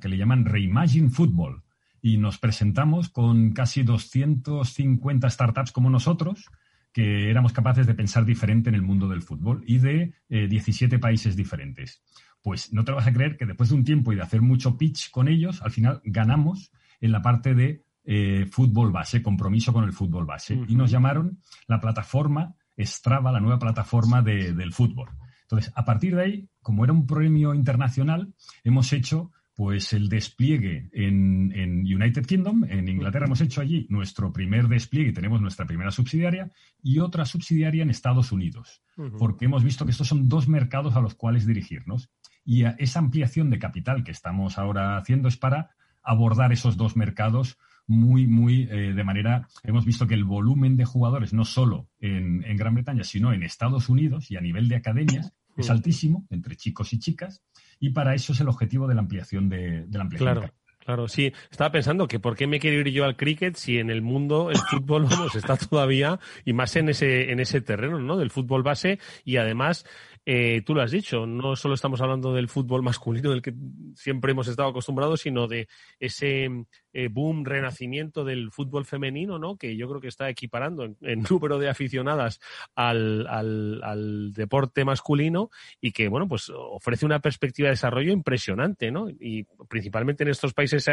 que 0.00 0.08
le 0.08 0.16
llaman 0.16 0.46
Reimagine 0.46 1.10
Football. 1.10 1.62
Y 2.00 2.16
nos 2.16 2.38
presentamos 2.38 3.08
con 3.10 3.52
casi 3.52 3.82
250 3.82 5.28
startups 5.28 5.72
como 5.72 5.90
nosotros, 5.90 6.46
que 6.92 7.28
éramos 7.28 7.52
capaces 7.52 7.86
de 7.86 7.94
pensar 7.94 8.24
diferente 8.24 8.70
en 8.70 8.74
el 8.74 8.82
mundo 8.82 9.08
del 9.08 9.22
fútbol 9.22 9.62
y 9.66 9.78
de 9.78 10.14
17 10.28 10.96
eh, 10.96 10.98
países 10.98 11.36
diferentes. 11.36 12.02
Pues 12.42 12.72
no 12.72 12.84
te 12.84 12.92
vas 12.92 13.06
a 13.06 13.12
creer 13.12 13.36
que 13.36 13.46
después 13.46 13.68
de 13.68 13.74
un 13.74 13.84
tiempo 13.84 14.12
y 14.12 14.16
de 14.16 14.22
hacer 14.22 14.40
mucho 14.40 14.78
pitch 14.78 15.10
con 15.10 15.28
ellos, 15.28 15.60
al 15.62 15.70
final 15.70 16.00
ganamos 16.04 16.72
en 17.00 17.12
la 17.12 17.20
parte 17.20 17.54
de 17.54 17.84
eh, 18.04 18.46
fútbol 18.50 18.90
base, 18.90 19.22
compromiso 19.22 19.72
con 19.72 19.84
el 19.84 19.92
fútbol 19.92 20.24
base. 20.24 20.58
Y 20.66 20.76
nos 20.76 20.90
llamaron 20.90 21.42
la 21.66 21.80
plataforma 21.80 22.54
Strava, 22.78 23.32
la 23.32 23.40
nueva 23.40 23.58
plataforma 23.58 24.22
del 24.22 24.72
fútbol. 24.72 25.10
Entonces, 25.50 25.72
a 25.74 25.84
partir 25.86 26.14
de 26.14 26.22
ahí, 26.22 26.48
como 26.60 26.84
era 26.84 26.92
un 26.92 27.06
premio 27.06 27.54
internacional, 27.54 28.34
hemos 28.64 28.92
hecho 28.92 29.32
pues 29.58 29.92
el 29.92 30.08
despliegue 30.08 30.88
en, 30.92 31.80
United 31.82 32.26
Kingdom, 32.26 32.64
en 32.68 32.86
Inglaterra 32.86 33.26
hemos 33.26 33.40
hecho 33.40 33.60
allí 33.60 33.88
nuestro 33.90 34.32
primer 34.32 34.68
despliegue, 34.68 35.12
tenemos 35.12 35.40
nuestra 35.40 35.66
primera 35.66 35.90
subsidiaria 35.90 36.52
y 36.80 37.00
otra 37.00 37.24
subsidiaria 37.24 37.82
en 37.82 37.90
Estados 37.90 38.30
Unidos, 38.30 38.84
porque 39.18 39.46
hemos 39.46 39.64
visto 39.64 39.84
que 39.84 39.90
estos 39.90 40.06
son 40.06 40.28
dos 40.28 40.46
mercados 40.46 40.94
a 40.94 41.00
los 41.00 41.16
cuales 41.16 41.44
dirigirnos. 41.44 42.08
Y 42.44 42.66
esa 42.78 43.00
ampliación 43.00 43.50
de 43.50 43.58
capital 43.58 44.04
que 44.04 44.12
estamos 44.12 44.58
ahora 44.58 44.96
haciendo 44.96 45.26
es 45.26 45.36
para 45.36 45.70
abordar 46.04 46.52
esos 46.52 46.76
dos 46.76 46.96
mercados 46.96 47.58
muy, 47.88 48.28
muy 48.28 48.68
eh, 48.70 48.92
de 48.92 49.02
manera, 49.02 49.48
hemos 49.64 49.84
visto 49.84 50.06
que 50.06 50.14
el 50.14 50.24
volumen 50.24 50.76
de 50.76 50.84
jugadores, 50.84 51.32
no 51.32 51.44
solo 51.44 51.88
en, 51.98 52.44
en 52.44 52.56
Gran 52.56 52.74
Bretaña, 52.74 53.02
sino 53.02 53.32
en 53.32 53.42
Estados 53.42 53.88
Unidos 53.88 54.30
y 54.30 54.36
a 54.36 54.40
nivel 54.40 54.68
de 54.68 54.76
academias, 54.76 55.32
es 55.58 55.70
altísimo 55.70 56.26
entre 56.30 56.56
chicos 56.56 56.92
y 56.92 56.98
chicas 56.98 57.42
y 57.80 57.90
para 57.90 58.14
eso 58.14 58.32
es 58.32 58.40
el 58.40 58.48
objetivo 58.48 58.86
de 58.86 58.94
la 58.94 59.00
ampliación 59.00 59.48
de, 59.48 59.86
la 59.90 60.02
ampliación. 60.02 60.34
Claro. 60.34 60.54
Claro, 60.78 61.06
sí. 61.06 61.34
Estaba 61.50 61.70
pensando 61.70 62.08
que 62.08 62.18
por 62.18 62.34
qué 62.34 62.46
me 62.46 62.58
quiero 62.58 62.80
ir 62.80 62.88
yo 62.88 63.04
al 63.04 63.14
cricket 63.14 63.56
si 63.56 63.76
en 63.76 63.90
el 63.90 64.00
mundo 64.00 64.50
el 64.50 64.56
fútbol 64.56 65.04
vamos, 65.10 65.34
está 65.34 65.58
todavía 65.58 66.18
y 66.46 66.54
más 66.54 66.74
en 66.76 66.88
ese, 66.88 67.30
en 67.30 67.40
ese 67.40 67.60
terreno, 67.60 67.98
¿no? 67.98 68.16
Del 68.16 68.30
fútbol 68.30 68.62
base 68.62 68.98
y 69.22 69.36
además 69.36 69.84
eh, 70.30 70.60
tú 70.60 70.74
lo 70.74 70.82
has 70.82 70.90
dicho, 70.90 71.24
no 71.24 71.56
solo 71.56 71.72
estamos 71.72 72.02
hablando 72.02 72.34
del 72.34 72.50
fútbol 72.50 72.82
masculino 72.82 73.30
del 73.30 73.40
que 73.40 73.54
siempre 73.94 74.32
hemos 74.32 74.46
estado 74.46 74.68
acostumbrados, 74.68 75.22
sino 75.22 75.48
de 75.48 75.68
ese 75.98 76.66
eh, 76.92 77.08
boom, 77.10 77.46
renacimiento 77.46 78.26
del 78.26 78.50
fútbol 78.50 78.84
femenino, 78.84 79.38
¿no? 79.38 79.56
Que 79.56 79.74
yo 79.74 79.88
creo 79.88 80.02
que 80.02 80.08
está 80.08 80.28
equiparando 80.28 80.84
en, 80.84 81.22
número 81.30 81.58
de 81.58 81.70
aficionadas 81.70 82.40
al, 82.74 83.26
al, 83.26 84.34
deporte 84.34 84.84
masculino 84.84 85.48
y 85.80 85.92
que, 85.92 86.08
bueno, 86.08 86.28
pues 86.28 86.52
ofrece 86.54 87.06
una 87.06 87.20
perspectiva 87.20 87.68
de 87.68 87.72
desarrollo 87.72 88.12
impresionante, 88.12 88.90
¿no? 88.90 89.08
Y 89.08 89.46
principalmente 89.66 90.24
en 90.24 90.28
estos 90.28 90.52
países 90.52 90.90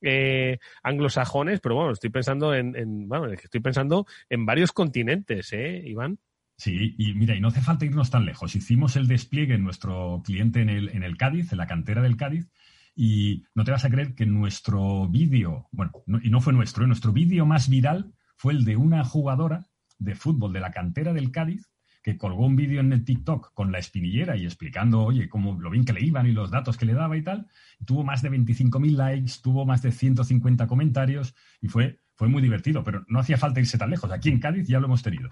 eh, 0.00 0.58
anglosajones, 0.84 1.58
pero 1.58 1.74
bueno, 1.74 1.90
estoy 1.90 2.10
pensando 2.10 2.54
en, 2.54 2.76
en 2.76 3.08
bueno, 3.08 3.26
estoy 3.32 3.60
pensando 3.60 4.06
en 4.30 4.46
varios 4.46 4.70
continentes, 4.70 5.52
¿eh, 5.52 5.82
Iván? 5.84 6.20
Sí, 6.56 6.94
y 6.96 7.14
mira, 7.14 7.36
y 7.36 7.40
no 7.40 7.48
hace 7.48 7.60
falta 7.60 7.84
irnos 7.84 8.10
tan 8.10 8.24
lejos. 8.24 8.56
Hicimos 8.56 8.96
el 8.96 9.06
despliegue 9.06 9.54
en 9.54 9.64
nuestro 9.64 10.22
cliente 10.24 10.62
en 10.62 10.70
el, 10.70 10.88
en 10.88 11.02
el 11.02 11.16
Cádiz, 11.16 11.52
en 11.52 11.58
la 11.58 11.66
cantera 11.66 12.00
del 12.00 12.16
Cádiz, 12.16 12.48
y 12.94 13.44
no 13.54 13.64
te 13.64 13.72
vas 13.72 13.84
a 13.84 13.90
creer 13.90 14.14
que 14.14 14.24
nuestro 14.24 15.06
vídeo, 15.08 15.68
bueno, 15.70 15.92
y 16.22 16.30
no 16.30 16.40
fue 16.40 16.54
nuestro, 16.54 16.84
¿eh? 16.84 16.86
nuestro 16.86 17.12
vídeo 17.12 17.44
más 17.44 17.68
viral 17.68 18.14
fue 18.36 18.54
el 18.54 18.64
de 18.64 18.76
una 18.76 19.04
jugadora 19.04 19.66
de 19.98 20.14
fútbol 20.14 20.52
de 20.52 20.60
la 20.60 20.70
cantera 20.70 21.12
del 21.12 21.30
Cádiz 21.30 21.70
que 22.02 22.16
colgó 22.16 22.46
un 22.46 22.54
vídeo 22.54 22.80
en 22.80 22.92
el 22.92 23.04
TikTok 23.04 23.52
con 23.52 23.72
la 23.72 23.80
espinillera 23.80 24.36
y 24.36 24.44
explicando, 24.44 25.02
oye, 25.02 25.28
cómo 25.28 25.60
lo 25.60 25.70
bien 25.70 25.84
que 25.84 25.92
le 25.92 26.04
iban 26.04 26.26
y 26.26 26.30
los 26.30 26.52
datos 26.52 26.76
que 26.76 26.86
le 26.86 26.94
daba 26.94 27.16
y 27.16 27.22
tal. 27.22 27.48
Tuvo 27.84 28.04
más 28.04 28.22
de 28.22 28.30
25.000 28.30 28.90
likes, 28.92 29.32
tuvo 29.42 29.66
más 29.66 29.82
de 29.82 29.90
150 29.90 30.68
comentarios 30.68 31.34
y 31.60 31.66
fue, 31.66 31.98
fue 32.14 32.28
muy 32.28 32.42
divertido, 32.42 32.84
pero 32.84 33.04
no 33.08 33.18
hacía 33.18 33.36
falta 33.38 33.58
irse 33.58 33.76
tan 33.76 33.90
lejos. 33.90 34.12
Aquí 34.12 34.28
en 34.28 34.38
Cádiz 34.38 34.68
ya 34.68 34.78
lo 34.78 34.86
hemos 34.86 35.02
tenido. 35.02 35.30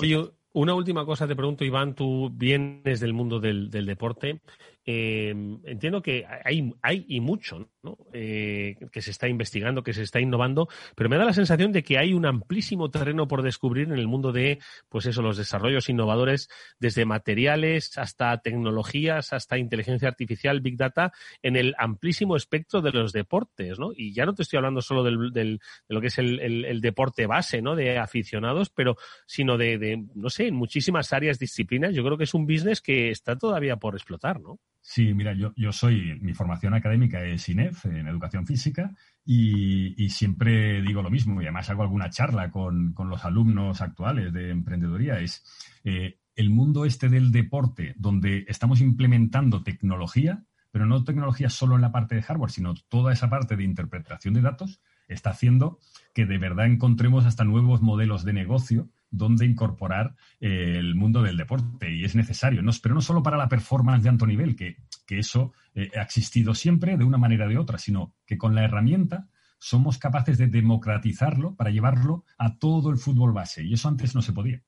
Oye, 0.00 0.32
una 0.52 0.74
última 0.74 1.04
cosa 1.04 1.28
te 1.28 1.36
pregunto, 1.36 1.64
Iván, 1.64 1.94
tú 1.94 2.30
vienes 2.32 3.00
del 3.00 3.12
mundo 3.12 3.40
del, 3.40 3.70
del 3.70 3.86
deporte. 3.86 4.40
Eh, 4.84 5.30
entiendo 5.64 6.02
que 6.02 6.26
hay, 6.44 6.72
hay 6.82 7.04
y 7.08 7.20
mucho. 7.20 7.68
Eh, 8.12 8.76
que 8.92 9.00
se 9.00 9.10
está 9.10 9.26
investigando, 9.26 9.82
que 9.82 9.94
se 9.94 10.02
está 10.02 10.20
innovando, 10.20 10.68
pero 10.94 11.08
me 11.08 11.16
da 11.16 11.24
la 11.24 11.32
sensación 11.32 11.72
de 11.72 11.82
que 11.82 11.96
hay 11.96 12.12
un 12.12 12.26
amplísimo 12.26 12.90
terreno 12.90 13.26
por 13.26 13.40
descubrir 13.40 13.86
en 13.86 13.98
el 13.98 14.06
mundo 14.06 14.32
de, 14.32 14.58
pues 14.90 15.06
eso, 15.06 15.22
los 15.22 15.38
desarrollos 15.38 15.88
innovadores, 15.88 16.50
desde 16.78 17.06
materiales 17.06 17.96
hasta 17.96 18.36
tecnologías, 18.42 19.32
hasta 19.32 19.56
inteligencia 19.56 20.08
artificial, 20.08 20.60
big 20.60 20.76
data, 20.76 21.12
en 21.40 21.56
el 21.56 21.74
amplísimo 21.78 22.36
espectro 22.36 22.82
de 22.82 22.92
los 22.92 23.12
deportes, 23.12 23.78
¿no? 23.78 23.92
Y 23.94 24.12
ya 24.12 24.26
no 24.26 24.34
te 24.34 24.42
estoy 24.42 24.58
hablando 24.58 24.82
solo 24.82 25.02
del, 25.02 25.32
del 25.32 25.58
de 25.88 25.94
lo 25.94 26.02
que 26.02 26.08
es 26.08 26.18
el, 26.18 26.38
el, 26.38 26.80
deporte 26.82 27.26
base, 27.26 27.62
¿no? 27.62 27.76
De 27.76 27.98
aficionados, 27.98 28.68
pero 28.68 28.96
sino 29.24 29.56
de, 29.56 29.78
de, 29.78 30.04
no 30.14 30.28
sé, 30.28 30.48
en 30.48 30.54
muchísimas 30.54 31.14
áreas, 31.14 31.38
disciplinas. 31.38 31.94
Yo 31.94 32.04
creo 32.04 32.18
que 32.18 32.24
es 32.24 32.34
un 32.34 32.46
business 32.46 32.82
que 32.82 33.10
está 33.10 33.38
todavía 33.38 33.76
por 33.76 33.94
explotar, 33.94 34.38
¿no? 34.38 34.58
Sí, 34.82 35.12
mira, 35.12 35.34
yo, 35.34 35.52
yo 35.56 35.72
soy, 35.72 36.18
mi 36.20 36.32
formación 36.32 36.74
académica 36.74 37.22
es 37.22 37.48
INEF, 37.48 37.84
en 37.84 38.08
educación 38.08 38.46
física, 38.46 38.94
y, 39.24 40.08
siempre 40.08 40.80
digo 40.82 41.02
lo 41.02 41.10
mismo, 41.10 41.40
y 41.40 41.44
además 41.44 41.68
hago 41.70 41.82
alguna 41.82 42.10
charla 42.10 42.50
con, 42.50 42.94
los 42.96 43.24
alumnos 43.24 43.80
actuales 43.82 44.32
de 44.32 44.50
emprendeduría, 44.50 45.20
es 45.20 45.44
eh, 45.84 46.18
el 46.34 46.50
mundo 46.50 46.86
este 46.86 47.08
del 47.08 47.30
deporte, 47.30 47.94
donde 47.98 48.46
estamos 48.48 48.80
implementando 48.80 49.62
tecnología, 49.62 50.44
pero 50.70 50.86
no 50.86 51.04
tecnología 51.04 51.50
solo 51.50 51.76
en 51.76 51.82
la 51.82 51.92
parte 51.92 52.14
de 52.14 52.22
hardware, 52.22 52.50
sino 52.50 52.74
toda 52.88 53.12
esa 53.12 53.28
parte 53.28 53.56
de 53.56 53.64
interpretación 53.64 54.34
de 54.34 54.40
datos, 54.40 54.80
está 55.08 55.30
haciendo 55.30 55.78
que 56.14 56.24
de 56.24 56.38
verdad 56.38 56.66
encontremos 56.66 57.26
hasta 57.26 57.44
nuevos 57.44 57.82
modelos 57.82 58.24
de 58.24 58.32
negocio 58.32 58.88
donde 59.10 59.46
incorporar 59.46 60.14
eh, 60.40 60.76
el 60.78 60.94
mundo 60.94 61.22
del 61.22 61.36
deporte 61.36 61.92
y 61.94 62.04
es 62.04 62.14
necesario, 62.14 62.62
pero 62.82 62.94
no 62.94 63.00
solo 63.00 63.22
para 63.22 63.36
la 63.36 63.48
performance 63.48 64.02
de 64.02 64.08
alto 64.08 64.26
nivel, 64.26 64.56
que, 64.56 64.76
eso 65.08 65.52
eh, 65.74 65.90
ha 65.98 66.02
existido 66.02 66.54
siempre 66.54 66.96
de 66.96 67.02
una 67.02 67.18
manera 67.18 67.46
o 67.46 67.48
de 67.48 67.58
otra, 67.58 67.78
sino 67.78 68.14
que 68.24 68.38
con 68.38 68.54
la 68.54 68.62
herramienta 68.62 69.28
somos 69.58 69.98
capaces 69.98 70.38
de 70.38 70.46
democratizarlo 70.46 71.56
para 71.56 71.70
llevarlo 71.70 72.24
a 72.38 72.56
todo 72.58 72.90
el 72.90 72.96
fútbol 72.96 73.32
base 73.32 73.64
y 73.64 73.74
eso 73.74 73.88
antes 73.88 74.14
no 74.14 74.22
se 74.22 74.32
podía. 74.32 74.62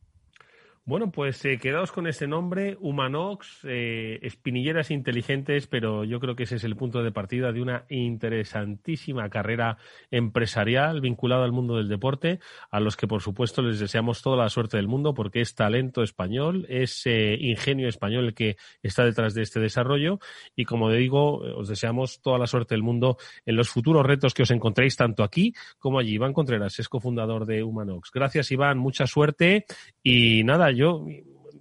Bueno, 0.85 1.13
pues 1.13 1.45
eh, 1.45 1.59
quedaos 1.59 1.93
con 1.93 2.09
ese 2.09 2.27
nombre, 2.27 2.77
Humanox, 2.81 3.61
eh, 3.63 4.19
espinilleras 4.23 4.91
inteligentes, 4.91 5.69
pero 5.69 6.03
yo 6.03 6.19
creo 6.19 6.35
que 6.35 6.43
ese 6.43 6.57
es 6.57 6.65
el 6.65 6.75
punto 6.75 7.05
de 7.05 7.13
partida 7.13 7.53
de 7.53 7.63
una 7.63 7.85
interesantísima 7.89 9.31
carrera 9.31 9.79
empresarial 10.11 11.01
vinculada 11.01 11.45
al 11.45 11.53
mundo 11.53 11.77
del 11.77 11.89
deporte, 11.89 12.41
a 12.69 12.81
los 12.81 12.97
que 12.97 13.07
por 13.07 13.23
supuesto 13.23 13.63
les 13.63 13.79
deseamos 13.79 14.23
toda 14.23 14.37
la 14.37 14.49
suerte 14.49 14.77
del 14.77 14.89
mundo 14.89 15.15
porque 15.15 15.41
es 15.41 15.55
talento 15.55 16.03
español, 16.03 16.67
es 16.69 17.07
eh, 17.07 17.37
ingenio 17.39 17.87
español 17.87 18.25
el 18.25 18.35
que 18.35 18.57
está 18.83 19.05
detrás 19.05 19.35
de 19.35 19.43
este 19.43 19.61
desarrollo 19.61 20.19
y 20.57 20.65
como 20.65 20.91
digo, 20.91 21.37
os 21.37 21.69
deseamos 21.69 22.21
toda 22.21 22.41
la 22.41 22.49
suerte 22.49 22.75
del 22.75 22.83
mundo 22.83 23.19
en 23.47 23.55
los 23.55 23.69
futuros 23.69 24.05
retos 24.05 24.35
que 24.35 24.43
os 24.43 24.51
encontréis 24.51 24.97
tanto 24.97 25.23
aquí 25.23 25.55
como 25.79 26.01
allí. 26.01 26.15
Iván 26.15 26.33
Contreras 26.33 26.81
es 26.81 26.89
cofundador 26.89 27.47
de 27.47 27.63
Humanox. 27.63 28.11
Gracias 28.13 28.51
Iván, 28.51 28.79
mucha 28.79 29.07
suerte 29.07 29.65
y 30.03 30.43
nada, 30.43 30.72
yo, 30.75 31.07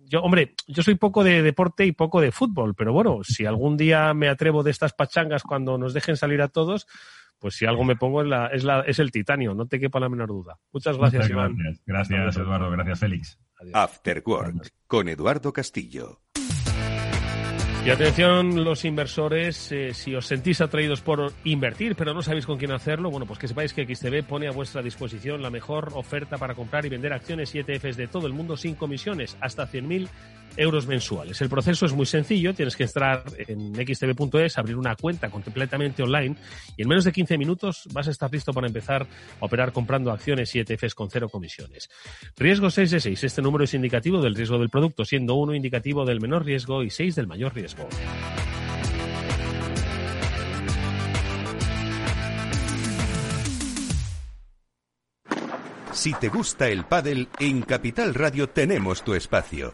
yo, 0.05 0.22
hombre, 0.22 0.55
yo 0.68 0.84
soy 0.84 0.95
poco 0.95 1.24
de 1.24 1.41
deporte 1.41 1.86
y 1.86 1.91
poco 1.91 2.22
de 2.22 2.32
fútbol, 2.32 2.76
pero 2.76 2.93
bueno, 2.93 3.20
si 3.24 3.45
algún 3.45 3.78
día 3.78 4.14
me 4.14 4.30
atrevo 4.30 4.64
de 4.64 4.72
estas 4.72 4.93
pachangas 4.93 5.43
cuando 5.43 5.78
nos 5.78 5.93
dejen 5.93 6.18
salir 6.18 6.41
a 6.41 6.49
todos, 6.49 6.88
pues 7.39 7.55
si 7.55 7.66
algo 7.66 7.84
me 7.84 7.95
pongo 7.95 8.22
es, 8.22 8.28
la, 8.28 8.47
es, 8.47 8.64
la, 8.64 8.82
es 8.82 8.99
el 8.99 9.12
titanio, 9.12 9.55
no 9.55 9.68
te 9.68 9.80
quepa 9.80 9.99
la 9.99 10.09
menor 10.09 10.30
duda. 10.30 10.59
Muchas 10.72 10.97
gracias, 10.97 11.30
Iván. 11.30 11.57
Gracias, 11.86 12.38
Eduardo. 12.38 12.70
Gracias, 12.70 12.99
Félix. 12.99 13.39
After 13.74 14.22
Work, 14.26 14.72
con 14.88 15.09
Eduardo 15.09 15.51
Castillo. 15.51 16.20
Y 17.84 17.89
atención 17.89 18.63
los 18.63 18.86
inversores, 18.86 19.71
eh, 19.71 19.95
si 19.95 20.13
os 20.13 20.27
sentís 20.27 20.61
atraídos 20.61 21.01
por 21.01 21.34
invertir 21.43 21.95
pero 21.95 22.13
no 22.13 22.21
sabéis 22.21 22.45
con 22.45 22.59
quién 22.59 22.71
hacerlo, 22.71 23.09
bueno, 23.09 23.25
pues 23.25 23.39
que 23.39 23.47
sepáis 23.47 23.73
que 23.73 23.88
XTB 23.88 24.23
pone 24.23 24.47
a 24.47 24.51
vuestra 24.51 24.84
disposición 24.84 25.41
la 25.41 25.49
mejor 25.49 25.89
oferta 25.95 26.38
para 26.38 26.53
comprar 26.53 26.86
y 26.86 26.89
vender 26.89 27.11
acciones 27.11 27.55
y 27.55 27.59
ETFs 27.59 27.97
de 27.97 28.07
todo 28.07 28.27
el 28.27 28.34
mundo 28.34 28.55
sin 28.55 28.75
comisiones, 28.75 29.36
hasta 29.41 29.67
100.000 29.67 30.09
euros 30.58 30.88
mensuales. 30.88 31.41
El 31.41 31.49
proceso 31.49 31.86
es 31.86 31.93
muy 31.93 32.06
sencillo, 32.06 32.54
tienes 32.54 32.76
que 32.76 32.84
entrar 32.84 33.24
en 33.47 33.74
xtb.es, 33.74 34.58
abrir 34.58 34.78
una 34.78 34.95
cuenta 34.95 35.30
completamente 35.30 36.04
online 36.04 36.36
y 36.78 36.84
en 36.84 36.88
menos 36.88 37.06
de 37.06 37.12
15 37.12 37.38
minutos 37.38 37.88
vas 37.93 38.08
a 38.08 38.12
estar 38.12 38.32
listo 38.32 38.54
para 38.54 38.68
empezar 38.68 39.04
a 39.39 39.45
operar 39.45 39.72
comprando 39.72 40.12
acciones 40.12 40.54
y 40.56 40.60
ETFs 40.60 40.95
con 40.95 41.10
cero 41.10 41.30
comisiones. 41.30 41.89
Riesgo 42.38 42.70
6 42.70 42.91
de 42.91 42.99
6. 42.99 43.24
Este 43.24 43.41
número 43.41 43.64
es 43.64 43.74
indicativo 43.74 44.22
del 44.22 44.36
riesgo 44.36 44.60
del 44.60 44.70
producto, 44.70 45.06
siendo 45.06 45.36
uno 45.36 45.54
indicativo 45.56 46.06
del 46.06 46.22
menor 46.22 46.45
riesgo 46.45 46.84
y 46.84 46.89
6 46.89 47.16
del 47.16 47.28
mayor 47.28 47.54
riesgo. 47.54 47.88
Si 56.02 56.14
te 56.14 56.30
gusta 56.30 56.68
el 56.70 56.86
pádel, 56.86 57.28
en 57.38 57.62
Capital 57.62 58.16
Radio 58.16 58.49
tenemos 58.49 59.04
tu 59.04 59.14
espacio. 59.14 59.74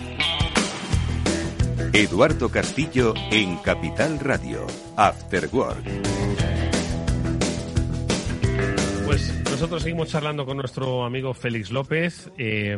Eduardo 1.93 2.47
Castillo 2.47 3.13
en 3.31 3.57
Capital 3.57 4.17
Radio, 4.21 4.65
After 4.95 5.49
Work. 5.51 5.83
Pues 9.05 9.43
nosotros 9.43 9.83
seguimos 9.83 10.07
charlando 10.07 10.45
con 10.45 10.55
nuestro 10.55 11.03
amigo 11.03 11.33
Félix 11.33 11.69
López. 11.69 12.31
Eh, 12.37 12.77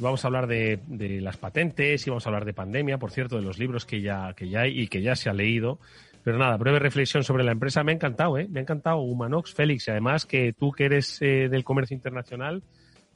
vamos 0.00 0.24
a 0.24 0.28
hablar 0.28 0.46
de, 0.46 0.80
las 1.20 1.36
patentes 1.36 2.06
y 2.06 2.10
vamos 2.10 2.24
a 2.24 2.30
hablar 2.30 2.46
de 2.46 2.54
pandemia, 2.54 2.96
por 2.96 3.10
cierto, 3.10 3.36
de 3.36 3.42
los 3.42 3.58
libros 3.58 3.84
que 3.84 4.00
ya, 4.00 4.32
que 4.34 4.48
ya 4.48 4.60
hay 4.60 4.80
y 4.80 4.88
que 4.88 5.02
ya 5.02 5.14
se 5.14 5.28
ha 5.28 5.34
leído. 5.34 5.78
Pero 6.24 6.38
nada, 6.38 6.56
breve 6.56 6.78
reflexión 6.78 7.24
sobre 7.24 7.44
la 7.44 7.52
empresa. 7.52 7.84
Me 7.84 7.92
ha 7.92 7.96
encantado, 7.96 8.38
¿eh? 8.38 8.48
Me 8.48 8.60
ha 8.60 8.62
encantado 8.62 9.00
Humanox, 9.00 9.52
Félix. 9.52 9.88
Y 9.88 9.90
además 9.90 10.24
que 10.24 10.54
tú 10.54 10.72
que 10.72 10.86
eres 10.86 11.20
eh, 11.20 11.50
del 11.50 11.64
comercio 11.64 11.94
internacional, 11.94 12.62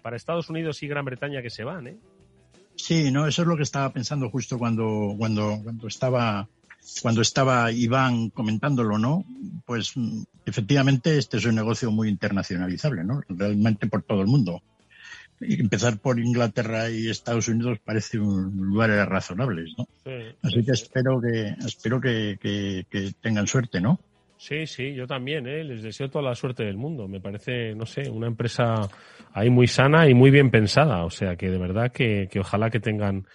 para 0.03 0.17
Estados 0.17 0.51
Unidos 0.51 0.83
y 0.83 0.89
Gran 0.89 1.07
Bretaña 1.07 1.41
que 1.41 1.51
se 1.51 1.65
van, 1.65 1.87
¿eh? 1.87 1.97
Sí, 2.77 3.11
no, 3.11 3.27
eso 3.27 3.43
es 3.43 3.49
lo 3.49 3.57
que 3.57 3.63
estaba 3.63 3.93
pensando 3.93 4.31
justo 4.31 4.59
cuando, 4.59 5.15
cuando, 5.19 5.59
cuando 5.63 5.89
estaba 5.89 6.49
cuando 7.03 7.21
estaba 7.21 7.73
Iván 7.73 8.31
comentándolo, 8.31 8.99
¿no? 8.99 9.25
Pues 9.65 9.95
efectivamente 10.45 11.19
este 11.19 11.39
es 11.39 11.45
un 11.45 11.55
negocio 11.55 11.91
muy 11.91 12.09
internacionalizable, 12.09 13.05
¿no? 13.05 13.23
Realmente 13.29 13.87
por 13.89 14.03
todo 14.03 14.21
el 14.21 14.29
mundo. 14.29 14.63
Y 15.41 15.61
empezar 15.61 15.99
por 15.99 16.19
Inglaterra 16.19 16.89
y 16.89 17.11
Estados 17.11 17.49
Unidos 17.49 17.79
parece 17.85 18.19
un 18.19 18.57
lugar 18.57 18.91
razonable, 19.09 19.67
¿no? 19.77 19.87
Así 20.43 20.65
que 20.65 20.73
espero 20.73 21.21
que 21.21 21.57
espero 21.67 22.01
que, 22.01 22.39
que, 22.41 23.13
tengan 23.21 23.47
suerte, 23.47 23.81
¿no? 23.81 24.01
Sí, 24.39 24.67
sí, 24.67 24.95
yo 24.95 25.07
también, 25.07 25.47
¿eh? 25.47 25.65
les 25.65 25.83
deseo 25.83 26.11
toda 26.11 26.25
la 26.25 26.35
suerte 26.35 26.65
del 26.65 26.77
mundo. 26.77 27.09
Me 27.09 27.21
parece, 27.21 27.75
no 27.75 27.87
sé, 27.87 28.11
una 28.11 28.27
empresa 28.27 28.75
ahí 29.33 29.49
muy 29.49 29.67
sana 29.67 30.09
y 30.09 30.15
muy 30.15 30.31
bien 30.31 30.51
pensada. 30.51 31.05
O 31.05 31.11
sea 31.11 31.37
que 31.37 31.51
de 31.51 31.59
verdad 31.59 31.91
que, 31.91 32.29
ojalá 32.39 32.71
que 32.71 32.81
tengan 32.81 33.27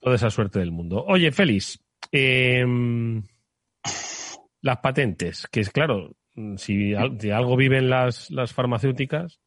toda 0.00 0.16
esa 0.16 0.30
suerte 0.30 0.58
del 0.58 0.72
mundo. 0.72 1.04
Oye, 1.06 1.30
Félix, 1.30 1.80
em, 2.10 3.22
las 4.60 4.78
patentes, 4.78 5.46
que 5.50 5.60
es 5.60 5.70
claro, 5.70 6.16
si 6.56 6.90
de 6.90 7.32
algo 7.32 7.56
viven 7.56 7.88
las, 7.88 8.30
las 8.30 8.52
farmacéuticas, 8.52 9.40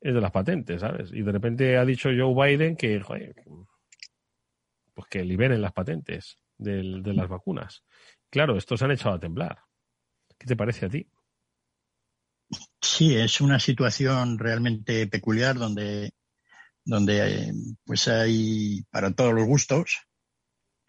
es 0.00 0.14
de 0.14 0.20
las 0.20 0.32
patentes, 0.32 0.80
¿sabes? 0.80 1.12
Y 1.12 1.22
de 1.22 1.32
repente 1.32 1.76
ha 1.76 1.84
dicho 1.84 2.08
Joe 2.08 2.34
Biden 2.34 2.76
que, 2.76 3.00
pues 4.94 5.08
que 5.08 5.24
liberen 5.24 5.62
las 5.62 5.72
patentes 5.72 6.38
de 6.58 6.82
las 6.82 7.28
vacunas. 7.28 7.84
Claro, 8.28 8.56
estos 8.56 8.82
han 8.82 8.90
echado 8.90 9.14
a 9.14 9.20
temblar. 9.20 9.58
¿Qué 10.40 10.46
te 10.46 10.56
parece 10.56 10.86
a 10.86 10.88
ti? 10.88 11.06
Sí, 12.80 13.14
es 13.14 13.42
una 13.42 13.60
situación 13.60 14.38
realmente 14.38 15.06
peculiar 15.06 15.58
donde, 15.58 16.12
donde 16.82 17.18
eh, 17.18 17.52
pues 17.84 18.08
hay 18.08 18.82
para 18.90 19.12
todos 19.12 19.34
los 19.34 19.46
gustos 19.46 19.98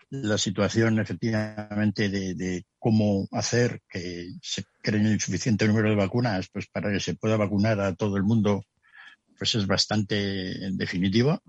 la 0.10 0.38
situación 0.38 1.00
efectivamente 1.00 2.10
de, 2.10 2.66
cómo 2.80 3.28
hacer 3.32 3.82
que 3.90 4.30
se 4.42 4.64
creen 4.82 5.06
el 5.06 5.20
suficiente 5.20 5.68
número 5.68 5.90
de 5.90 5.96
vacunas 5.96 6.48
pues 6.52 6.68
para 6.68 6.90
que 6.90 7.02
se 7.02 7.16
pueda 7.16 7.36
vacunar 7.36 7.80
a 7.82 7.94
todo 7.94 8.16
el 8.16 8.24
mundo 8.24 8.64
pues 9.38 9.56
es 9.56 9.68
bastante 9.68 10.16
definitiva. 10.72 11.42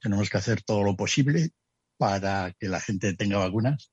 Tenemos 0.00 0.28
que 0.28 0.36
hacer 0.36 0.62
todo 0.62 0.82
lo 0.82 0.96
posible 0.96 1.50
para 1.96 2.52
que 2.58 2.68
la 2.68 2.80
gente 2.80 3.14
tenga 3.14 3.38
vacunas 3.38 3.90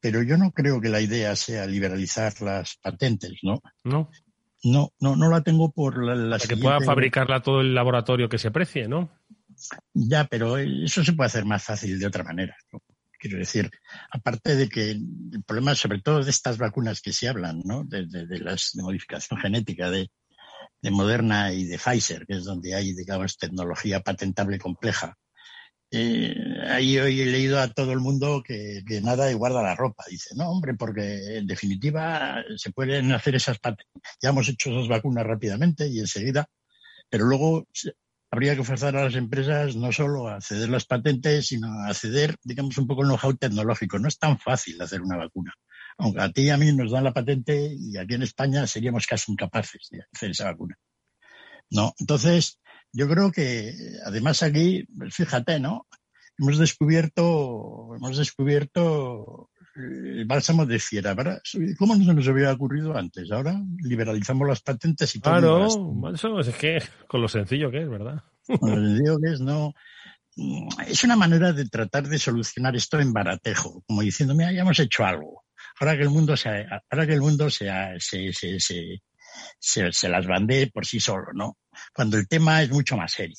pero 0.00 0.22
yo 0.22 0.36
no 0.36 0.52
creo 0.52 0.80
que 0.80 0.88
la 0.88 1.00
idea 1.00 1.34
sea 1.36 1.66
liberalizar 1.66 2.40
las 2.40 2.76
patentes, 2.76 3.38
¿no? 3.42 3.60
No. 3.84 4.10
No, 4.64 4.92
no, 4.98 5.14
no 5.14 5.30
la 5.30 5.42
tengo 5.42 5.70
por 5.70 6.04
la, 6.04 6.16
la 6.16 6.38
que 6.38 6.56
pueda 6.56 6.80
fabricarla 6.80 7.42
todo 7.42 7.60
el 7.60 7.74
laboratorio 7.74 8.28
que 8.28 8.38
se 8.38 8.50
precie, 8.50 8.88
¿no? 8.88 9.08
Ya, 9.94 10.24
pero 10.24 10.58
eso 10.58 11.04
se 11.04 11.12
puede 11.12 11.28
hacer 11.28 11.44
más 11.44 11.62
fácil 11.64 11.98
de 11.98 12.06
otra 12.06 12.24
manera. 12.24 12.56
Quiero 13.20 13.38
decir, 13.38 13.70
aparte 14.10 14.56
de 14.56 14.68
que 14.68 14.90
el 14.90 15.42
problema, 15.46 15.74
sobre 15.74 16.00
todo 16.00 16.22
de 16.22 16.30
estas 16.30 16.58
vacunas 16.58 17.00
que 17.00 17.12
se 17.12 17.28
hablan, 17.28 17.60
¿no? 17.64 17.84
De, 17.84 18.06
de, 18.06 18.38
las 18.38 18.70
de 18.74 18.82
modificación 18.82 19.40
genética 19.40 19.90
de, 19.90 20.10
de 20.82 20.90
Moderna 20.90 21.52
y 21.52 21.64
de 21.64 21.78
Pfizer, 21.78 22.26
que 22.26 22.34
es 22.34 22.44
donde 22.44 22.74
hay, 22.74 22.94
digamos, 22.94 23.36
tecnología 23.36 24.00
patentable 24.00 24.58
compleja, 24.58 25.16
eh, 25.90 26.34
ahí 26.68 26.98
hoy 26.98 27.20
he 27.22 27.26
leído 27.26 27.58
a 27.58 27.68
todo 27.68 27.92
el 27.92 28.00
mundo 28.00 28.42
que, 28.44 28.82
nada 29.02 29.30
y 29.30 29.34
guarda 29.34 29.62
la 29.62 29.74
ropa. 29.74 30.04
Dice, 30.08 30.34
no, 30.36 30.50
hombre, 30.50 30.74
porque 30.74 31.38
en 31.38 31.46
definitiva 31.46 32.42
se 32.56 32.72
pueden 32.72 33.12
hacer 33.12 33.34
esas 33.34 33.58
Ya 34.22 34.30
hemos 34.30 34.48
hecho 34.48 34.70
esas 34.70 34.88
vacunas 34.88 35.26
rápidamente 35.26 35.88
y 35.88 36.00
enseguida, 36.00 36.46
pero 37.08 37.24
luego 37.24 37.66
habría 38.30 38.54
que 38.56 38.64
forzar 38.64 38.96
a 38.96 39.04
las 39.04 39.14
empresas 39.14 39.76
no 39.76 39.90
solo 39.92 40.28
a 40.28 40.40
ceder 40.40 40.68
las 40.68 40.84
patentes, 40.84 41.46
sino 41.46 41.68
a 41.84 41.94
ceder, 41.94 42.36
digamos, 42.44 42.76
un 42.78 42.86
poco 42.86 43.02
el 43.02 43.08
know-how 43.08 43.36
tecnológico. 43.36 43.98
No 43.98 44.08
es 44.08 44.18
tan 44.18 44.38
fácil 44.38 44.80
hacer 44.82 45.00
una 45.00 45.16
vacuna. 45.16 45.54
Aunque 45.96 46.20
a 46.20 46.30
ti 46.30 46.42
y 46.42 46.50
a 46.50 46.58
mí 46.58 46.70
nos 46.72 46.92
dan 46.92 47.04
la 47.04 47.14
patente 47.14 47.74
y 47.76 47.96
aquí 47.96 48.14
en 48.14 48.22
España 48.22 48.66
seríamos 48.66 49.06
casi 49.06 49.32
incapaces 49.32 49.88
de 49.90 50.04
hacer 50.12 50.30
esa 50.30 50.44
vacuna. 50.44 50.78
No, 51.70 51.94
entonces, 51.98 52.60
yo 52.92 53.08
creo 53.08 53.30
que 53.32 53.74
además 54.04 54.42
aquí, 54.42 54.86
fíjate, 55.10 55.60
¿no? 55.60 55.86
Hemos 56.38 56.58
descubierto, 56.58 57.94
hemos 57.96 58.16
descubierto 58.16 59.50
el 59.74 60.24
bálsamo 60.24 60.66
de 60.66 60.78
fiera. 60.78 61.16
¿Cómo 61.78 61.96
no 61.96 62.04
se 62.04 62.14
nos 62.14 62.28
había 62.28 62.52
ocurrido 62.52 62.96
antes? 62.96 63.30
Ahora 63.30 63.60
liberalizamos 63.82 64.46
las 64.46 64.62
patentes 64.62 65.14
y 65.14 65.20
todo. 65.20 65.34
Claro, 65.34 65.66
eso 66.14 66.40
es 66.40 66.56
que 66.56 66.82
con 67.06 67.22
lo 67.22 67.28
sencillo 67.28 67.70
que 67.70 67.82
es, 67.82 67.88
¿verdad? 67.88 68.22
Con 68.60 68.70
lo 68.70 68.88
sencillo 68.88 69.18
que 69.18 69.32
es, 69.32 69.40
no. 69.40 69.74
Es 70.86 71.02
una 71.02 71.16
manera 71.16 71.52
de 71.52 71.68
tratar 71.68 72.06
de 72.06 72.18
solucionar 72.18 72.76
esto 72.76 73.00
en 73.00 73.12
baratejo, 73.12 73.82
como 73.86 74.02
diciendo, 74.02 74.34
mira, 74.34 74.52
ya 74.52 74.60
hemos 74.60 74.78
hecho 74.78 75.04
algo. 75.04 75.44
Ahora 75.80 75.96
que 75.96 76.02
el 76.02 76.10
mundo 76.10 76.36
se, 76.36 76.48
ahora 76.90 77.06
que 77.06 77.14
el 77.14 77.20
mundo 77.20 77.50
se, 77.50 77.68
se, 77.98 78.32
se, 78.32 79.02
se, 79.58 79.92
se 79.92 80.08
las 80.08 80.26
bande 80.26 80.70
por 80.72 80.86
sí 80.86 81.00
solo, 81.00 81.32
¿no? 81.34 81.56
cuando 81.92 82.16
el 82.16 82.28
tema 82.28 82.62
es 82.62 82.70
mucho 82.70 82.96
más 82.96 83.12
serio. 83.12 83.36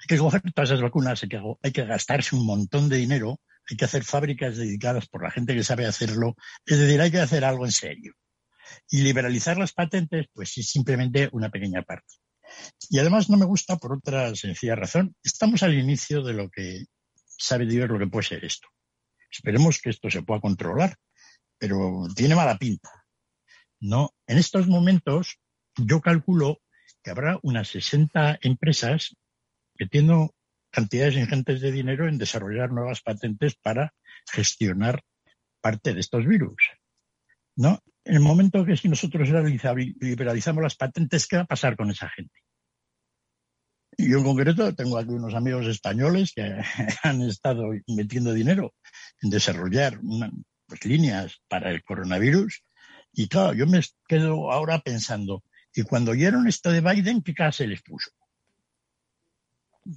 Hay 0.00 0.06
que 0.06 0.18
coger 0.18 0.42
todas 0.54 0.70
esas 0.70 0.82
vacunas, 0.82 1.22
hay 1.22 1.28
que, 1.28 1.40
hay 1.62 1.72
que 1.72 1.84
gastarse 1.84 2.34
un 2.34 2.44
montón 2.44 2.88
de 2.88 2.96
dinero, 2.96 3.40
hay 3.70 3.76
que 3.76 3.84
hacer 3.84 4.04
fábricas 4.04 4.56
dedicadas 4.56 5.06
por 5.06 5.22
la 5.22 5.30
gente 5.30 5.54
que 5.54 5.62
sabe 5.62 5.86
hacerlo, 5.86 6.34
es 6.66 6.78
decir, 6.78 7.00
hay 7.00 7.10
que 7.10 7.20
hacer 7.20 7.44
algo 7.44 7.64
en 7.64 7.72
serio. 7.72 8.14
Y 8.90 9.02
liberalizar 9.02 9.58
las 9.58 9.72
patentes, 9.72 10.26
pues 10.32 10.56
es 10.58 10.68
simplemente 10.68 11.28
una 11.32 11.50
pequeña 11.50 11.82
parte. 11.82 12.14
Y 12.90 12.98
además 12.98 13.30
no 13.30 13.36
me 13.36 13.46
gusta 13.46 13.76
por 13.76 13.92
otra 13.92 14.34
sencilla 14.34 14.74
razón. 14.74 15.14
Estamos 15.22 15.62
al 15.62 15.74
inicio 15.74 16.22
de 16.22 16.34
lo 16.34 16.50
que 16.50 16.84
sabe 17.24 17.66
Dios 17.66 17.88
lo 17.88 17.98
que 17.98 18.06
puede 18.06 18.28
ser 18.28 18.44
esto. 18.44 18.68
Esperemos 19.30 19.80
que 19.80 19.90
esto 19.90 20.10
se 20.10 20.22
pueda 20.22 20.40
controlar, 20.40 20.96
pero 21.58 22.06
tiene 22.14 22.34
mala 22.34 22.58
pinta. 22.58 22.90
No, 23.82 24.14
en 24.28 24.38
estos 24.38 24.68
momentos 24.68 25.40
yo 25.76 26.00
calculo 26.00 26.62
que 27.02 27.10
habrá 27.10 27.40
unas 27.42 27.66
60 27.66 28.38
empresas 28.42 29.16
metiendo 29.76 30.36
cantidades 30.70 31.16
ingentes 31.16 31.60
de 31.60 31.72
dinero 31.72 32.06
en 32.06 32.16
desarrollar 32.16 32.70
nuevas 32.70 33.02
patentes 33.02 33.56
para 33.56 33.92
gestionar 34.30 35.02
parte 35.60 35.94
de 35.94 36.00
estos 36.00 36.24
virus. 36.24 36.70
¿No? 37.56 37.80
En 38.04 38.14
el 38.14 38.20
momento 38.20 38.64
que 38.64 38.76
si 38.76 38.88
nosotros 38.88 39.28
liberalizamos 40.00 40.62
las 40.62 40.76
patentes, 40.76 41.26
¿qué 41.26 41.36
va 41.38 41.42
a 41.42 41.46
pasar 41.46 41.76
con 41.76 41.90
esa 41.90 42.08
gente? 42.08 42.38
Yo 43.98 44.18
en 44.18 44.24
concreto 44.24 44.72
tengo 44.76 44.96
aquí 44.96 45.10
unos 45.10 45.34
amigos 45.34 45.66
españoles 45.66 46.32
que 46.34 46.42
han 47.02 47.20
estado 47.22 47.64
metiendo 47.88 48.32
dinero 48.32 48.74
en 49.20 49.30
desarrollar 49.30 49.98
pues, 50.68 50.84
líneas 50.84 51.42
para 51.48 51.72
el 51.72 51.82
coronavirus 51.82 52.62
y 53.12 53.28
claro, 53.28 53.54
yo 53.54 53.66
me 53.66 53.80
quedo 54.08 54.50
ahora 54.50 54.80
pensando, 54.80 55.44
y 55.74 55.82
cuando 55.82 56.12
oyeron 56.12 56.48
esto 56.48 56.70
de 56.70 56.80
Biden, 56.80 57.22
¿qué 57.22 57.34
cara 57.34 57.52
se 57.52 57.66
les 57.66 57.82
puso? 57.82 58.10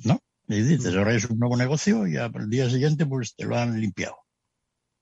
¿No? 0.03 0.19
Y 0.47 0.61
dices, 0.61 0.95
ahora 0.95 1.13
es 1.13 1.25
un 1.25 1.39
nuevo 1.39 1.57
negocio 1.57 2.07
y 2.07 2.17
al 2.17 2.49
día 2.49 2.69
siguiente 2.69 3.05
pues 3.05 3.35
te 3.35 3.45
lo 3.45 3.57
han 3.57 3.79
limpiado. 3.79 4.17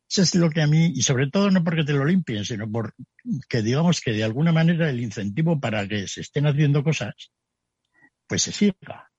Eso 0.10 0.22
es 0.22 0.36
lo 0.36 0.50
que 0.50 0.62
a 0.62 0.68
mí, 0.68 0.94
y 0.96 1.02
sobre 1.02 1.30
todo 1.30 1.50
no 1.50 1.64
porque 1.64 1.84
te 1.84 1.94
lo 1.94 2.06
limpien, 2.06 2.46
sino 2.46 2.70
porque 2.72 3.62
digamos 3.64 4.00
que 4.00 4.12
de 4.12 4.24
alguna 4.24 4.52
manera 4.52 4.90
el 4.90 5.02
incentivo 5.02 5.60
para 5.60 5.88
que 5.88 6.08
se 6.08 6.22
estén 6.22 6.46
haciendo 6.46 6.84
cosas, 6.84 7.32
pues 8.28 8.44
se 8.44 8.52
siga. 8.52 9.12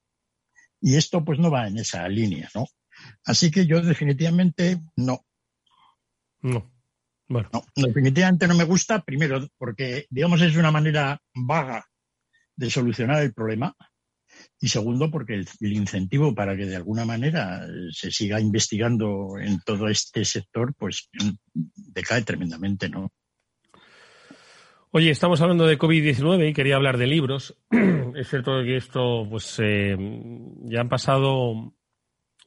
Y 0.81 0.97
esto 0.97 1.25
pues 1.25 1.39
no 1.39 1.51
va 1.51 1.67
en 1.67 1.79
esa 1.79 2.07
línea, 2.09 2.49
¿no? 2.55 2.67
Así 3.25 3.51
que 3.51 3.67
yo 3.67 3.83
definitivamente 3.83 4.81
no. 4.97 5.25
No. 6.43 6.74
Bueno. 7.29 7.49
No, 7.53 7.63
definitivamente 7.77 8.47
no 8.47 8.55
me 8.55 8.65
gusta, 8.65 9.03
primero, 9.03 9.47
porque, 9.59 10.07
digamos, 10.11 10.43
es 10.43 10.57
una 10.57 10.71
manera 10.71 11.21
vaga 11.35 11.87
de 12.57 12.71
solucionar 12.71 13.23
el 13.23 13.33
problema. 13.33 13.75
Y 14.61 14.69
segundo, 14.69 15.11
porque 15.11 15.35
el, 15.35 15.73
incentivo 15.73 16.35
para 16.35 16.57
que 16.57 16.67
de 16.67 16.77
alguna 16.77 17.05
manera 17.05 17.67
se 17.93 18.11
siga 18.11 18.41
investigando 18.41 19.39
en 19.39 19.61
todo 19.61 19.89
este 19.89 20.25
sector, 20.25 20.75
pues 20.77 21.09
decae 21.75 22.23
tremendamente, 22.23 22.89
¿no? 22.89 23.13
Oye, 24.91 25.11
estamos 25.11 25.41
hablando 25.41 25.67
de 25.67 25.79
COVID-19 25.79 26.51
y 26.51 26.53
quería 26.53 26.77
hablar 26.77 26.99
de 26.99 27.07
libros. 27.07 27.57
es 28.15 28.29
cierto 28.29 28.63
que 28.63 28.77
esto, 28.77 29.27
pues, 29.29 29.59
eh, 29.63 29.97
ya 30.65 30.81
han 30.81 30.89
pasado 30.89 31.75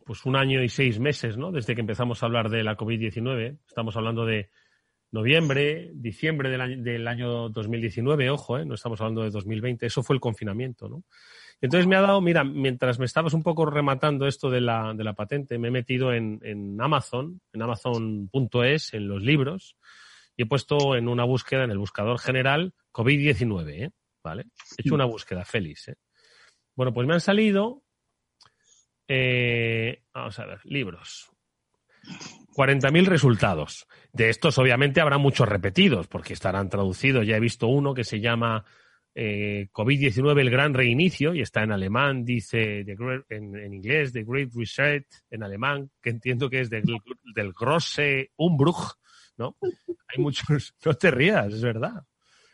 pues 0.05 0.25
un 0.25 0.37
año 0.37 0.63
y 0.63 0.69
seis 0.69 0.99
meses, 0.99 1.37
¿no? 1.37 1.51
Desde 1.51 1.75
que 1.75 1.81
empezamos 1.81 2.23
a 2.23 2.25
hablar 2.25 2.49
de 2.49 2.63
la 2.63 2.77
COVID-19. 2.77 3.59
Estamos 3.67 3.97
hablando 3.97 4.25
de 4.25 4.49
noviembre, 5.11 5.91
diciembre 5.93 6.49
del 6.49 6.61
año, 6.61 6.83
del 6.83 7.07
año 7.07 7.49
2019, 7.49 8.29
ojo, 8.29 8.57
¿eh? 8.57 8.65
no 8.65 8.75
estamos 8.75 8.99
hablando 9.01 9.23
de 9.23 9.29
2020, 9.29 9.85
eso 9.85 10.03
fue 10.03 10.15
el 10.15 10.19
confinamiento, 10.19 10.89
¿no? 10.89 11.03
Entonces 11.59 11.87
me 11.87 11.95
ha 11.95 12.01
dado, 12.01 12.21
mira, 12.21 12.43
mientras 12.43 12.99
me 12.99 13.05
estabas 13.05 13.33
un 13.33 13.41
poco 13.41 13.65
rematando 13.65 14.27
esto 14.27 14.49
de 14.49 14.61
la, 14.61 14.93
de 14.93 15.03
la 15.03 15.13
patente, 15.13 15.57
me 15.57 15.69
he 15.69 15.71
metido 15.71 16.13
en, 16.13 16.39
en 16.43 16.79
Amazon, 16.79 17.41
en 17.51 17.61
amazon.es, 17.61 18.93
en 18.93 19.07
los 19.07 19.23
libros, 19.23 19.75
y 20.35 20.43
he 20.43 20.45
puesto 20.45 20.95
en 20.95 21.07
una 21.07 21.23
búsqueda, 21.23 21.63
en 21.63 21.71
el 21.71 21.79
buscador 21.79 22.19
general, 22.19 22.73
COVID-19, 22.91 23.85
¿eh? 23.85 23.91
¿Vale? 24.23 24.45
He 24.77 24.81
hecho 24.81 24.93
una 24.93 25.05
búsqueda, 25.05 25.45
feliz, 25.45 25.87
¿eh? 25.87 25.95
Bueno, 26.75 26.93
pues 26.93 27.07
me 27.07 27.15
han 27.15 27.21
salido, 27.21 27.81
eh, 29.07 30.03
vamos 30.13 30.37
a 30.37 30.45
ver, 30.45 30.59
libros. 30.63 31.31
40.000 32.57 33.05
resultados. 33.05 33.87
De 34.11 34.29
estos, 34.29 34.57
obviamente, 34.57 34.99
habrá 34.99 35.19
muchos 35.19 35.47
repetidos, 35.47 36.07
porque 36.07 36.33
estarán 36.33 36.69
traducidos. 36.69 37.27
Ya 37.27 37.37
he 37.37 37.39
visto 37.39 37.67
uno 37.67 37.93
que 37.93 38.03
se 38.03 38.19
llama 38.19 38.65
eh, 39.13 39.67
COVID-19, 39.71 40.41
el 40.41 40.49
gran 40.49 40.73
reinicio, 40.73 41.35
y 41.35 41.41
está 41.41 41.61
en 41.61 41.71
alemán, 41.71 42.25
dice 42.25 42.83
en, 43.29 43.73
inglés, 43.73 44.11
The 44.11 44.23
Great 44.23 44.49
Reset, 44.55 45.05
en 45.29 45.43
alemán, 45.43 45.91
que 46.01 46.09
entiendo 46.09 46.49
que 46.49 46.61
es 46.61 46.71
del, 46.71 46.83
del 47.35 47.53
Grosse 47.53 48.31
Umbruch, 48.37 48.95
¿no? 49.37 49.55
Hay 50.07 50.23
muchos, 50.23 50.73
no 50.85 50.93
te 50.95 51.11
rías, 51.11 51.53
es 51.53 51.61
verdad. 51.61 52.03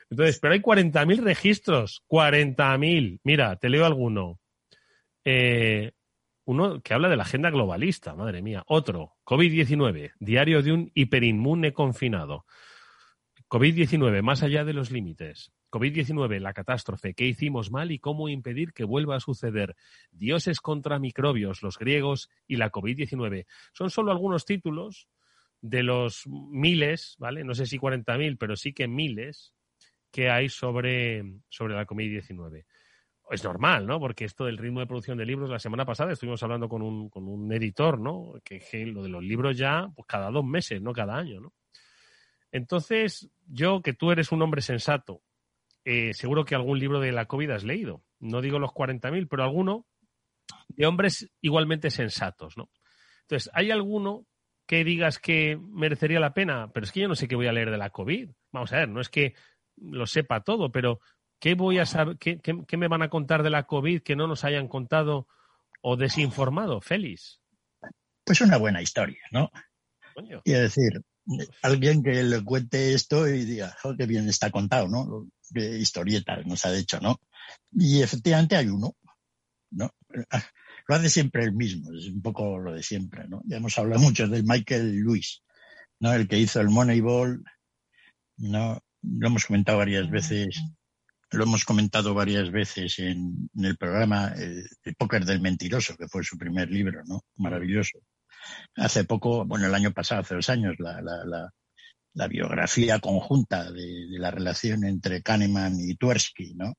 Entonces, 0.10 0.38
pero 0.42 0.54
hay 0.54 0.60
40.000 0.60 1.24
registros, 1.24 2.04
40.000. 2.10 3.22
Mira, 3.24 3.56
te 3.56 3.70
leo 3.70 3.86
alguno. 3.86 4.38
Eh, 5.24 5.94
uno 6.46 6.82
que 6.82 6.94
habla 6.94 7.10
de 7.10 7.18
la 7.18 7.24
agenda 7.24 7.50
globalista, 7.50 8.16
madre 8.16 8.42
mía. 8.42 8.64
Otro, 8.68 9.16
COVID-19, 9.26 10.14
diario 10.20 10.62
de 10.62 10.74
un 10.74 10.92
hiperinmune 10.94 11.74
confinado. 11.74 12.46
COVID-19, 13.48 14.22
más 14.22 14.44
allá 14.44 14.66
de 14.66 14.74
los 14.74 14.92
límites. 14.92 15.52
COVID-19, 15.72 16.40
la 16.40 16.54
catástrofe, 16.54 17.14
qué 17.14 17.26
hicimos 17.26 17.72
mal 17.72 17.92
y 17.92 18.00
cómo 18.00 18.30
impedir 18.30 18.74
que 18.74 18.84
vuelva 18.84 19.16
a 19.16 19.20
suceder. 19.20 19.76
Dioses 20.12 20.60
contra 20.60 21.00
microbios, 21.00 21.64
los 21.64 21.78
griegos 21.78 22.30
y 22.48 22.58
la 22.58 22.72
COVID-19. 22.72 23.46
Son 23.74 23.90
solo 23.90 24.12
algunos 24.12 24.46
títulos 24.46 25.08
de 25.62 25.84
los 25.84 26.28
miles, 26.28 27.16
¿vale? 27.20 27.44
No 27.44 27.56
sé 27.56 27.66
si 27.66 27.80
40.000, 27.80 28.38
pero 28.38 28.56
sí 28.56 28.74
que 28.74 28.88
miles 28.88 29.54
que 30.12 30.30
hay 30.30 30.50
sobre, 30.50 31.24
sobre 31.50 31.76
la 31.76 31.88
COVID-19 31.88 32.66
es 33.32 33.44
normal, 33.44 33.86
¿no? 33.86 34.00
Porque 34.00 34.26
esto 34.26 34.46
del 34.46 34.58
ritmo 34.58 34.80
de 34.80 34.88
producción 34.88 35.18
de 35.18 35.26
libros, 35.26 35.50
la 35.50 35.60
semana 35.60 35.86
pasada 35.86 36.12
estuvimos 36.12 36.42
hablando 36.44 36.68
con 36.68 36.82
un, 36.82 37.10
con 37.10 37.28
un 37.28 37.52
editor, 37.52 38.00
¿no? 38.00 38.34
Que, 38.44 38.62
lo 38.86 39.04
de 39.04 39.10
los 39.10 39.24
libros 39.24 39.58
ya, 39.58 39.90
pues 39.96 40.06
cada 40.08 40.30
dos 40.30 40.46
meses, 40.46 40.82
no 40.82 40.94
cada 40.94 41.18
año, 41.18 41.40
¿no? 41.40 41.54
Entonces, 42.52 43.30
yo, 43.48 43.82
que 43.82 43.94
tú 43.94 44.12
eres 44.12 44.32
un 44.32 44.42
hombre 44.42 44.62
sensato, 44.62 45.22
eh, 45.86 46.14
seguro 46.14 46.46
que 46.46 46.56
algún 46.56 46.80
libro 46.80 47.00
de 47.00 47.12
la 47.12 47.26
COVID 47.26 47.50
has 47.52 47.64
leído. 47.64 48.04
No 48.20 48.42
digo 48.42 48.60
los 48.60 48.72
40.000, 48.72 49.28
pero 49.28 49.44
alguno 49.44 49.88
de 50.70 50.86
hombres 50.86 51.32
igualmente 51.42 51.90
sensatos, 51.90 52.58
¿no? 52.58 52.70
Entonces, 53.22 53.50
¿hay 53.54 53.72
alguno 53.72 54.26
que 54.68 54.84
digas 54.84 55.20
que 55.20 55.58
merecería 55.60 56.20
la 56.20 56.34
pena? 56.34 56.72
Pero 56.72 56.86
es 56.86 56.92
que 56.92 57.02
yo 57.02 57.08
no 57.08 57.16
sé 57.16 57.28
qué 57.28 57.36
voy 57.36 57.48
a 57.48 57.54
leer 57.54 57.72
de 57.72 57.78
la 57.78 57.90
COVID. 57.90 58.30
Vamos 58.52 58.72
a 58.74 58.78
ver, 58.78 58.90
no 58.90 59.02
es 59.02 59.10
que 59.10 59.34
lo 59.78 60.06
sepa 60.06 60.44
todo, 60.44 60.72
pero 60.72 61.00
¿Qué 61.44 61.56
voy 61.56 61.78
a 61.78 61.86
saber, 61.86 62.18
qué, 62.18 62.78
me 62.78 62.88
van 62.88 63.02
a 63.02 63.10
contar 63.10 63.44
de 63.44 63.50
la 63.50 63.64
COVID 63.64 64.02
que 64.02 64.16
no 64.16 64.28
nos 64.28 64.46
hayan 64.46 64.70
contado 64.70 65.28
o 65.82 65.98
desinformado, 65.98 66.80
Félix? 66.80 67.42
Pues 68.24 68.40
una 68.40 68.56
buena 68.56 68.82
historia, 68.82 69.20
¿no? 69.30 69.52
Y 70.46 70.54
decir, 70.54 71.02
alguien 71.62 72.02
que 72.02 72.24
le 72.24 72.42
cuente 72.46 72.94
esto 72.94 73.28
y 73.28 73.44
diga, 73.44 73.76
oh, 73.84 73.94
qué 73.98 74.06
bien 74.06 74.30
está 74.30 74.52
contado, 74.52 74.88
¿no? 74.88 75.28
Qué 75.54 75.80
historieta 75.80 76.38
nos 76.46 76.66
ha 76.66 76.72
dicho, 76.72 77.02
¿no? 77.02 77.20
Y 77.74 78.02
efectivamente 78.02 78.56
hay 78.56 78.70
uno, 78.70 78.96
¿no? 79.72 79.94
Lo 80.88 80.96
hace 80.96 81.10
siempre 81.10 81.44
el 81.44 81.52
mismo, 81.52 81.94
es 81.94 82.06
un 82.06 82.22
poco 82.22 82.58
lo 82.58 82.72
de 82.72 82.84
siempre, 82.84 83.28
¿no? 83.28 83.42
Ya 83.44 83.58
hemos 83.58 83.78
hablado 83.78 84.00
mucho 84.00 84.30
del 84.30 84.46
Michael 84.46 84.96
Lewis, 84.96 85.44
¿no? 86.00 86.14
El 86.14 86.26
que 86.26 86.40
hizo 86.40 86.62
el 86.62 86.70
Moneyball, 86.70 87.44
¿no? 88.38 88.82
Lo 89.02 89.28
hemos 89.28 89.46
comentado 89.46 89.80
varias 89.80 90.10
veces 90.10 90.58
lo 91.34 91.44
hemos 91.44 91.66
comentado 91.66 92.14
varias 92.14 92.52
veces 92.52 93.00
en, 93.00 93.50
el 93.58 93.76
programa 93.78 94.34
eh, 94.38 94.64
El 94.84 94.96
póker 94.96 95.26
del 95.26 95.42
mentiroso, 95.42 95.98
que 95.98 96.08
fue 96.08 96.24
su 96.24 96.38
primer 96.38 96.70
libro, 96.70 97.04
¿no? 97.06 97.22
Maravilloso. 97.38 98.00
Hace 98.76 99.04
poco, 99.06 99.46
bueno, 99.46 99.68
el 99.68 99.76
año 99.76 99.92
pasado, 99.92 100.22
hace 100.22 100.36
dos 100.36 100.50
años, 100.50 100.76
la, 100.80 101.02
la, 101.02 101.50
la, 102.14 102.28
biografía 102.28 103.00
conjunta 103.00 103.72
de, 103.72 104.08
la 104.20 104.32
relación 104.32 104.84
entre 104.84 105.22
Kahneman 105.22 105.80
y 105.80 105.96
Tversky, 105.96 106.54
¿no? 106.56 106.74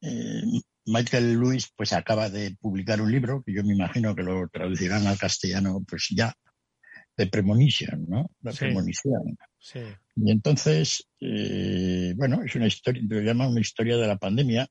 Eh, 0.00 0.42
Michael 0.86 1.38
Lewis, 1.38 1.70
pues 1.76 1.92
acaba 1.92 2.28
de 2.28 2.56
publicar 2.60 3.00
un 3.00 3.12
libro 3.12 3.42
que 3.44 3.54
yo 3.54 3.62
me 3.62 3.74
imagino 3.74 4.16
que 4.16 4.24
lo 4.24 4.48
traducirán 4.48 5.06
al 5.06 5.18
castellano, 5.18 5.80
pues 5.86 6.08
ya, 6.10 6.34
de 7.16 7.26
premonition, 7.28 8.06
¿no? 8.08 8.28
La 8.40 8.52
premonición. 8.52 9.36
Sí. 9.62 9.78
Y 10.16 10.30
entonces, 10.30 11.08
eh, 11.20 12.14
bueno, 12.16 12.42
es 12.42 12.54
una 12.56 12.66
historia, 12.66 13.00
lo 13.08 13.20
llama 13.20 13.46
una 13.46 13.60
historia 13.60 13.96
de 13.96 14.08
la 14.08 14.18
pandemia, 14.18 14.68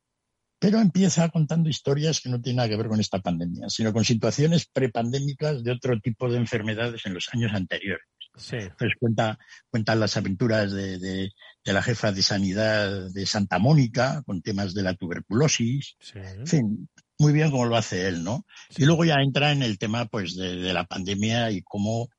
pero 0.60 0.80
empieza 0.80 1.30
contando 1.30 1.70
historias 1.70 2.20
que 2.20 2.30
no 2.30 2.42
tienen 2.42 2.58
nada 2.58 2.70
que 2.70 2.76
ver 2.76 2.88
con 2.88 3.00
esta 3.00 3.20
pandemia, 3.20 3.70
sino 3.70 3.94
con 3.94 4.04
situaciones 4.04 4.68
prepandémicas 4.68 5.64
de 5.64 5.72
otro 5.72 6.00
tipo 6.02 6.30
de 6.30 6.38
enfermedades 6.38 7.06
en 7.06 7.14
los 7.14 7.30
años 7.34 7.54
anteriores. 7.54 8.06
Sí. 8.36 8.58
Entonces 8.58 8.94
cuenta, 9.00 9.40
cuenta 9.70 9.96
las 9.96 10.18
aventuras 10.18 10.72
de, 10.72 11.00
de, 11.00 11.32
la 11.64 11.82
jefa 11.82 12.12
de 12.12 12.22
sanidad 12.22 13.12
de 13.12 13.26
Santa 13.26 13.60
Mónica 13.60 14.24
con 14.26 14.42
temas 14.42 14.74
de 14.74 14.84
la 14.84 14.94
tuberculosis. 14.94 15.96
Sí. 16.00 16.20
En 16.20 16.48
fin, 16.48 16.90
muy 17.18 17.32
bien 17.32 17.50
como 17.50 17.66
lo 17.66 17.78
hace 17.78 18.08
él, 18.08 18.24
¿no? 18.24 18.46
Y 18.78 18.86
luego 18.86 19.06
ya 19.06 19.16
entra 19.22 19.52
en 19.52 19.64
el 19.64 19.78
tema 19.78 20.06
pues 20.06 20.36
de, 20.36 20.58
de 20.58 20.74
la 20.74 20.84
pandemia 20.86 21.52
y 21.52 21.62
cómo 21.62 22.10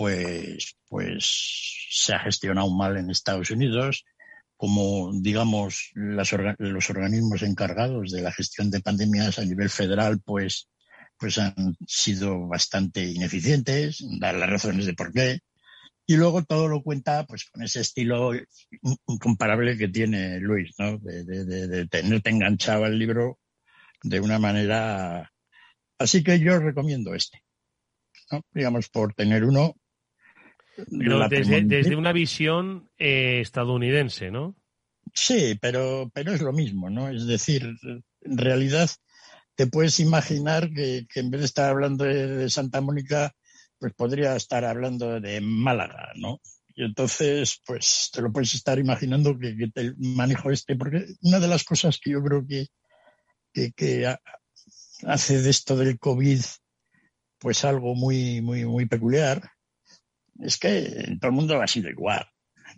pues, 0.00 0.78
pues 0.88 1.86
se 1.90 2.14
ha 2.14 2.20
gestionado 2.20 2.70
mal 2.70 2.96
en 2.96 3.10
Estados 3.10 3.50
Unidos, 3.50 4.06
como 4.56 5.12
digamos 5.12 5.90
los 5.92 6.32
organismos 6.32 7.42
encargados 7.42 8.10
de 8.10 8.22
la 8.22 8.32
gestión 8.32 8.70
de 8.70 8.80
pandemias 8.80 9.38
a 9.38 9.44
nivel 9.44 9.68
federal, 9.68 10.18
pues, 10.24 10.70
pues 11.18 11.36
han 11.36 11.76
sido 11.86 12.48
bastante 12.48 13.04
ineficientes, 13.04 14.02
dar 14.18 14.36
las 14.36 14.48
razones 14.48 14.86
de 14.86 14.94
por 14.94 15.12
qué. 15.12 15.40
Y 16.06 16.16
luego 16.16 16.44
todo 16.44 16.66
lo 16.66 16.82
cuenta 16.82 17.26
pues 17.26 17.44
con 17.44 17.62
ese 17.62 17.80
estilo 17.80 18.32
incomparable 19.06 19.76
que 19.76 19.88
tiene 19.88 20.40
Luis, 20.40 20.72
¿no? 20.78 20.96
De, 20.96 21.24
de, 21.24 21.88
tenerte 21.88 22.30
enganchado 22.30 22.86
al 22.86 22.98
libro 22.98 23.38
de 24.02 24.18
una 24.18 24.38
manera. 24.38 25.30
Así 25.98 26.24
que 26.24 26.40
yo 26.40 26.58
recomiendo 26.58 27.14
este. 27.14 27.42
¿no? 28.30 28.40
Digamos, 28.54 28.88
por 28.88 29.12
tener 29.12 29.44
uno 29.44 29.74
pero 30.90 31.28
desde, 31.28 31.96
una 31.96 32.12
visión 32.12 32.88
eh, 32.98 33.40
estadounidense, 33.40 34.30
¿no? 34.30 34.56
Sí, 35.12 35.58
pero, 35.60 36.10
pero 36.14 36.32
es 36.32 36.40
lo 36.40 36.52
mismo, 36.52 36.90
¿no? 36.90 37.08
Es 37.08 37.26
decir, 37.26 37.76
en 38.22 38.38
realidad 38.38 38.90
te 39.54 39.66
puedes 39.66 40.00
imaginar 40.00 40.70
que, 40.72 41.06
en 41.14 41.30
vez 41.30 41.40
de 41.40 41.46
estar 41.46 41.70
hablando 41.70 42.04
de, 42.04 42.48
Santa 42.48 42.80
Mónica, 42.80 43.34
pues 43.78 43.92
podría 43.94 44.36
estar 44.36 44.64
hablando 44.64 45.20
de 45.20 45.40
Málaga, 45.40 46.12
¿no? 46.16 46.40
Y 46.74 46.84
entonces, 46.84 47.60
pues 47.66 48.10
te 48.12 48.22
lo 48.22 48.32
puedes 48.32 48.54
estar 48.54 48.78
imaginando 48.78 49.36
que, 49.38 49.56
que 49.56 49.68
te 49.68 49.94
manejo 49.98 50.50
este, 50.50 50.76
porque 50.76 51.06
una 51.22 51.40
de 51.40 51.48
las 51.48 51.64
cosas 51.64 51.98
que 51.98 52.12
yo 52.12 52.22
creo 52.22 52.46
que, 52.46 52.68
que, 53.52 53.72
que 53.72 54.14
hace 55.06 55.42
de 55.42 55.50
esto 55.50 55.76
del 55.76 55.98
COVID, 55.98 56.40
pues 57.38 57.64
algo 57.64 57.94
muy, 57.94 58.40
muy, 58.40 58.64
muy 58.64 58.86
peculiar, 58.86 59.50
es 60.42 60.58
que 60.58 60.78
en 61.06 61.18
todo 61.18 61.30
el 61.30 61.36
mundo 61.36 61.60
ha 61.60 61.66
sido 61.66 61.88
igual. 61.88 62.26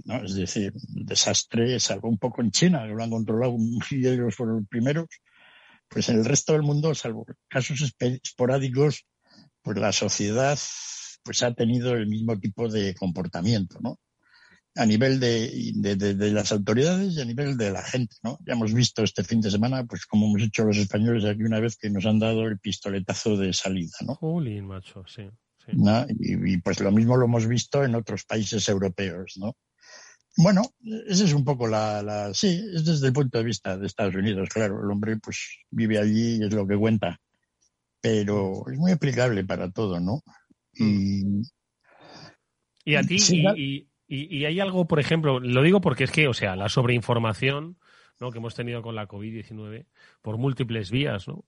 ¿no? 0.05 0.25
Es 0.25 0.35
decir, 0.35 0.73
desastre, 0.89 1.79
salvo 1.81 2.09
un 2.09 2.19
poco 2.19 2.43
en 2.43 2.51
China, 2.51 2.87
que 2.87 2.95
lo 2.95 3.03
han 3.03 3.11
controlado 3.11 3.57
y 3.91 4.07
ellos 4.07 4.35
fueron 4.35 4.57
los 4.57 4.69
primeros, 4.69 5.07
pues 5.89 6.09
en 6.09 6.19
el 6.19 6.25
resto 6.25 6.53
del 6.53 6.63
mundo, 6.63 6.95
salvo 6.95 7.27
casos 7.49 7.95
esporádicos, 7.99 9.07
pues 9.63 9.79
la 9.79 9.93
sociedad 9.93 10.59
pues 11.25 11.43
ha 11.43 11.55
tenido 11.55 11.95
el 11.95 12.09
mismo 12.09 12.39
tipo 12.39 12.69
de 12.69 12.95
comportamiento, 12.95 13.79
¿no? 13.81 14.01
A 14.75 14.87
nivel 14.87 15.21
de, 15.21 15.73
de, 15.75 16.33
las 16.33 16.51
autoridades 16.51 17.15
y 17.15 17.21
a 17.21 17.27
nivel 17.27 17.59
de 17.59 17.71
la 17.71 17.83
gente, 17.83 18.17
¿no? 18.23 18.39
Ya 18.47 18.55
hemos 18.55 18.73
visto 18.73 19.03
este 19.03 19.23
fin 19.23 19.43
de 19.43 19.51
semana, 19.51 19.85
pues 19.85 20.07
como 20.07 20.27
hemos 20.27 20.43
hecho 20.43 20.65
los 20.65 20.79
españoles 20.79 21.27
aquí 21.27 21.43
una 21.43 21.61
vez 21.61 21.77
que 21.77 21.91
nos 21.91 22.07
han 22.07 22.19
dado 22.19 22.47
el 22.47 22.59
pistoletazo 22.59 23.37
de 23.37 23.53
salida, 23.53 23.93
¿no? 24.01 24.19
Macho, 24.63 25.05
sí. 25.07 25.29
Y, 25.67 26.59
pues 26.59 26.81
lo 26.81 26.91
mismo 26.91 27.17
lo 27.17 27.27
hemos 27.27 27.47
visto 27.47 27.85
en 27.85 27.95
otros 27.95 28.25
países 28.25 28.69
europeos, 28.69 29.35
¿no? 29.37 29.57
Bueno, 30.37 30.63
esa 31.07 31.25
es 31.25 31.35
un 31.35 31.45
poco 31.45 31.67
la, 31.67 32.03
la, 32.03 32.33
sí, 32.33 32.65
es 32.75 32.85
desde 32.85 33.09
el 33.09 33.13
punto 33.13 33.39
de 33.39 33.45
vista 33.45 33.77
de 33.77 33.87
Estados 33.87 34.15
Unidos, 34.15 34.49
claro, 34.49 34.83
el 34.83 34.91
hombre 34.91 35.19
pues 35.19 35.59
vive 35.71 35.99
allí 35.99 36.39
y 36.39 36.45
es 36.45 36.55
lo 36.55 36.67
que 36.67 36.77
cuenta, 36.77 37.21
pero 38.01 38.65
es 38.71 38.79
muy 38.79 38.93
aplicable 38.93 39.45
para 39.45 39.71
todo, 39.71 40.01
¿no? 40.01 40.23
Y, 40.73 41.25
mm. 41.25 41.43
y 42.87 42.95
a 42.95 43.03
ti, 43.03 43.19
y, 43.57 43.89
y, 44.09 44.45
hay 44.47 44.59
algo, 44.59 44.87
por 44.87 45.01
ejemplo, 45.01 45.39
lo 45.39 45.63
digo 45.63 45.83
porque 45.83 46.05
es 46.05 46.11
que, 46.11 46.29
o 46.29 46.35
sea, 46.35 46.57
la 46.57 46.71
sobreinformación 46.71 47.79
¿no? 48.21 48.31
que 48.31 48.39
hemos 48.39 48.55
tenido 48.55 48.83
con 48.83 48.95
la 48.95 49.09
COVID-19 49.09 49.87
por 50.23 50.39
múltiples 50.39 50.91
vías, 50.91 51.29
¿no? 51.29 51.45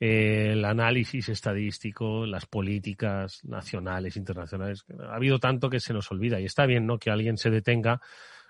El 0.00 0.64
análisis 0.64 1.28
estadístico, 1.28 2.24
las 2.24 2.46
políticas 2.46 3.44
nacionales, 3.44 4.16
internacionales. 4.16 4.84
Ha 5.00 5.16
habido 5.16 5.38
tanto 5.38 5.68
que 5.68 5.80
se 5.80 5.92
nos 5.92 6.10
olvida 6.12 6.40
y 6.40 6.44
está 6.44 6.66
bien, 6.66 6.86
¿no? 6.86 6.98
Que 6.98 7.10
alguien 7.10 7.36
se 7.36 7.50
detenga, 7.50 8.00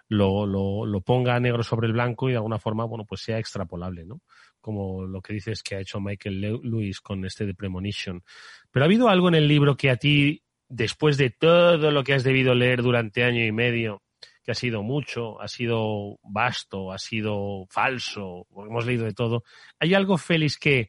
lo, 0.09 0.46
lo, 0.46 0.84
lo 0.84 1.01
ponga 1.01 1.38
negro 1.40 1.62
sobre 1.62 1.86
el 1.86 1.94
blanco 1.94 2.28
y 2.28 2.32
de 2.32 2.38
alguna 2.38 2.59
forma, 2.59 2.84
bueno, 2.84 3.05
pues 3.07 3.22
sea 3.22 3.38
extrapolable, 3.38 4.05
¿no? 4.05 4.20
Como 4.61 5.07
lo 5.07 5.22
que 5.22 5.32
dices 5.32 5.62
que 5.62 5.76
ha 5.76 5.80
hecho 5.80 6.01
Michael 6.01 6.40
Lewis 6.40 7.01
con 7.01 7.24
este 7.24 7.46
de 7.46 7.55
Premonition. 7.55 8.22
Pero 8.70 8.84
ha 8.84 8.86
habido 8.86 9.09
algo 9.09 9.28
en 9.28 9.34
el 9.34 9.49
libro 9.49 9.76
que 9.76 9.90
a 9.90 9.96
ti, 9.96 10.42
después 10.68 11.16
de 11.16 11.30
todo 11.30 11.90
lo 11.90 12.05
que 12.05 12.14
has 12.14 12.24
debido 12.24 12.55
leer 12.55 12.82
durante 12.82 13.24
año 13.24 13.44
y 13.44 13.53
medio, 13.53 14.03
que 14.44 14.53
ha 14.53 14.55
sido 14.55 14.82
mucho, 14.82 15.40
ha 15.40 15.49
sido 15.49 16.18
vasto, 16.22 16.92
ha 16.92 16.99
sido 16.99 17.66
falso, 17.70 18.46
hemos 18.57 18.86
leído 18.86 19.05
de 19.05 19.14
todo. 19.14 19.44
¿Hay 19.78 19.94
algo, 19.94 20.16
Félix, 20.16 20.59
que 20.59 20.88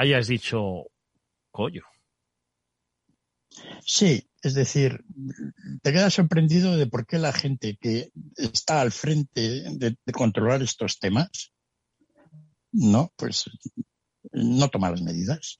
hayas 0.00 0.28
dicho, 0.28 0.86
collo. 1.50 1.84
Sí, 3.84 4.26
Es 4.42 4.54
decir, 4.54 5.04
te 5.82 5.92
quedas 5.92 6.14
sorprendido 6.14 6.76
de 6.76 6.86
por 6.86 7.06
qué 7.06 7.18
la 7.18 7.32
gente 7.32 7.76
que 7.78 8.10
está 8.36 8.80
al 8.80 8.90
frente 8.90 9.64
de, 9.76 9.96
controlar 10.12 10.62
estos 10.62 10.98
temas, 10.98 11.52
no, 12.72 13.12
pues 13.16 13.50
no 14.32 14.68
toma 14.68 14.90
las 14.90 15.02
medidas. 15.02 15.58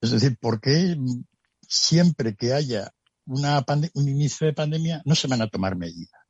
Es 0.00 0.10
decir, 0.12 0.36
¿por 0.38 0.60
qué 0.60 0.96
siempre 1.62 2.36
que 2.36 2.52
haya 2.52 2.92
una 3.24 3.64
un 3.94 4.08
inicio 4.08 4.46
de 4.46 4.52
pandemia 4.52 5.02
no 5.04 5.14
se 5.14 5.28
van 5.28 5.42
a 5.42 5.48
tomar 5.48 5.74
medidas? 5.76 6.22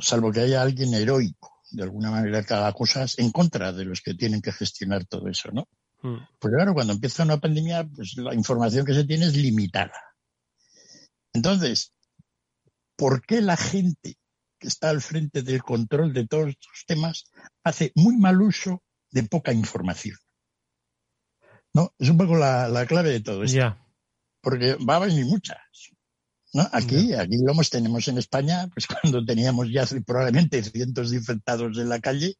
salvo 0.00 0.32
que 0.32 0.40
haya 0.40 0.62
alguien 0.62 0.94
heroico, 0.94 1.55
de 1.70 1.82
alguna 1.82 2.10
manera, 2.10 2.42
que 2.42 2.54
haga 2.54 2.72
cosas 2.72 3.18
en 3.18 3.30
contra 3.30 3.72
de 3.72 3.84
los 3.84 4.00
que 4.00 4.14
tienen 4.14 4.40
que 4.40 4.52
gestionar 4.52 5.04
todo 5.04 5.28
eso, 5.28 5.50
¿no? 5.52 5.68
Mm. 6.02 6.18
Pues 6.38 6.54
claro, 6.54 6.74
cuando 6.74 6.92
empieza 6.92 7.24
una 7.24 7.38
pandemia, 7.38 7.84
pues 7.84 8.16
la 8.16 8.34
información 8.34 8.84
que 8.84 8.94
se 8.94 9.04
tiene 9.04 9.26
es 9.26 9.36
limitada. 9.36 10.00
Entonces, 11.32 11.92
¿por 12.96 13.24
qué 13.24 13.40
la 13.40 13.56
gente 13.56 14.16
que 14.58 14.68
está 14.68 14.90
al 14.90 15.02
frente 15.02 15.42
del 15.42 15.62
control 15.62 16.12
de 16.12 16.26
todos 16.26 16.48
estos 16.48 16.84
temas 16.86 17.24
hace 17.62 17.92
muy 17.94 18.16
mal 18.16 18.40
uso 18.40 18.82
de 19.10 19.24
poca 19.24 19.52
información? 19.52 20.16
¿No? 21.74 21.92
Es 21.98 22.08
un 22.08 22.16
poco 22.16 22.36
la, 22.36 22.86
clave 22.86 23.10
de 23.10 23.20
todo 23.20 23.42
esto. 23.42 23.76
Porque 24.40 24.76
va 24.76 24.96
a 24.96 25.00
venir 25.00 25.26
muchas. 25.26 25.58
¿No? 26.56 26.66
Aquí, 26.72 27.12
aquí 27.12 27.36
lo 27.36 27.52
tenemos 27.70 28.08
en 28.08 28.18
España, 28.18 28.66
pues 28.72 28.86
cuando 29.02 29.24
teníamos 29.24 29.70
ya 29.70 29.84
probablemente 30.06 30.62
cientos 30.62 31.10
de 31.10 31.18
infectados 31.18 31.76
en 31.78 31.88
la 31.88 32.00
calle, 32.00 32.36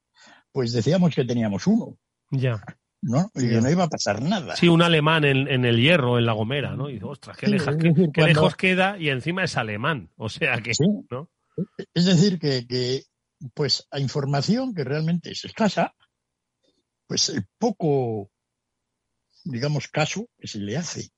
pues 0.53 0.73
decíamos 0.73 1.15
que 1.15 1.25
teníamos 1.25 1.67
uno. 1.67 1.99
Ya. 2.31 2.65
¿no? 3.03 3.31
Y 3.35 3.49
que 3.49 3.61
no 3.61 3.71
iba 3.71 3.85
a 3.85 3.89
pasar 3.89 4.23
nada. 4.23 4.57
Sí, 4.57 4.69
un 4.69 4.83
alemán 4.83 5.25
en, 5.25 5.65
el 5.65 5.81
hierro, 5.81 6.19
en 6.19 6.27
La 6.27 6.33
Gomera, 6.33 6.75
¿no? 6.75 6.89
Y 6.89 6.95
dice, 6.95 7.05
ostras, 7.05 7.37
qué, 7.37 7.47
lejos 7.47 8.57
queda 8.57 8.99
y 8.99 9.11
encima 9.11 9.45
es 9.45 9.57
alemán. 9.57 10.11
O 10.17 10.29
sea 10.29 10.61
que, 10.63 10.73
¿no? 11.11 11.31
Es 11.95 12.07
decir, 12.07 12.39
que, 12.39 12.67
que, 12.67 13.03
pues 13.55 13.87
a 13.91 14.01
información 14.01 14.75
que 14.75 14.83
realmente 14.83 15.31
es 15.31 15.45
escasa, 15.45 15.95
pues 17.07 17.29
el 17.29 17.45
poco, 17.59 18.31
digamos, 19.45 19.89
caso 19.89 20.29
que 20.39 20.49
se 20.49 20.59
le 20.59 20.77
hace 20.77 21.11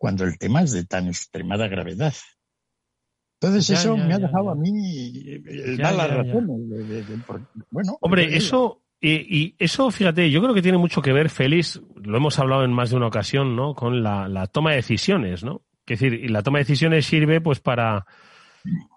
cuando 0.00 0.24
el 0.24 0.38
tema 0.38 0.62
es 0.62 0.72
de 0.72 0.84
tan 0.84 1.08
extremada 1.08 1.68
gravedad. 1.68 2.14
Entonces 3.40 3.70
eso 3.70 3.96
me 3.96 4.12
ha 4.12 4.18
dejado 4.18 4.50
a 4.50 4.54
mí 4.54 5.38
dar 5.78 5.94
la 5.94 6.06
razón. 6.06 6.46
bueno, 7.70 7.96
hombre, 8.00 8.36
eso 8.36 8.82
y, 9.02 9.54
eso, 9.58 9.90
fíjate, 9.90 10.30
yo 10.30 10.42
creo 10.42 10.54
que 10.54 10.60
tiene 10.60 10.76
mucho 10.76 11.00
que 11.00 11.12
ver, 11.12 11.30
Félix, 11.30 11.80
lo 12.02 12.18
hemos 12.18 12.38
hablado 12.38 12.64
en 12.64 12.72
más 12.72 12.90
de 12.90 12.96
una 12.96 13.06
ocasión, 13.06 13.56
¿no? 13.56 13.74
Con 13.74 14.02
la, 14.02 14.46
toma 14.52 14.70
de 14.70 14.76
decisiones, 14.76 15.42
¿no? 15.42 15.62
Es 15.86 15.98
decir, 15.98 16.12
y 16.22 16.28
la 16.28 16.42
toma 16.42 16.58
de 16.58 16.64
decisiones 16.64 17.06
sirve, 17.06 17.40
pues, 17.40 17.60
para, 17.60 18.04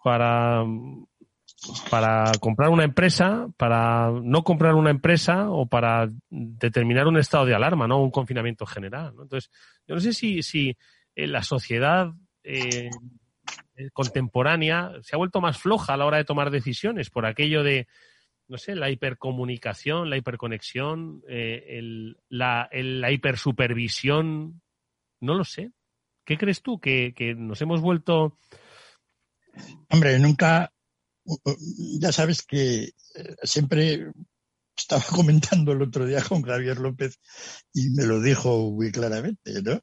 para, 0.04 0.66
para 1.90 2.34
comprar 2.42 2.70
una 2.70 2.84
empresa, 2.84 3.48
para 3.56 4.12
no 4.12 4.44
comprar 4.44 4.76
una 4.76 4.90
empresa 4.90 5.50
o 5.50 5.68
para 5.68 6.12
determinar 6.30 7.08
un 7.08 7.18
estado 7.18 7.46
de 7.46 7.56
alarma, 7.56 7.88
¿no? 7.88 8.04
Un 8.04 8.12
confinamiento 8.12 8.66
general, 8.66 9.16
¿no? 9.16 9.24
Entonces, 9.24 9.50
yo 9.88 9.96
no 9.96 10.02
sé 10.02 10.12
si, 10.12 10.44
si 10.44 10.76
eh, 11.16 11.28
la 11.28 11.44
sociedad 11.44 12.12
eh, 12.44 12.90
contemporánea 13.94 14.92
se 15.02 15.16
ha 15.16 15.18
vuelto 15.18 15.42
más 15.42 15.58
floja 15.58 15.94
a 15.94 15.98
la 15.98 16.06
hora 16.06 16.18
de 16.18 16.26
tomar 16.26 16.52
decisiones 16.52 17.10
por 17.10 17.26
aquello 17.26 17.64
de 17.64 17.88
no 18.48 18.58
sé, 18.58 18.76
la 18.76 18.90
hipercomunicación, 18.90 20.10
la 20.10 20.18
hiperconexión, 20.18 21.24
eh, 21.28 21.82
la, 22.30 22.70
hipersupervisión, 23.12 24.62
no 25.22 25.36
lo 25.36 25.44
sé. 25.44 25.72
¿Qué 26.26 26.38
crees 26.38 26.62
tú? 26.62 26.80
¿Que, 26.80 27.14
nos 27.38 27.62
hemos 27.62 27.82
vuelto... 27.82 28.38
Hombre, 29.90 30.20
nunca, 30.20 30.74
ya 32.00 32.12
sabes 32.12 32.42
que 32.44 32.84
eh, 32.84 33.36
siempre 33.44 34.12
estaba 34.76 35.04
comentando 35.10 35.72
el 35.72 35.82
otro 35.82 36.06
día 36.06 36.22
con 36.24 36.42
Javier 36.42 36.80
López 36.80 37.20
y 37.74 37.90
me 37.92 38.06
lo 38.06 38.20
dijo 38.20 38.72
muy 38.72 38.92
claramente, 38.92 39.62
¿no? 39.62 39.80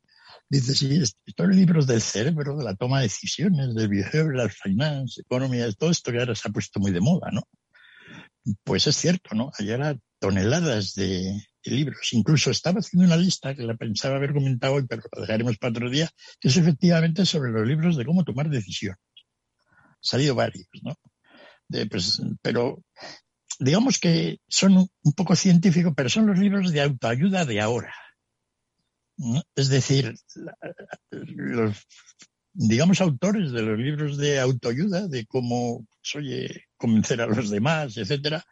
Dice, 0.51 0.75
sí, 0.75 1.01
estos 1.01 1.49
libros 1.49 1.87
del 1.87 2.03
cerebro, 2.03 2.57
de 2.57 2.65
la 2.65 2.75
toma 2.75 2.99
de 2.99 3.05
decisiones, 3.05 3.73
del 3.73 3.89
behavioral 3.89 4.51
finance, 4.51 5.21
economía, 5.21 5.71
todo 5.73 5.91
esto 5.91 6.11
que 6.11 6.19
ahora 6.19 6.35
se 6.35 6.49
ha 6.49 6.53
puesto 6.53 6.81
muy 6.81 6.91
de 6.91 7.01
moda, 7.01 7.31
¿no? 7.31 7.43
Pues 8.65 8.89
es 8.89 8.97
cierto, 8.97 9.37
¿no? 9.37 9.53
Allá 9.57 9.97
toneladas 10.19 10.95
de, 10.95 11.41
libros. 11.65 12.13
Incluso 12.13 12.51
estaba 12.51 12.81
haciendo 12.81 13.07
una 13.07 13.17
lista 13.17 13.55
que 13.55 13.63
la 13.63 13.77
pensaba 13.77 14.17
haber 14.17 14.33
comentado 14.33 14.75
hoy, 14.75 14.87
pero 14.89 15.03
la 15.13 15.21
dejaremos 15.21 15.59
para 15.59 15.71
otro 15.71 15.91
día, 15.91 16.11
que 16.41 16.49
es 16.49 16.57
efectivamente 16.57 17.27
sobre 17.27 17.53
los 17.53 17.67
libros 17.67 17.97
de 17.97 18.05
cómo 18.05 18.25
tomar 18.25 18.49
decisiones. 18.49 18.99
Han 19.85 19.97
salido 20.01 20.35
varios, 20.35 20.67
¿no? 20.83 20.95
Pues, 21.89 22.21
pero 22.43 22.83
digamos 23.61 23.99
que 23.99 24.39
son 24.49 24.89
un 25.03 25.13
poco 25.13 25.37
científicos, 25.37 25.93
pero 25.95 26.09
son 26.09 26.27
los 26.27 26.39
libros 26.39 26.73
de 26.73 26.81
autoayuda 26.81 27.45
de 27.45 27.61
ahora. 27.61 27.95
Es 29.55 29.69
decir, 29.69 30.15
los, 31.11 31.87
digamos, 32.53 33.01
autores 33.01 33.53
de 33.53 33.63
los 33.63 33.79
libros 33.79 34.17
de 34.17 34.41
autoayuda, 34.41 35.09
de 35.09 35.27
cómo, 35.27 35.87
pues, 35.89 36.15
oye, 36.17 36.65
convencer 36.77 37.21
a 37.21 37.27
los 37.27 37.51
demás, 37.51 37.97
etcétera, 37.97 38.43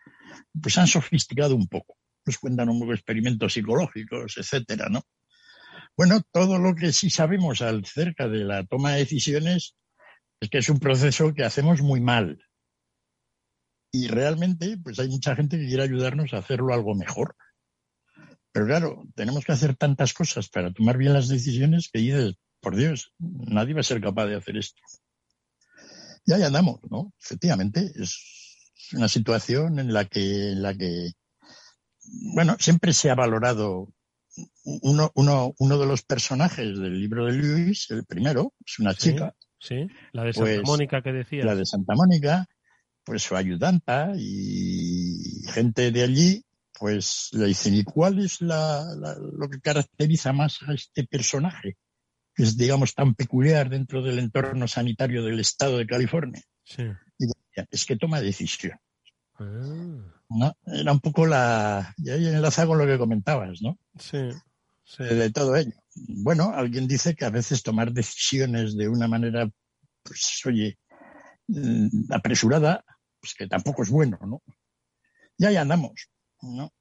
pues 0.60 0.76
han 0.78 0.86
sofisticado 0.86 1.54
un 1.56 1.68
poco. 1.68 1.96
Nos 2.26 2.38
cuentan 2.38 2.68
un 2.68 2.80
poco 2.80 2.92
experimentos 2.92 3.54
psicológicos, 3.54 4.36
etcétera, 4.36 4.88
¿no? 4.90 5.02
Bueno, 5.96 6.20
todo 6.32 6.58
lo 6.58 6.74
que 6.74 6.92
sí 6.92 7.10
sabemos 7.10 7.62
acerca 7.62 8.28
de 8.28 8.44
la 8.44 8.64
toma 8.64 8.92
de 8.92 8.98
decisiones 8.98 9.74
es 10.40 10.48
que 10.50 10.58
es 10.58 10.68
un 10.68 10.78
proceso 10.78 11.34
que 11.34 11.44
hacemos 11.44 11.80
muy 11.80 12.00
mal. 12.00 12.38
Y 13.90 14.08
realmente, 14.08 14.76
pues 14.82 14.98
hay 14.98 15.08
mucha 15.08 15.34
gente 15.34 15.58
que 15.58 15.66
quiere 15.66 15.82
ayudarnos 15.82 16.34
a 16.34 16.38
hacerlo 16.38 16.74
algo 16.74 16.94
mejor. 16.94 17.34
Pero 18.52 18.66
claro, 18.66 19.04
tenemos 19.14 19.44
que 19.44 19.52
hacer 19.52 19.76
tantas 19.76 20.14
cosas 20.14 20.48
para 20.48 20.72
tomar 20.72 20.96
bien 20.96 21.12
las 21.12 21.28
decisiones 21.28 21.90
que 21.92 22.00
dices, 22.00 22.34
por 22.60 22.76
Dios, 22.76 23.12
nadie 23.18 23.74
va 23.74 23.80
a 23.80 23.84
ser 23.84 24.00
capaz 24.00 24.26
de 24.26 24.36
hacer 24.36 24.56
esto 24.56 24.80
ya 26.28 26.36
ahí 26.36 26.42
andamos, 26.42 26.80
¿no? 26.90 27.14
Efectivamente, 27.18 27.90
es 27.94 28.70
una 28.92 29.08
situación 29.08 29.78
en 29.78 29.94
la 29.94 30.04
que, 30.04 30.52
en 30.52 30.62
la 30.62 30.74
que, 30.74 31.12
bueno, 32.34 32.56
siempre 32.60 32.92
se 32.92 33.10
ha 33.10 33.14
valorado 33.14 33.88
uno, 34.64 35.10
uno, 35.14 35.54
uno 35.58 35.78
de 35.78 35.86
los 35.86 36.02
personajes 36.02 36.78
del 36.78 37.00
libro 37.00 37.24
de 37.24 37.32
Luis, 37.32 37.90
el 37.90 38.04
primero, 38.04 38.52
es 38.64 38.78
una 38.78 38.94
chica. 38.94 39.34
Sí, 39.58 39.86
la 40.12 40.22
de 40.22 40.34
Santa 40.34 40.50
pues, 40.50 40.62
Mónica 40.64 41.02
que 41.02 41.12
decía. 41.12 41.44
La 41.44 41.54
de 41.54 41.64
Santa 41.64 41.94
Mónica, 41.96 42.46
pues 43.04 43.22
su 43.22 43.34
ayudanta 43.34 44.12
y 44.16 45.42
gente 45.48 45.90
de 45.90 46.02
allí, 46.02 46.44
pues 46.78 47.30
le 47.32 47.46
dicen, 47.46 47.74
¿y 47.74 47.84
cuál 47.84 48.18
es 48.18 48.40
la, 48.40 48.94
lo 48.94 49.48
que 49.48 49.60
caracteriza 49.60 50.32
más 50.32 50.62
a 50.62 50.74
este 50.74 51.04
personaje? 51.04 51.76
es, 52.38 52.56
digamos, 52.56 52.94
tan 52.94 53.14
peculiar 53.14 53.68
dentro 53.68 54.02
del 54.02 54.18
entorno 54.20 54.68
sanitario 54.68 55.24
del 55.24 55.40
estado 55.40 55.78
de 55.78 55.86
California. 55.86 56.40
Sí. 56.64 56.84
es 57.70 57.84
que 57.84 57.96
toma 57.96 58.20
decisión. 58.20 58.78
Ah. 59.38 60.54
Era 60.66 60.92
un 60.92 61.00
poco 61.00 61.26
la... 61.26 61.94
Y 61.98 62.10
ahí 62.10 62.28
enlaza 62.28 62.66
con 62.66 62.78
lo 62.78 62.86
que 62.86 62.98
comentabas, 62.98 63.60
¿no? 63.60 63.78
Sí, 63.98 64.18
De 64.98 65.30
todo 65.32 65.56
ello. 65.56 65.72
Bueno, 65.94 66.52
alguien 66.54 66.86
dice 66.86 67.14
que 67.14 67.24
a 67.24 67.30
veces 67.30 67.62
tomar 67.62 67.92
decisiones 67.92 68.76
de 68.76 68.88
una 68.88 69.08
manera, 69.08 69.50
pues, 70.02 70.40
oye, 70.46 70.78
mm, 71.48 72.12
apresurada, 72.12 72.84
pues 73.20 73.34
que 73.34 73.48
tampoco 73.48 73.82
es 73.82 73.90
bueno, 73.90 74.18
¿no? 74.24 74.42
Ya 75.38 75.50
ya 75.50 75.62
andamos, 75.62 76.08
¿no? 76.42 76.72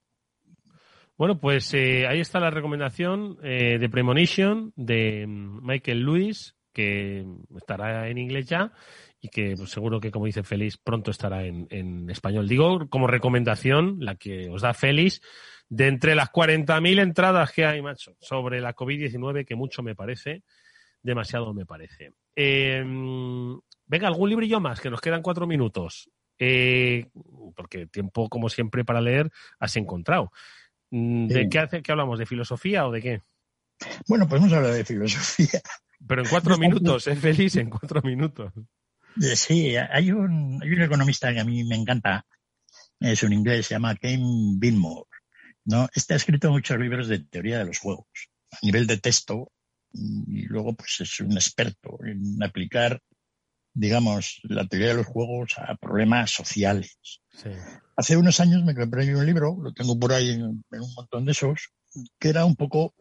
Bueno, 1.18 1.40
pues 1.40 1.74
eh, 1.74 2.06
ahí 2.08 2.20
está 2.20 2.40
la 2.40 2.52
recomendación 2.52 3.40
eh, 3.42 3.80
de 3.80 3.90
Premonition 3.90 4.72
de 4.76 5.26
mm, 5.26 5.66
Michael 5.66 6.04
Lewis, 6.04 6.56
que 6.72 7.26
estará 7.56 8.08
en 8.08 8.20
inglés 8.20 8.46
ya 8.46 8.72
y 9.20 9.30
que 9.30 9.56
pues, 9.58 9.72
seguro 9.72 10.00
que, 10.00 10.12
como 10.12 10.28
dice 10.28 10.44
Félix, 10.44 10.78
pronto 10.78 11.10
estará 11.10 11.44
en, 11.44 12.08
español. 12.12 12.48
Digo, 12.48 12.88
como 12.88 13.08
recomendación, 13.08 13.98
la 14.00 14.16
que 14.16 14.48
os 14.48 14.62
da 14.62 14.76
Félix, 14.76 15.22
de 15.70 15.88
entre 15.88 16.14
las 16.14 16.32
40.000 16.32 17.02
entradas 17.02 17.52
que 17.52 17.66
hay, 17.66 17.82
macho, 17.82 18.16
sobre 18.22 18.62
la 18.62 18.76
COVID-19, 18.76 19.44
que 19.44 19.56
mucho 19.56 19.82
me 19.82 19.96
parece, 19.96 20.44
demasiado 21.02 21.52
me 21.52 21.66
parece. 21.66 22.14
Eh, 22.36 22.84
venga, 23.88 24.08
algún 24.08 24.30
librillo 24.30 24.60
más, 24.60 24.80
que 24.80 24.92
nos 24.92 25.02
quedan 25.02 25.24
cuatro 25.24 25.48
minutos. 25.48 26.12
Porque 27.56 27.88
tiempo, 27.88 28.30
como 28.30 28.50
siempre, 28.50 28.86
para 28.86 29.02
leer 29.02 29.32
has 29.60 29.76
encontrado. 29.76 30.32
Mm, 30.92 31.28
¿De 31.28 31.50
qué, 31.50 31.60
hace, 31.60 31.82
qué 31.82 31.92
hablamos? 31.92 32.20
¿De 32.20 32.26
filosofía 32.26 32.88
o 32.88 32.92
de 32.92 33.02
qué? 33.02 33.22
Bueno, 34.08 34.28
podemos 34.28 34.52
hablar 34.54 34.74
de 34.74 34.86
filosofía. 34.86 35.62
Pero 36.08 36.24
en 36.24 36.30
cuatro 36.30 36.58
minutos, 36.58 37.08
es 37.08 37.20
feliz 37.20 37.56
en 37.56 37.70
cuatro 37.70 38.02
minutos. 38.02 38.54
Eh, 39.22 39.36
sí, 39.36 39.76
hay 39.76 40.12
un, 40.12 40.60
hay 40.62 40.72
un 40.72 40.82
economista 40.82 41.34
que 41.34 41.40
a 41.40 41.46
mí 41.46 41.64
me 41.64 41.76
encanta, 41.76 42.26
es 43.00 43.24
un 43.24 43.34
inglés, 43.34 43.66
se 43.66 43.76
llama 43.76 43.96
Ken 43.96 44.60
Binmore. 44.60 45.10
¿no? 45.66 45.90
Este 45.94 46.14
ha 46.14 46.18
escrito 46.18 46.50
muchos 46.50 46.80
libros 46.80 47.08
de 47.08 47.20
teoría 47.20 47.60
de 47.60 47.66
los 47.66 47.80
juegos. 47.80 48.08
A 48.52 48.58
nivel 48.62 48.88
de 48.88 48.98
texto, 48.98 49.52
y 49.92 50.44
luego 50.44 50.76
pues 50.76 51.02
es 51.02 51.20
un 51.20 51.34
experto 51.34 52.00
en 52.06 52.42
aplicar, 52.42 53.02
digamos, 53.78 54.40
la 54.44 54.68
teoría 54.68 54.90
de 54.90 54.96
los 54.96 55.06
juegos 55.06 55.54
a 55.58 55.76
problemas 55.76 56.32
sociales. 56.32 56.98
Hace 57.96 58.18
unos 58.18 58.40
años 58.40 58.64
me 58.64 58.74
compré 58.74 59.16
un 59.16 59.26
libro, 59.26 59.56
lo 59.62 59.72
tengo 59.72 60.00
por 60.00 60.14
ahí 60.14 60.32
en, 60.32 60.42
un 60.42 60.94
montón 60.96 61.26
de 61.26 61.34
esos, 61.34 61.70
que 62.18 62.30
era 62.30 62.44
un 62.44 62.56
poco 62.56 62.96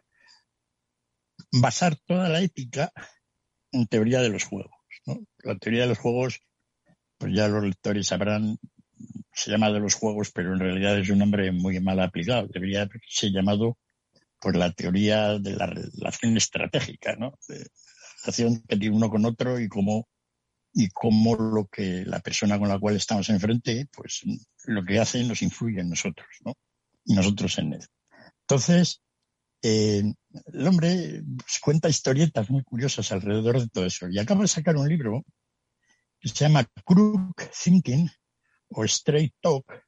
basar 1.50 1.96
toda 2.04 2.28
la 2.28 2.42
ética 2.42 2.92
en 3.72 3.86
teoría 3.86 4.20
de 4.20 4.28
los 4.28 4.44
juegos. 4.44 4.70
La 5.38 5.56
teoría 5.56 5.82
de 5.82 5.88
los 5.88 5.98
juegos, 5.98 6.40
pues 7.16 7.32
ya 7.34 7.48
los 7.48 7.64
lectores 7.64 8.08
sabrán, 8.08 8.58
se 9.32 9.50
llama 9.50 9.72
de 9.72 9.80
los 9.80 9.94
juegos, 9.94 10.30
pero 10.30 10.52
en 10.52 10.60
realidad 10.60 10.98
es 10.98 11.08
un 11.08 11.20
nombre 11.20 11.52
muy 11.52 11.80
mal 11.80 12.00
aplicado. 12.00 12.48
Debería 12.48 12.86
ser 13.08 13.30
llamado 13.30 13.78
por 14.38 14.56
la 14.56 14.70
teoría 14.72 15.38
de 15.38 15.56
la 15.56 15.66
relación 15.68 16.36
estratégica, 16.36 17.16
¿no? 17.16 17.38
De 17.48 17.60
la 17.60 17.66
relación 18.24 18.60
que 18.68 18.76
tiene 18.76 18.94
uno 18.94 19.08
con 19.08 19.24
otro 19.24 19.58
y 19.58 19.68
cómo 19.68 20.06
y 20.78 20.90
cómo 20.90 21.34
lo 21.34 21.66
que 21.68 22.04
la 22.04 22.20
persona 22.20 22.58
con 22.58 22.68
la 22.68 22.78
cual 22.78 22.96
estamos 22.96 23.30
enfrente, 23.30 23.88
pues 23.90 24.20
lo 24.66 24.84
que 24.84 24.98
hace 25.00 25.24
nos 25.24 25.40
influye 25.40 25.80
en 25.80 25.88
nosotros, 25.88 26.28
¿no? 26.44 26.52
Y 27.06 27.14
nosotros 27.14 27.56
en 27.58 27.72
él. 27.72 27.86
Entonces, 28.42 29.00
eh, 29.62 30.02
el 30.52 30.66
hombre 30.66 31.22
pues, 31.38 31.60
cuenta 31.62 31.88
historietas 31.88 32.50
muy 32.50 32.62
curiosas 32.62 33.10
alrededor 33.10 33.58
de 33.58 33.68
todo 33.68 33.86
eso. 33.86 34.06
Y 34.10 34.18
acaba 34.18 34.42
de 34.42 34.48
sacar 34.48 34.76
un 34.76 34.86
libro 34.86 35.24
que 36.20 36.28
se 36.28 36.34
llama 36.34 36.68
Crook 36.84 37.42
Thinking 37.64 38.10
o 38.68 38.84
Straight 38.84 39.34
Talk, 39.40 39.82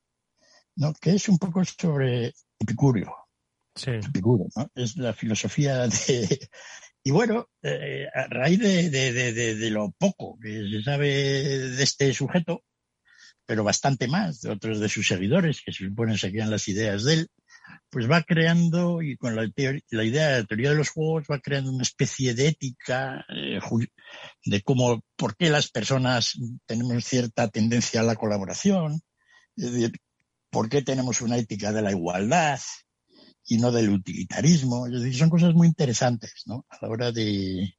¿no? 0.77 0.95
que 0.95 1.11
es 1.11 1.29
un 1.29 1.37
poco 1.37 1.63
sobre 1.67 2.33
Epicurio. 2.59 3.15
Sí. 3.75 3.91
Epicurio, 3.91 4.47
¿no? 4.57 4.71
Es 4.75 4.97
la 4.97 5.13
filosofía 5.13 5.87
de, 5.87 6.49
y 7.09 7.11
bueno, 7.11 7.49
eh, 7.63 8.07
a 8.15 8.27
raíz 8.27 8.59
de, 8.59 9.71
lo 9.71 9.93
poco 9.93 10.39
que 10.39 10.69
se 10.71 10.83
sabe 10.83 11.09
de 11.09 11.83
este 11.83 12.13
sujeto, 12.13 12.65
pero 13.47 13.65
bastante 13.65 14.09
más 14.09 14.43
de 14.43 14.51
otros 14.51 14.79
de 14.79 14.91
sus 14.91 15.09
seguidores 15.09 15.63
que 15.65 15.73
se 15.73 15.87
supone 15.87 16.19
seguían 16.19 16.51
las 16.51 16.69
ideas 16.69 17.05
de 17.05 17.15
él, 17.15 17.29
pues 17.89 18.11
va 18.11 18.25
creando, 18.25 19.01
y 19.01 19.17
con 19.17 19.35
la, 19.35 19.51
la 19.89 20.05
idea 20.05 20.29
de 20.29 20.41
la 20.41 20.45
teoría 20.45 20.69
de 20.69 20.77
los 20.77 20.91
juegos, 20.91 21.25
va 21.33 21.39
creando 21.39 21.73
una 21.73 21.83
especie 21.83 22.35
de 22.35 22.49
ética 22.49 23.25
eh, 23.31 23.59
de 24.45 24.61
cómo, 24.61 25.01
por 25.17 25.35
qué 25.35 25.49
las 25.49 25.71
personas 25.71 26.39
tenemos 26.67 27.07
cierta 27.07 27.49
tendencia 27.49 28.01
a 28.01 28.05
la 28.05 28.17
colaboración, 28.17 29.01
por 30.51 30.69
qué 30.69 30.83
tenemos 30.83 31.23
una 31.23 31.39
ética 31.39 31.73
de 31.73 31.81
la 31.81 31.91
igualdad, 31.93 32.61
y 33.49 33.59
no 33.59 33.73
del 33.73 33.89
utilitarismo. 33.89 34.87
Es 34.87 34.93
decir, 34.93 35.17
son 35.17 35.31
cosas 35.31 35.55
muy 35.55 35.67
interesantes, 35.67 36.43
¿no? 36.47 36.67
A 36.69 36.79
la 36.83 36.89
hora 36.89 37.13
de, 37.13 37.75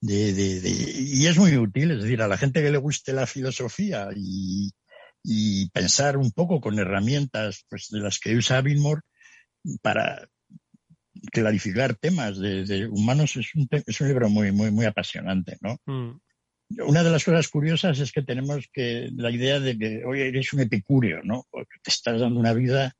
de, 0.00 0.32
de, 0.32 0.70
y 0.96 1.26
es 1.26 1.36
muy 1.36 1.56
útil, 1.56 1.90
es 1.90 2.02
decir, 2.02 2.22
a 2.22 2.28
la 2.28 2.38
gente 2.38 2.62
que 2.62 2.70
le 2.70 2.78
guste 2.78 3.12
la 3.12 3.26
filosofía 3.26 4.08
y, 4.14 4.70
y 5.24 5.68
pensar 5.70 6.16
un 6.16 6.30
poco 6.30 6.60
con 6.60 6.78
herramientas 6.78 7.66
pues, 7.68 7.88
de 7.90 8.00
las 8.00 8.18
que 8.18 8.36
usa 8.36 8.60
Billmore 8.60 9.02
para 9.82 10.28
clarificar 11.32 11.94
temas 11.94 12.38
de, 12.38 12.88
humanos 12.88 13.36
es 13.36 13.54
un, 13.54 13.68
es 13.70 14.00
un 14.00 14.08
libro 14.08 14.28
muy, 14.28 14.52
muy, 14.52 14.70
muy 14.70 14.86
apasionante, 14.86 15.58
¿no? 15.60 15.78
Mm. 15.86 16.20
Una 16.86 17.02
de 17.02 17.10
las 17.10 17.24
cosas 17.24 17.48
curiosas 17.48 17.98
es 17.98 18.12
que 18.12 18.22
tenemos 18.22 18.66
que 18.72 19.10
la 19.14 19.30
idea 19.30 19.60
de 19.60 19.76
que, 19.76 20.04
oye, 20.06 20.28
eres 20.28 20.52
un 20.54 20.60
epicúreo, 20.60 21.20
¿no? 21.22 21.46
Porque 21.50 21.76
te 21.82 21.90
estás 21.90 22.18
dando 22.18 22.40
una 22.40 22.54
vida 22.54 22.94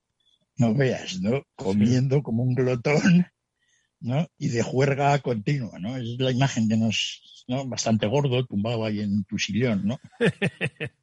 no 0.57 0.74
veas, 0.74 1.20
¿no? 1.20 1.42
Comiendo 1.57 2.22
como 2.22 2.42
un 2.42 2.55
glotón, 2.55 3.26
¿no? 4.00 4.26
Y 4.38 4.48
de 4.48 4.62
juerga 4.62 5.18
continua, 5.20 5.78
¿no? 5.78 5.96
Es 5.96 6.18
la 6.18 6.30
imagen 6.30 6.68
que 6.68 6.76
nos, 6.76 7.44
¿no? 7.48 7.66
Bastante 7.66 8.07
gordo, 8.07 8.44
tumbado 8.46 8.84
ahí 8.84 9.00
en 9.00 9.24
tu 9.24 9.38
sillón, 9.38 9.86
¿no? 9.86 9.98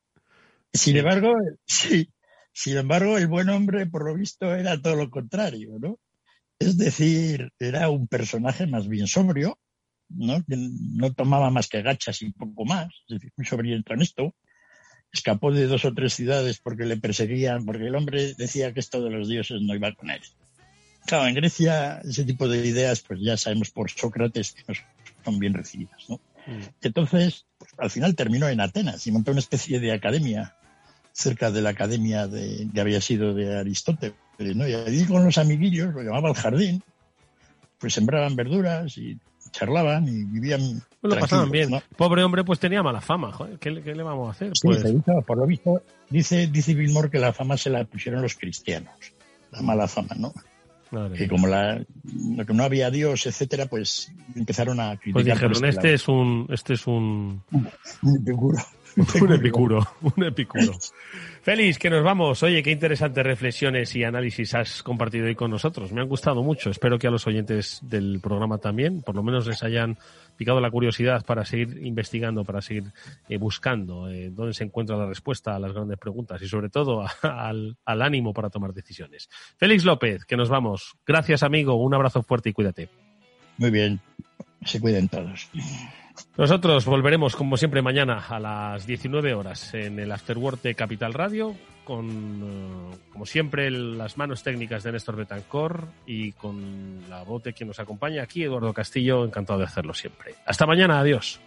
Sin 0.73 0.97
embargo, 0.97 1.33
sí, 1.65 2.11
sin 2.53 2.77
embargo, 2.77 3.17
el 3.17 3.27
buen 3.27 3.49
hombre, 3.49 3.87
por 3.87 4.05
lo 4.05 4.15
visto, 4.15 4.53
era 4.53 4.79
todo 4.79 4.95
lo 4.95 5.09
contrario, 5.09 5.77
¿no? 5.79 5.99
Es 6.59 6.77
decir, 6.77 7.51
era 7.57 7.89
un 7.89 8.07
personaje 8.07 8.67
más 8.67 8.87
bien 8.87 9.07
sobrio, 9.07 9.57
¿no? 10.09 10.43
Que 10.43 10.57
no 10.57 11.13
tomaba 11.13 11.49
más 11.51 11.69
que 11.69 11.81
gachas 11.81 12.21
y 12.21 12.31
poco 12.31 12.65
más, 12.65 12.89
es 13.07 13.19
decir, 13.19 13.31
muy 13.37 13.73
en 13.73 14.01
esto, 14.01 14.35
escapó 15.11 15.51
de 15.51 15.67
dos 15.67 15.85
o 15.85 15.93
tres 15.93 16.13
ciudades 16.13 16.59
porque 16.59 16.85
le 16.85 16.97
perseguían, 16.97 17.65
porque 17.65 17.87
el 17.87 17.95
hombre 17.95 18.33
decía 18.35 18.73
que 18.73 18.79
esto 18.79 19.03
de 19.03 19.09
los 19.09 19.27
dioses 19.27 19.61
no 19.61 19.75
iba 19.75 19.93
con 19.93 20.09
él. 20.11 20.21
Claro, 21.05 21.27
en 21.27 21.35
Grecia 21.35 22.01
ese 22.03 22.23
tipo 22.23 22.47
de 22.47 22.65
ideas, 22.65 23.01
pues 23.01 23.19
ya 23.21 23.37
sabemos 23.37 23.71
por 23.71 23.89
Sócrates 23.89 24.51
que 24.51 24.63
no 24.67 24.73
son 25.25 25.39
bien 25.39 25.53
recibidas, 25.53 26.07
¿no? 26.07 26.15
Mm. 26.45 26.61
Entonces, 26.81 27.45
pues, 27.57 27.71
al 27.77 27.89
final 27.89 28.15
terminó 28.15 28.47
en 28.47 28.61
Atenas 28.61 29.05
y 29.07 29.11
montó 29.11 29.31
una 29.31 29.39
especie 29.39 29.79
de 29.79 29.91
academia 29.91 30.55
cerca 31.11 31.51
de 31.51 31.61
la 31.61 31.71
academia 31.71 32.27
de, 32.27 32.67
que 32.73 32.79
había 32.79 33.01
sido 33.01 33.33
de 33.33 33.57
Aristóteles, 33.57 34.15
¿no? 34.55 34.67
Y 34.67 34.73
allí 34.73 35.05
con 35.05 35.25
los 35.25 35.37
amiguillos, 35.37 35.93
lo 35.93 36.01
llamaba 36.01 36.29
el 36.29 36.35
jardín, 36.35 36.83
pues 37.77 37.93
sembraban 37.93 38.35
verduras 38.35 38.97
y 38.97 39.17
charlaban 39.51 40.07
y 40.07 40.23
vivían. 40.23 40.81
Pues 41.01 41.13
lo 41.13 41.19
pasaban 41.19 41.49
bien. 41.49 41.71
Pobre 41.95 42.23
hombre, 42.23 42.43
pues 42.43 42.59
tenía 42.59 42.83
mala 42.83 42.99
fama. 42.99 43.31
¿Qué, 43.59 43.71
le 43.71 44.03
vamos 44.03 44.27
a 44.27 44.31
hacer? 44.31 44.51
Sí, 44.53 44.67
pues... 44.67 44.83
por 45.25 45.37
lo 45.37 45.45
visto, 45.45 45.81
dice, 46.09 46.47
dice 46.47 46.73
Bill 46.73 46.91
Moore 46.91 47.09
que 47.09 47.19
la 47.19 47.31
fama 47.31 47.55
se 47.57 47.69
la 47.69 47.85
pusieron 47.85 48.21
los 48.21 48.35
cristianos. 48.35 48.93
La 49.51 49.61
mala 49.61 49.87
fama, 49.87 50.15
¿no? 50.17 50.33
que 51.15 51.27
como 51.27 51.47
la, 51.47 51.85
que 52.47 52.53
no 52.53 52.63
había 52.63 52.89
Dios, 52.89 53.25
etcétera, 53.27 53.67
pues 53.67 54.11
empezaron 54.35 54.79
a 54.79 54.97
criticar. 54.97 55.13
Pues 55.13 55.25
dijeron, 55.25 55.51
este, 55.53 55.67
este, 55.67 55.93
es 55.93 56.07
un, 56.07 56.47
este 56.49 56.73
es 56.73 56.87
un. 56.87 57.43
Un. 58.01 58.57
Un 59.21 59.33
epicuro, 59.33 59.87
un 60.01 60.23
epicuro. 60.23 60.73
Félix, 61.41 61.79
que 61.79 61.89
nos 61.89 62.03
vamos. 62.03 62.43
Oye, 62.43 62.61
qué 62.61 62.71
interesantes 62.71 63.23
reflexiones 63.23 63.95
y 63.95 64.03
análisis 64.03 64.53
has 64.55 64.83
compartido 64.83 65.27
hoy 65.27 65.35
con 65.35 65.51
nosotros. 65.51 65.91
Me 65.91 66.01
han 66.01 66.07
gustado 66.07 66.43
mucho. 66.43 66.69
Espero 66.69 66.99
que 66.99 67.07
a 67.07 67.11
los 67.11 67.25
oyentes 67.25 67.79
del 67.81 68.19
programa 68.21 68.57
también, 68.57 69.01
por 69.01 69.15
lo 69.15 69.23
menos 69.23 69.47
les 69.47 69.63
hayan 69.63 69.97
picado 70.35 70.59
la 70.59 70.69
curiosidad 70.71 71.25
para 71.25 71.45
seguir 71.45 71.79
investigando, 71.81 72.43
para 72.43 72.61
seguir 72.61 72.85
eh, 73.27 73.37
buscando 73.37 74.09
eh, 74.09 74.29
dónde 74.31 74.53
se 74.53 74.63
encuentra 74.63 74.97
la 74.97 75.05
respuesta 75.05 75.55
a 75.55 75.59
las 75.59 75.73
grandes 75.73 75.97
preguntas 75.97 76.41
y 76.41 76.47
sobre 76.47 76.69
todo 76.69 77.05
al, 77.21 77.77
al 77.85 78.01
ánimo 78.01 78.33
para 78.33 78.49
tomar 78.49 78.73
decisiones. 78.73 79.29
Félix 79.57 79.85
López, 79.85 80.25
que 80.25 80.37
nos 80.37 80.49
vamos. 80.49 80.95
Gracias, 81.05 81.43
amigo. 81.43 81.75
Un 81.75 81.93
abrazo 81.93 82.21
fuerte 82.21 82.49
y 82.49 82.53
cuídate. 82.53 82.89
Muy 83.57 83.71
bien. 83.71 83.99
Se 84.65 84.79
cuiden 84.79 85.07
todos. 85.07 85.49
Nosotros 86.37 86.85
volveremos, 86.85 87.35
como 87.35 87.57
siempre, 87.57 87.81
mañana 87.81 88.23
a 88.27 88.39
las 88.39 88.85
19 88.85 89.33
horas 89.33 89.73
en 89.73 89.99
el 89.99 90.11
Afterworld 90.11 90.61
de 90.61 90.75
Capital 90.75 91.13
Radio, 91.13 91.55
con, 91.83 92.91
eh, 92.91 92.97
como 93.11 93.25
siempre, 93.25 93.69
las 93.71 94.17
manos 94.17 94.43
técnicas 94.43 94.83
de 94.83 94.91
Néstor 94.91 95.15
Betancor 95.15 95.87
y 96.05 96.31
con 96.33 97.09
la 97.09 97.23
voz 97.23 97.43
de 97.43 97.53
quien 97.53 97.67
nos 97.67 97.79
acompaña 97.79 98.23
aquí, 98.23 98.43
Eduardo 98.43 98.73
Castillo, 98.73 99.25
encantado 99.25 99.59
de 99.59 99.65
hacerlo 99.65 99.93
siempre. 99.93 100.35
Hasta 100.45 100.65
mañana, 100.65 100.99
adiós. 100.99 101.39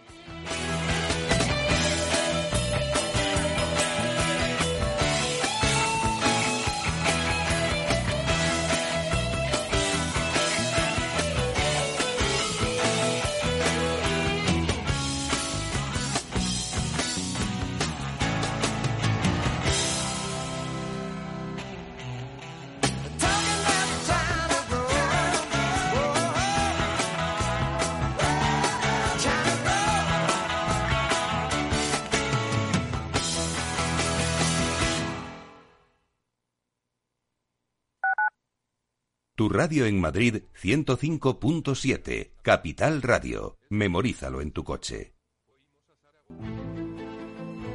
Radio 39.63 39.85
en 39.85 39.97
Madrid 39.97 40.43
105.7, 40.61 42.31
Capital 42.41 43.01
Radio. 43.01 43.55
Memorízalo 43.69 44.41
en 44.41 44.51
tu 44.51 44.65
coche. 44.65 45.13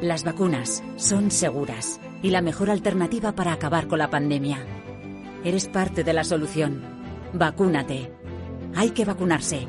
Las 0.03 0.23
vacunas 0.23 0.83
son 0.97 1.31
seguras 1.31 1.99
y 2.23 2.29
la 2.29 2.43
mejor 2.43 2.69
alternativa 2.69 3.33
para 3.33 3.55
acabar 3.55 3.89
con 3.89 4.01
la 4.01 4.11
pandemia. 4.11 4.59
Eres 5.45 5.67
parte 5.67 6.05
de 6.05 6.13
la 6.13 6.25
solución. 6.25 6.83
Vacúnate. 7.33 8.13
Hay 8.75 8.91
que 8.91 9.07
vacunarse. 9.07 9.67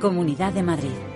Comunidad 0.00 0.52
de 0.52 0.62
Madrid. 0.62 1.15